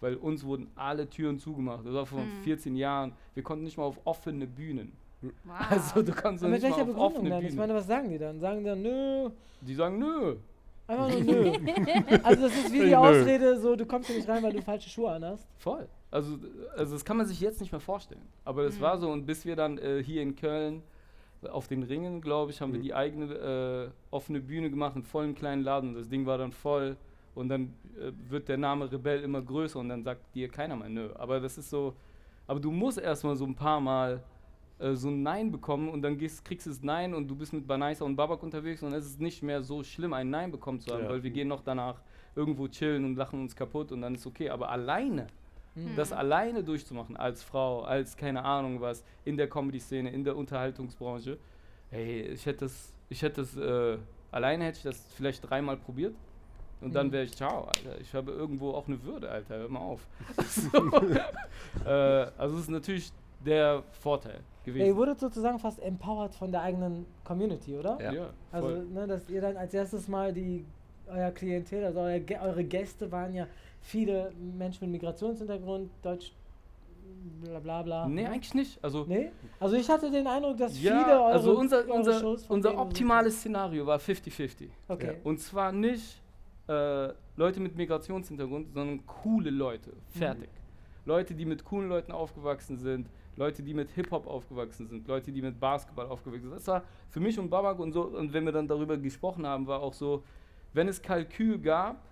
Weil 0.00 0.16
uns 0.16 0.44
wurden 0.44 0.68
alle 0.76 1.08
Türen 1.08 1.38
zugemacht. 1.38 1.84
Das 1.84 1.92
war 1.92 2.06
vor 2.06 2.20
Mhm. 2.20 2.42
14 2.44 2.74
Jahren. 2.76 3.12
Wir 3.34 3.42
konnten 3.42 3.64
nicht 3.64 3.76
mal 3.76 3.84
auf 3.84 4.00
offene 4.04 4.46
Bühnen. 4.46 4.92
wow. 5.20 5.32
Also 5.70 6.02
du 6.02 6.12
kannst 6.12 6.42
mit 6.42 6.52
nicht 6.52 6.62
mal 6.62 6.70
auf 6.72 6.78
Begründung 6.78 7.02
offene 7.04 7.28
dann? 7.30 7.38
Ich 7.42 7.46
Bühnen. 7.48 7.58
meine, 7.58 7.74
was 7.74 7.86
sagen 7.86 8.08
die 8.08 8.18
dann? 8.18 8.40
Sagen 8.40 8.60
die 8.60 8.64
dann, 8.64 8.80
nö, 8.82 9.28
Die 9.60 9.74
sagen, 9.74 9.98
nö. 9.98 10.36
einfach 10.86 11.10
nur 11.10 11.20
nö. 11.22 11.52
also 12.22 12.42
das 12.48 12.56
ist 12.56 12.72
wie 12.72 12.80
die. 12.86 12.96
Ausrede, 12.96 13.60
so, 13.60 13.76
du 13.76 13.84
kommst 13.84 14.08
hier 14.08 14.16
nicht 14.16 14.28
rein, 14.28 14.42
weil 14.42 14.52
du 14.54 14.62
falsche 14.62 14.88
Schuhe 14.88 15.10
anhast. 15.12 15.46
Voll. 15.58 15.86
Also, 16.10 16.38
also 16.76 16.94
das 16.94 17.04
kann 17.04 17.18
man 17.18 17.26
sich 17.26 17.38
jetzt 17.40 17.60
nicht 17.60 17.70
mehr 17.70 17.80
vorstellen. 17.80 18.22
Aber 18.44 18.62
das 18.64 18.78
Mhm. 18.78 18.80
war 18.80 18.98
so 18.98 19.10
und 19.12 19.26
bis 19.26 19.44
wir 19.44 19.54
dann 19.54 19.76
äh, 19.78 20.02
hier 20.02 20.22
in 20.22 20.34
Köln 20.34 20.82
auf 21.50 21.68
den 21.68 21.82
Ringen, 21.82 22.20
glaube 22.20 22.50
ich, 22.50 22.60
haben 22.60 22.72
wir 22.72 22.78
Mhm. 22.80 22.84
die 22.84 22.94
eigene 22.94 23.34
äh, 23.34 23.90
offene 24.10 24.40
Bühne 24.40 24.70
gemacht 24.70 24.96
in 24.96 25.02
vollen 25.04 25.34
kleinen 25.34 25.62
Laden. 25.62 25.94
Das 25.94 26.08
Ding 26.08 26.24
war 26.26 26.38
dann 26.38 26.52
voll 26.52 26.96
und 27.40 27.48
dann 27.48 27.74
äh, 27.98 28.12
wird 28.28 28.48
der 28.48 28.56
Name 28.58 28.90
Rebell 28.90 29.22
immer 29.22 29.42
größer 29.42 29.78
und 29.80 29.88
dann 29.88 30.02
sagt 30.02 30.34
dir 30.34 30.48
keiner 30.48 30.76
mehr 30.76 30.88
nö. 30.88 31.08
Aber 31.14 31.40
das 31.40 31.58
ist 31.58 31.70
so, 31.70 31.94
aber 32.46 32.60
du 32.60 32.70
musst 32.70 32.98
erstmal 32.98 33.36
so 33.36 33.44
ein 33.44 33.54
paar 33.54 33.80
Mal 33.80 34.22
äh, 34.78 34.94
so 34.94 35.08
ein 35.08 35.22
Nein 35.22 35.50
bekommen 35.50 35.88
und 35.88 36.02
dann 36.02 36.16
gehst, 36.18 36.44
kriegst 36.44 36.66
du 36.66 36.70
das 36.70 36.82
Nein 36.82 37.14
und 37.14 37.28
du 37.28 37.34
bist 37.34 37.52
mit 37.52 37.66
Banaisa 37.66 38.04
und 38.04 38.16
Babak 38.16 38.42
unterwegs 38.42 38.82
und 38.82 38.92
es 38.92 39.06
ist 39.06 39.20
nicht 39.20 39.42
mehr 39.42 39.62
so 39.62 39.82
schlimm, 39.82 40.12
ein 40.12 40.30
Nein 40.30 40.50
bekommen 40.50 40.80
zu 40.80 40.92
haben, 40.92 41.04
Ja. 41.04 41.10
weil 41.10 41.22
wir 41.22 41.30
gehen 41.30 41.48
noch 41.48 41.62
danach 41.62 42.00
irgendwo 42.36 42.68
chillen 42.68 43.04
und 43.04 43.16
lachen 43.16 43.40
uns 43.40 43.56
kaputt 43.56 43.90
und 43.92 44.02
dann 44.02 44.14
ist 44.14 44.26
okay. 44.26 44.50
Aber 44.50 44.68
alleine 44.70 45.26
das 45.96 46.12
alleine 46.12 46.64
durchzumachen 46.64 47.16
als 47.16 47.42
Frau, 47.44 47.82
als 47.82 48.16
keine 48.16 48.44
Ahnung 48.44 48.80
was, 48.80 49.04
in 49.24 49.36
der 49.36 49.48
Comedy-Szene, 49.48 50.10
in 50.10 50.24
der 50.24 50.36
Unterhaltungsbranche, 50.36 51.38
hey, 51.90 52.22
ich 52.22 52.44
hätte 52.44 52.64
das, 52.64 52.92
ich 53.08 53.22
hätte 53.22 53.40
das, 53.42 53.56
äh, 53.56 53.96
alleine 54.32 54.64
hätte 54.64 54.78
ich 54.78 54.82
das 54.82 55.12
vielleicht 55.14 55.48
dreimal 55.48 55.76
probiert 55.76 56.14
und 56.80 56.94
dann 56.94 57.12
wäre 57.12 57.24
ich, 57.24 57.36
ciao, 57.36 57.64
Alter, 57.64 58.00
ich 58.00 58.14
habe 58.14 58.32
irgendwo 58.32 58.72
auch 58.72 58.86
eine 58.88 59.02
Würde, 59.02 59.30
Alter, 59.30 59.58
hör 59.58 59.68
mal 59.68 59.80
auf. 59.80 60.06
so, 60.46 60.78
äh, 61.84 62.26
also 62.38 62.56
es 62.56 62.62
ist 62.62 62.70
natürlich 62.70 63.12
der 63.44 63.82
Vorteil 64.02 64.32
Ja, 64.32 64.38
ihr 64.38 64.72
gewesen. 64.72 64.96
wurdet 64.96 65.20
sozusagen 65.20 65.58
fast 65.58 65.80
empowered 65.80 66.34
von 66.34 66.50
der 66.52 66.62
eigenen 66.62 67.06
Community, 67.24 67.76
oder? 67.76 67.98
Ja. 68.00 68.30
Also, 68.52 68.68
voll. 68.68 68.84
ne, 68.86 69.06
dass 69.06 69.28
ihr 69.28 69.40
dann 69.40 69.56
als 69.56 69.74
erstes 69.74 70.08
mal 70.08 70.32
die, 70.32 70.64
euer 71.06 71.30
Klientel, 71.30 71.84
also 71.84 72.00
euer, 72.00 72.20
eure 72.42 72.64
Gäste 72.64 73.10
waren 73.10 73.34
ja 73.34 73.46
viele 73.80 74.32
Menschen 74.58 74.84
mit 74.90 75.02
Migrationshintergrund, 75.02 75.90
Deutsch, 76.02 76.32
bla 77.42 77.58
bla 77.58 77.82
bla. 77.82 78.08
Nee, 78.08 78.22
ne? 78.22 78.30
eigentlich 78.30 78.54
nicht. 78.54 78.82
Also, 78.82 79.04
Nee? 79.08 79.30
Also 79.58 79.76
ich 79.76 79.88
hatte 79.88 80.10
den 80.10 80.26
Eindruck, 80.26 80.56
dass 80.58 80.76
viele 80.76 80.90
ja, 80.90 81.20
eure, 81.20 81.32
also 81.32 81.58
unser, 81.58 81.78
eure 81.78 81.92
unser, 81.92 82.20
Shows 82.20 82.44
von 82.46 82.56
unser 82.56 82.78
optimales 82.78 83.38
Szenario 83.38 83.86
war 83.86 83.98
50-50. 83.98 84.68
Okay. 84.88 85.16
Und 85.24 85.40
zwar 85.40 85.72
nicht 85.72 86.20
äh, 86.70 87.12
Leute 87.36 87.58
mit 87.58 87.76
Migrationshintergrund, 87.76 88.72
sondern 88.72 89.04
coole 89.06 89.50
Leute. 89.50 89.92
Fertig. 90.08 90.48
Leute, 91.04 91.34
die 91.34 91.44
mit 91.44 91.64
coolen 91.64 91.88
Leuten 91.88 92.12
aufgewachsen 92.12 92.78
sind, 92.78 93.08
Leute, 93.36 93.62
die 93.62 93.74
mit 93.74 93.90
Hip-Hop 93.90 94.26
aufgewachsen 94.26 94.86
sind, 94.86 95.08
Leute, 95.08 95.32
die 95.32 95.42
mit 95.42 95.58
Basketball 95.58 96.06
aufgewachsen 96.06 96.48
sind. 96.48 96.54
Das 96.54 96.66
war 96.68 96.84
für 97.08 97.20
mich 97.20 97.38
und 97.38 97.50
Babak 97.50 97.78
und 97.80 97.92
so, 97.92 98.02
und 98.02 98.32
wenn 98.32 98.44
wir 98.44 98.52
dann 98.52 98.68
darüber 98.68 98.96
gesprochen 98.96 99.46
haben, 99.46 99.66
war 99.66 99.80
auch 99.80 99.94
so, 99.94 100.22
wenn 100.72 100.86
es 100.86 101.02
Kalkül 101.02 101.58
gab, 101.58 102.04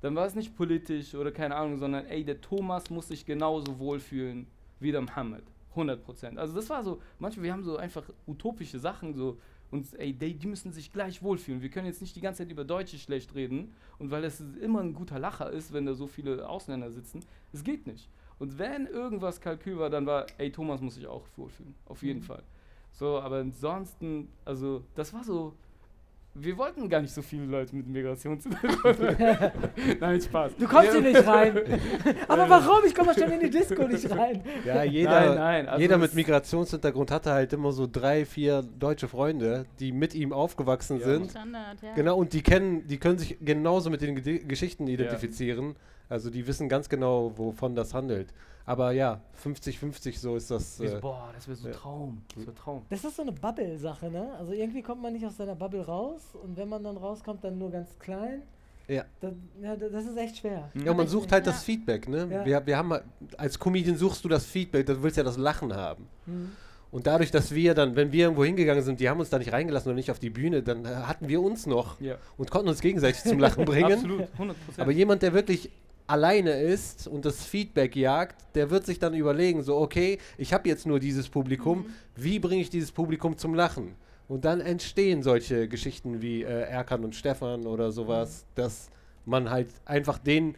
dann 0.00 0.14
war 0.14 0.24
es 0.24 0.34
nicht 0.34 0.56
politisch 0.56 1.14
oder 1.14 1.30
keine 1.30 1.56
Ahnung, 1.56 1.78
sondern 1.78 2.06
ey, 2.06 2.24
der 2.24 2.40
Thomas 2.40 2.88
muss 2.90 3.08
sich 3.08 3.26
genauso 3.26 3.78
wohlfühlen 3.78 4.46
wie 4.80 4.92
der 4.92 5.02
Mohammed. 5.02 5.44
100 5.70 6.02
Prozent. 6.04 6.38
Also 6.38 6.54
das 6.54 6.68
war 6.70 6.82
so, 6.82 7.00
manchmal, 7.18 7.44
wir 7.44 7.52
haben 7.52 7.62
so 7.62 7.76
einfach 7.76 8.04
utopische 8.26 8.78
Sachen, 8.78 9.14
so, 9.14 9.38
und 9.72 9.98
ey, 9.98 10.12
die, 10.12 10.34
die 10.34 10.46
müssen 10.46 10.70
sich 10.70 10.92
gleich 10.92 11.22
wohlfühlen. 11.22 11.62
Wir 11.62 11.70
können 11.70 11.86
jetzt 11.86 12.02
nicht 12.02 12.14
die 12.14 12.20
ganze 12.20 12.42
Zeit 12.42 12.52
über 12.52 12.64
Deutsche 12.64 12.98
schlecht 12.98 13.34
reden 13.34 13.72
und 13.98 14.10
weil 14.10 14.22
es 14.22 14.40
immer 14.60 14.80
ein 14.80 14.92
guter 14.92 15.18
Lacher 15.18 15.50
ist, 15.50 15.72
wenn 15.72 15.86
da 15.86 15.94
so 15.94 16.06
viele 16.06 16.48
Ausländer 16.48 16.90
sitzen, 16.90 17.20
es 17.52 17.64
geht 17.64 17.86
nicht. 17.86 18.08
Und 18.38 18.58
wenn 18.58 18.86
irgendwas 18.86 19.40
Kalkül 19.40 19.78
war, 19.78 19.88
dann 19.88 20.04
war, 20.04 20.26
ey, 20.38 20.52
Thomas 20.52 20.80
muss 20.80 20.96
sich 20.96 21.06
auch 21.06 21.26
wohlfühlen, 21.36 21.74
auf 21.86 22.02
jeden 22.02 22.20
mhm. 22.20 22.24
Fall. 22.24 22.42
So, 22.92 23.18
aber 23.18 23.38
ansonsten, 23.38 24.28
also 24.44 24.84
das 24.94 25.14
war 25.14 25.24
so, 25.24 25.54
wir 26.34 26.56
wollten 26.56 26.88
gar 26.88 27.02
nicht 27.02 27.12
so 27.12 27.20
viele 27.20 27.44
Leute 27.44 27.76
mit 27.76 27.86
Migration 27.86 28.40
zu 28.40 28.48
Nein, 30.00 30.20
Spaß. 30.20 30.56
Du 30.56 30.66
kommst 30.66 30.92
hier 30.92 31.02
nicht 31.02 31.26
rein. 31.26 31.58
Aber 32.28 32.48
warum? 32.48 32.84
Ich 32.86 32.94
komme 32.94 33.12
schon 33.12 33.30
in 33.32 33.40
die 33.40 33.50
Disco 33.50 33.86
nicht 33.86 34.10
rein. 34.16 34.42
Ja, 34.64 34.82
jeder, 34.82 35.10
nein, 35.10 35.34
nein, 35.34 35.68
also 35.68 35.82
jeder 35.82 35.98
mit 35.98 36.14
Migrationshintergrund 36.14 37.10
hatte 37.10 37.32
halt 37.32 37.52
immer 37.52 37.72
so 37.72 37.86
drei, 37.90 38.24
vier 38.24 38.62
deutsche 38.62 39.08
Freunde, 39.08 39.66
die 39.78 39.92
mit 39.92 40.14
ihm 40.14 40.32
aufgewachsen 40.32 41.00
ja. 41.00 41.04
sind. 41.04 41.30
Standard, 41.30 41.82
ja. 41.82 41.92
Genau, 41.94 42.16
und 42.16 42.32
die 42.32 42.42
kennen, 42.42 42.86
die 42.86 42.96
können 42.96 43.18
sich 43.18 43.36
genauso 43.40 43.90
mit 43.90 44.00
den 44.00 44.22
G 44.22 44.38
Geschichten 44.38 44.86
identifizieren. 44.86 45.68
Ja. 45.68 45.74
Also 46.12 46.28
die 46.28 46.46
wissen 46.46 46.68
ganz 46.68 46.90
genau, 46.90 47.32
wovon 47.36 47.74
das 47.74 47.94
handelt. 47.94 48.34
Aber 48.66 48.92
ja, 48.92 49.20
50-50 49.42 50.18
so 50.18 50.36
ist 50.36 50.50
das. 50.50 50.78
Äh, 50.78 50.98
boah, 51.00 51.30
das 51.34 51.48
wäre 51.48 51.56
so 51.56 51.66
ein 51.66 51.72
ja. 51.72 51.78
Traum. 51.78 52.22
Das 52.34 52.46
wäre 52.46 52.54
Traum. 52.54 52.82
Das 52.90 53.02
ist 53.02 53.16
so 53.16 53.22
eine 53.22 53.32
Bubble-Sache, 53.32 54.10
ne? 54.10 54.34
Also 54.38 54.52
irgendwie 54.52 54.82
kommt 54.82 55.02
man 55.02 55.14
nicht 55.14 55.24
aus 55.24 55.38
seiner 55.38 55.54
Bubble 55.54 55.84
raus 55.84 56.20
und 56.34 56.56
wenn 56.56 56.68
man 56.68 56.84
dann 56.84 56.98
rauskommt, 56.98 57.42
dann 57.42 57.58
nur 57.58 57.70
ganz 57.70 57.98
klein. 57.98 58.42
Ja. 58.88 59.04
Das, 59.20 59.32
ja, 59.62 59.74
das 59.74 60.04
ist 60.04 60.16
echt 60.18 60.36
schwer. 60.36 60.70
Ja, 60.74 60.92
man 60.92 61.08
sucht 61.08 61.32
halt 61.32 61.46
ja. 61.46 61.52
das 61.52 61.62
Feedback, 61.62 62.06
ne? 62.08 62.28
Ja. 62.30 62.44
Wir, 62.44 62.66
wir 62.66 62.76
haben 62.76 62.92
als 63.38 63.58
Comedian 63.58 63.96
suchst 63.96 64.22
du 64.22 64.28
das 64.28 64.44
Feedback, 64.44 64.84
du 64.84 65.02
willst 65.02 65.16
ja 65.16 65.24
das 65.24 65.38
Lachen 65.38 65.74
haben. 65.74 66.06
Mhm. 66.26 66.52
Und 66.90 67.06
dadurch, 67.06 67.30
dass 67.30 67.54
wir 67.54 67.72
dann, 67.72 67.96
wenn 67.96 68.12
wir 68.12 68.24
irgendwo 68.24 68.44
hingegangen 68.44 68.84
sind, 68.84 69.00
die 69.00 69.08
haben 69.08 69.18
uns 69.18 69.30
da 69.30 69.38
nicht 69.38 69.50
reingelassen 69.50 69.88
oder 69.88 69.96
nicht 69.96 70.10
auf 70.10 70.18
die 70.18 70.28
Bühne, 70.28 70.62
dann 70.62 70.86
hatten 71.08 71.26
wir 71.26 71.40
uns 71.40 71.64
noch 71.64 71.98
ja. 72.02 72.16
und 72.36 72.50
konnten 72.50 72.68
uns 72.68 72.82
gegenseitig 72.82 73.22
zum 73.22 73.38
Lachen 73.38 73.64
bringen. 73.64 73.94
Absolut, 73.94 74.28
100%. 74.38 74.54
Aber 74.76 74.90
jemand, 74.90 75.22
der 75.22 75.32
wirklich 75.32 75.70
alleine 76.06 76.60
ist 76.60 77.06
und 77.06 77.24
das 77.24 77.44
Feedback 77.44 77.96
jagt, 77.96 78.54
der 78.54 78.70
wird 78.70 78.86
sich 78.86 78.98
dann 78.98 79.14
überlegen, 79.14 79.62
so, 79.62 79.76
okay, 79.76 80.18
ich 80.38 80.52
habe 80.52 80.68
jetzt 80.68 80.86
nur 80.86 81.00
dieses 81.00 81.28
Publikum, 81.28 81.78
mhm. 81.78 81.86
wie 82.16 82.38
bringe 82.38 82.62
ich 82.62 82.70
dieses 82.70 82.92
Publikum 82.92 83.36
zum 83.36 83.54
Lachen? 83.54 83.94
Und 84.28 84.44
dann 84.44 84.60
entstehen 84.60 85.22
solche 85.22 85.68
Geschichten 85.68 86.22
wie 86.22 86.42
äh, 86.42 86.46
Erkan 86.46 87.04
und 87.04 87.14
Stefan 87.14 87.66
oder 87.66 87.92
sowas, 87.92 88.44
mhm. 88.44 88.62
dass 88.62 88.88
man 89.24 89.50
halt 89.50 89.68
einfach 89.84 90.18
den 90.18 90.56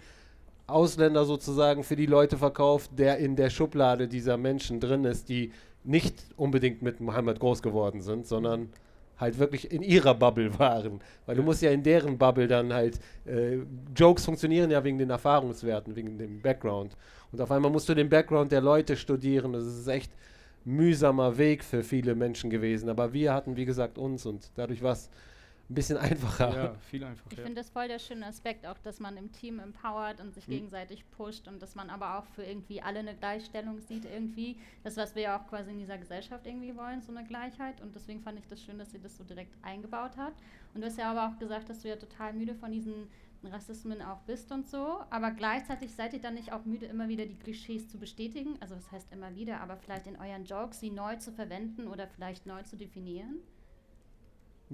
Ausländer 0.67 1.25
sozusagen 1.25 1.85
für 1.85 1.97
die 1.97 2.07
Leute 2.07 2.39
verkauft, 2.39 2.91
der 2.99 3.19
in 3.19 3.37
der 3.37 3.51
Schublade 3.51 4.09
dieser 4.09 4.37
Menschen 4.37 4.81
drin 4.81 5.05
ist, 5.05 5.29
die 5.29 5.53
nicht 5.83 6.25
unbedingt 6.37 6.81
mit 6.81 7.01
Mohammed 7.01 7.39
groß 7.39 7.63
geworden 7.63 8.01
sind, 8.01 8.27
sondern 8.27 8.71
halt 9.19 9.39
wirklich 9.39 9.71
in 9.71 9.83
ihrer 9.83 10.15
Bubble 10.15 10.59
waren. 10.59 11.01
Weil 11.27 11.37
du 11.37 11.43
musst 11.43 11.63
ja 11.63 11.71
in 11.71 11.83
deren 11.83 12.19
Bubble 12.19 12.49
dann 12.49 12.73
halt, 12.73 12.99
äh, 13.27 13.59
Jokes 13.97 14.25
funktionieren 14.25 14.71
ja 14.71 14.83
wegen 14.85 14.99
den 14.99 15.11
Erfahrungswerten, 15.11 15.97
wegen 15.97 16.19
dem 16.19 16.41
Background. 16.41 16.97
Und 17.33 17.41
auf 17.41 17.51
einmal 17.51 17.71
musst 17.71 17.89
du 17.89 17.95
den 17.95 18.09
Background 18.09 18.53
der 18.53 18.61
Leute 18.61 18.97
studieren. 18.97 19.53
Das 19.53 19.65
ist 19.65 19.89
echt 19.89 20.13
mühsamer 20.65 21.37
Weg 21.37 21.63
für 21.63 21.83
viele 21.83 22.15
Menschen 22.15 22.51
gewesen. 22.51 22.89
Aber 22.89 23.13
wir 23.13 23.35
hatten, 23.35 23.57
wie 23.57 23.65
gesagt, 23.65 23.99
uns 23.99 24.27
und 24.27 24.51
dadurch 24.55 24.83
war 24.83 24.93
es 24.93 25.11
ein 25.71 25.75
bisschen 25.75 25.97
einfacher. 25.97 26.55
Ja, 26.55 26.75
viel 26.91 27.03
einfacher. 27.05 27.33
Ich 27.33 27.41
finde 27.41 27.55
das 27.55 27.71
voll 27.71 27.89
der 27.89 27.99
schöne 27.99 28.27
Aspekt, 28.27 28.67
auch 28.67 28.79
dass 28.79 29.01
man 29.01 29.17
im 29.17 29.33
Team 29.33 29.59
empowert 29.59 30.21
und 30.21 30.35
sich 30.35 30.47
mhm. 30.47 30.53
gegenseitig 30.53 31.11
pusht 31.11 31.49
und 31.49 31.63
dass 31.63 31.75
man 31.75 31.91
aber 31.91 32.19
auch 32.19 32.27
für 32.27 32.43
irgendwie 32.43 32.83
alle 32.83 32.99
eine 32.99 33.15
Gleichstellung 33.15 33.81
sieht 33.81 34.05
irgendwie. 34.05 34.59
Das, 34.83 34.97
was 34.97 35.15
wir 35.15 35.23
ja 35.23 35.39
auch 35.39 35.47
quasi 35.49 35.71
in 35.71 35.79
dieser 35.79 35.97
Gesellschaft 35.97 36.47
irgendwie 36.47 36.77
wollen, 36.77 37.01
so 37.01 37.13
eine 37.13 37.27
Gleichheit. 37.27 37.81
Und 37.81 37.95
deswegen 37.95 38.21
fand 38.21 38.39
ich 38.39 38.47
das 38.47 38.63
schön, 38.63 38.79
dass 38.79 38.91
sie 38.91 39.01
das 39.01 39.17
so 39.17 39.25
direkt 39.25 39.55
eingebaut 39.63 40.17
hat. 40.17 40.35
Und 40.75 40.83
du 40.83 40.87
hast 40.87 40.99
ja 40.99 41.11
aber 41.11 41.29
auch 41.29 41.39
gesagt, 41.39 41.71
dass 41.71 41.81
du 41.81 41.89
ja 41.89 41.97
total 41.97 42.35
müde 42.35 42.55
von 42.55 42.71
diesen 42.71 43.09
Rassismen 43.45 44.03
auch 44.03 44.21
bist 44.23 44.53
und 44.53 44.69
so. 44.69 45.01
Aber 45.11 45.31
gleichzeitig 45.31 45.95
seid 45.95 46.13
ihr 46.13 46.21
dann 46.21 46.35
nicht 46.35 46.53
auch 46.53 46.65
müde, 46.65 46.87
immer 46.87 47.09
wieder 47.09 47.27
die 47.27 47.39
Klischees 47.39 47.89
zu 47.89 47.99
bestätigen? 47.99 48.57
Also 48.61 48.77
was 48.77 48.91
heißt 48.91 49.13
immer 49.13 49.35
wieder, 49.35 49.61
aber 49.61 49.77
vielleicht 49.77 50.07
in 50.07 50.17
euren 50.17 50.45
Jokes 50.45 50.81
sie 50.81 50.91
neu 50.91 51.17
zu 51.17 51.33
verwenden 51.33 51.89
oder 51.89 52.07
vielleicht 52.07 52.47
neu 52.47 52.63
zu 52.63 52.77
definieren? 52.77 53.41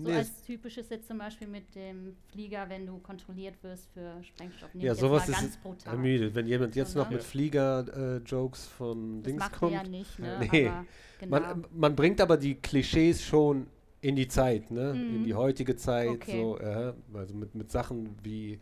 So 0.03 0.11
nee, 0.11 0.16
als 0.16 0.42
typisches 0.42 0.88
jetzt 0.88 1.09
zum 1.09 1.18
Beispiel 1.18 1.46
mit 1.46 1.74
dem 1.74 2.16
Flieger, 2.32 2.68
wenn 2.68 2.86
du 2.86 2.98
kontrolliert 2.98 3.62
wirst 3.62 3.90
für 3.92 4.22
Sprengstoff. 4.22 4.70
Ja, 4.74 4.94
sowas 4.94 5.28
ist 5.28 5.34
ganz 5.34 5.57
brutal. 5.59 5.92
ermüdet. 5.92 6.34
Wenn 6.34 6.46
jemand 6.46 6.74
jetzt 6.74 6.92
so, 6.92 7.01
noch 7.01 7.11
ne? 7.11 7.16
mit 7.16 7.24
Flieger-Jokes 7.24 8.66
äh, 8.66 8.70
von 8.70 9.22
das 9.22 9.32
Dings 9.32 9.53
kommt. 9.53 9.72
Ja 9.72 9.82
nicht, 9.82 10.18
ne? 10.18 10.48
nee. 10.53 10.70
Genau. 11.18 11.40
Man, 11.40 11.64
man, 11.72 11.96
bringt 11.96 12.20
aber 12.20 12.36
die 12.38 12.55
Klischees 12.55 13.22
schon 13.22 13.66
in 14.01 14.16
die 14.16 14.28
Zeit, 14.28 14.70
ne? 14.70 14.94
Mhm. 14.94 15.16
In 15.16 15.24
die 15.24 15.34
heutige 15.34 15.76
Zeit. 15.76 16.09
Okay. 16.09 16.40
So, 16.40 16.59
äh, 16.59 16.94
also 17.12 17.34
mit, 17.34 17.55
mit 17.55 17.70
Sachen 17.70 18.16
wie 18.22 18.59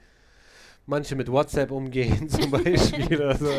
manche 0.86 1.14
mit 1.14 1.30
WhatsApp 1.30 1.70
umgehen 1.70 2.28
zum 2.28 2.50
Beispiel. 2.50 3.22
also, 3.22 3.50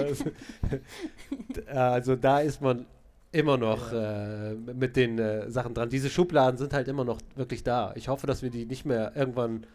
also 1.68 2.16
da 2.16 2.40
ist 2.40 2.62
man 2.62 2.86
immer 3.32 3.58
noch 3.58 3.92
ja. 3.92 4.52
äh, 4.52 4.56
mit 4.56 4.96
den 4.96 5.20
äh, 5.20 5.50
Sachen 5.50 5.74
dran. 5.74 5.90
Diese 5.90 6.10
Schubladen 6.10 6.58
sind 6.58 6.74
halt 6.74 6.88
immer 6.88 7.06
noch 7.06 7.20
wirklich 7.36 7.64
da. 7.64 7.94
Ich 7.96 8.08
hoffe, 8.08 8.28
dass 8.28 8.42
wir 8.42 8.50
die 8.50 8.66
nicht 8.66 8.86
mehr 8.86 9.14
irgendwann 9.16 9.66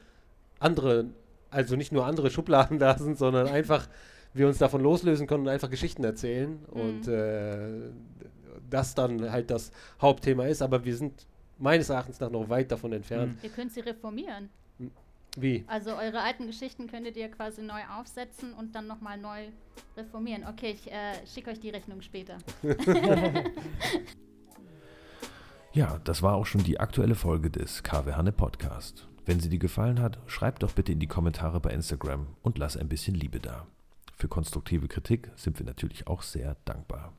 andere, 0.58 1.06
also 1.50 1.76
nicht 1.76 1.92
nur 1.92 2.06
andere 2.06 2.30
Schubladen 2.30 2.78
da 2.80 2.98
sind, 2.98 3.18
sondern 3.18 3.46
einfach 3.48 3.88
wir 4.32 4.48
uns 4.48 4.58
davon 4.58 4.82
loslösen 4.82 5.26
können 5.26 5.44
und 5.44 5.48
einfach 5.48 5.70
Geschichten 5.70 6.02
erzählen 6.02 6.58
mhm. 6.72 6.80
und 6.80 7.08
äh, 7.08 7.90
das 8.68 8.94
dann 8.94 9.30
halt 9.30 9.50
das 9.50 9.70
Hauptthema 10.00 10.46
ist. 10.46 10.60
Aber 10.60 10.84
wir 10.84 10.96
sind 10.96 11.26
meines 11.58 11.88
Erachtens 11.88 12.18
nach 12.18 12.30
noch 12.30 12.48
weit 12.48 12.72
davon 12.72 12.92
entfernt. 12.92 13.34
Mhm. 13.34 13.38
Ihr 13.42 13.50
könnt 13.50 13.72
sie 13.72 13.80
reformieren. 13.80 14.50
Wie? 15.36 15.64
Also 15.66 15.96
eure 15.96 16.20
alten 16.20 16.46
Geschichten 16.46 16.86
könntet 16.86 17.16
ihr 17.16 17.28
quasi 17.30 17.62
neu 17.62 17.80
aufsetzen 17.98 18.54
und 18.54 18.74
dann 18.74 18.86
nochmal 18.86 19.18
neu 19.18 19.48
reformieren. 19.96 20.44
Okay, 20.46 20.70
ich 20.70 20.90
äh, 20.90 21.14
schicke 21.26 21.50
euch 21.50 21.60
die 21.60 21.70
Rechnung 21.70 22.02
später. 22.02 22.38
ja, 25.72 25.98
das 26.04 26.22
war 26.22 26.34
auch 26.34 26.46
schon 26.46 26.62
die 26.62 26.78
aktuelle 26.78 27.14
Folge 27.14 27.50
des 27.50 27.82
KW 27.82 28.12
Hanne 28.12 28.32
Podcast. 28.32 29.08
Wenn 29.26 29.40
sie 29.40 29.48
dir 29.48 29.58
gefallen 29.58 30.00
hat, 30.00 30.18
schreib 30.26 30.58
doch 30.60 30.72
bitte 30.72 30.92
in 30.92 31.00
die 31.00 31.06
Kommentare 31.06 31.58
bei 31.58 31.70
Instagram 31.70 32.26
und 32.42 32.58
lass 32.58 32.76
ein 32.76 32.88
bisschen 32.88 33.14
Liebe 33.14 33.40
da. 33.40 33.66
Für 34.16 34.28
konstruktive 34.28 34.86
Kritik 34.86 35.30
sind 35.34 35.58
wir 35.58 35.66
natürlich 35.66 36.06
auch 36.06 36.22
sehr 36.22 36.56
dankbar. 36.64 37.12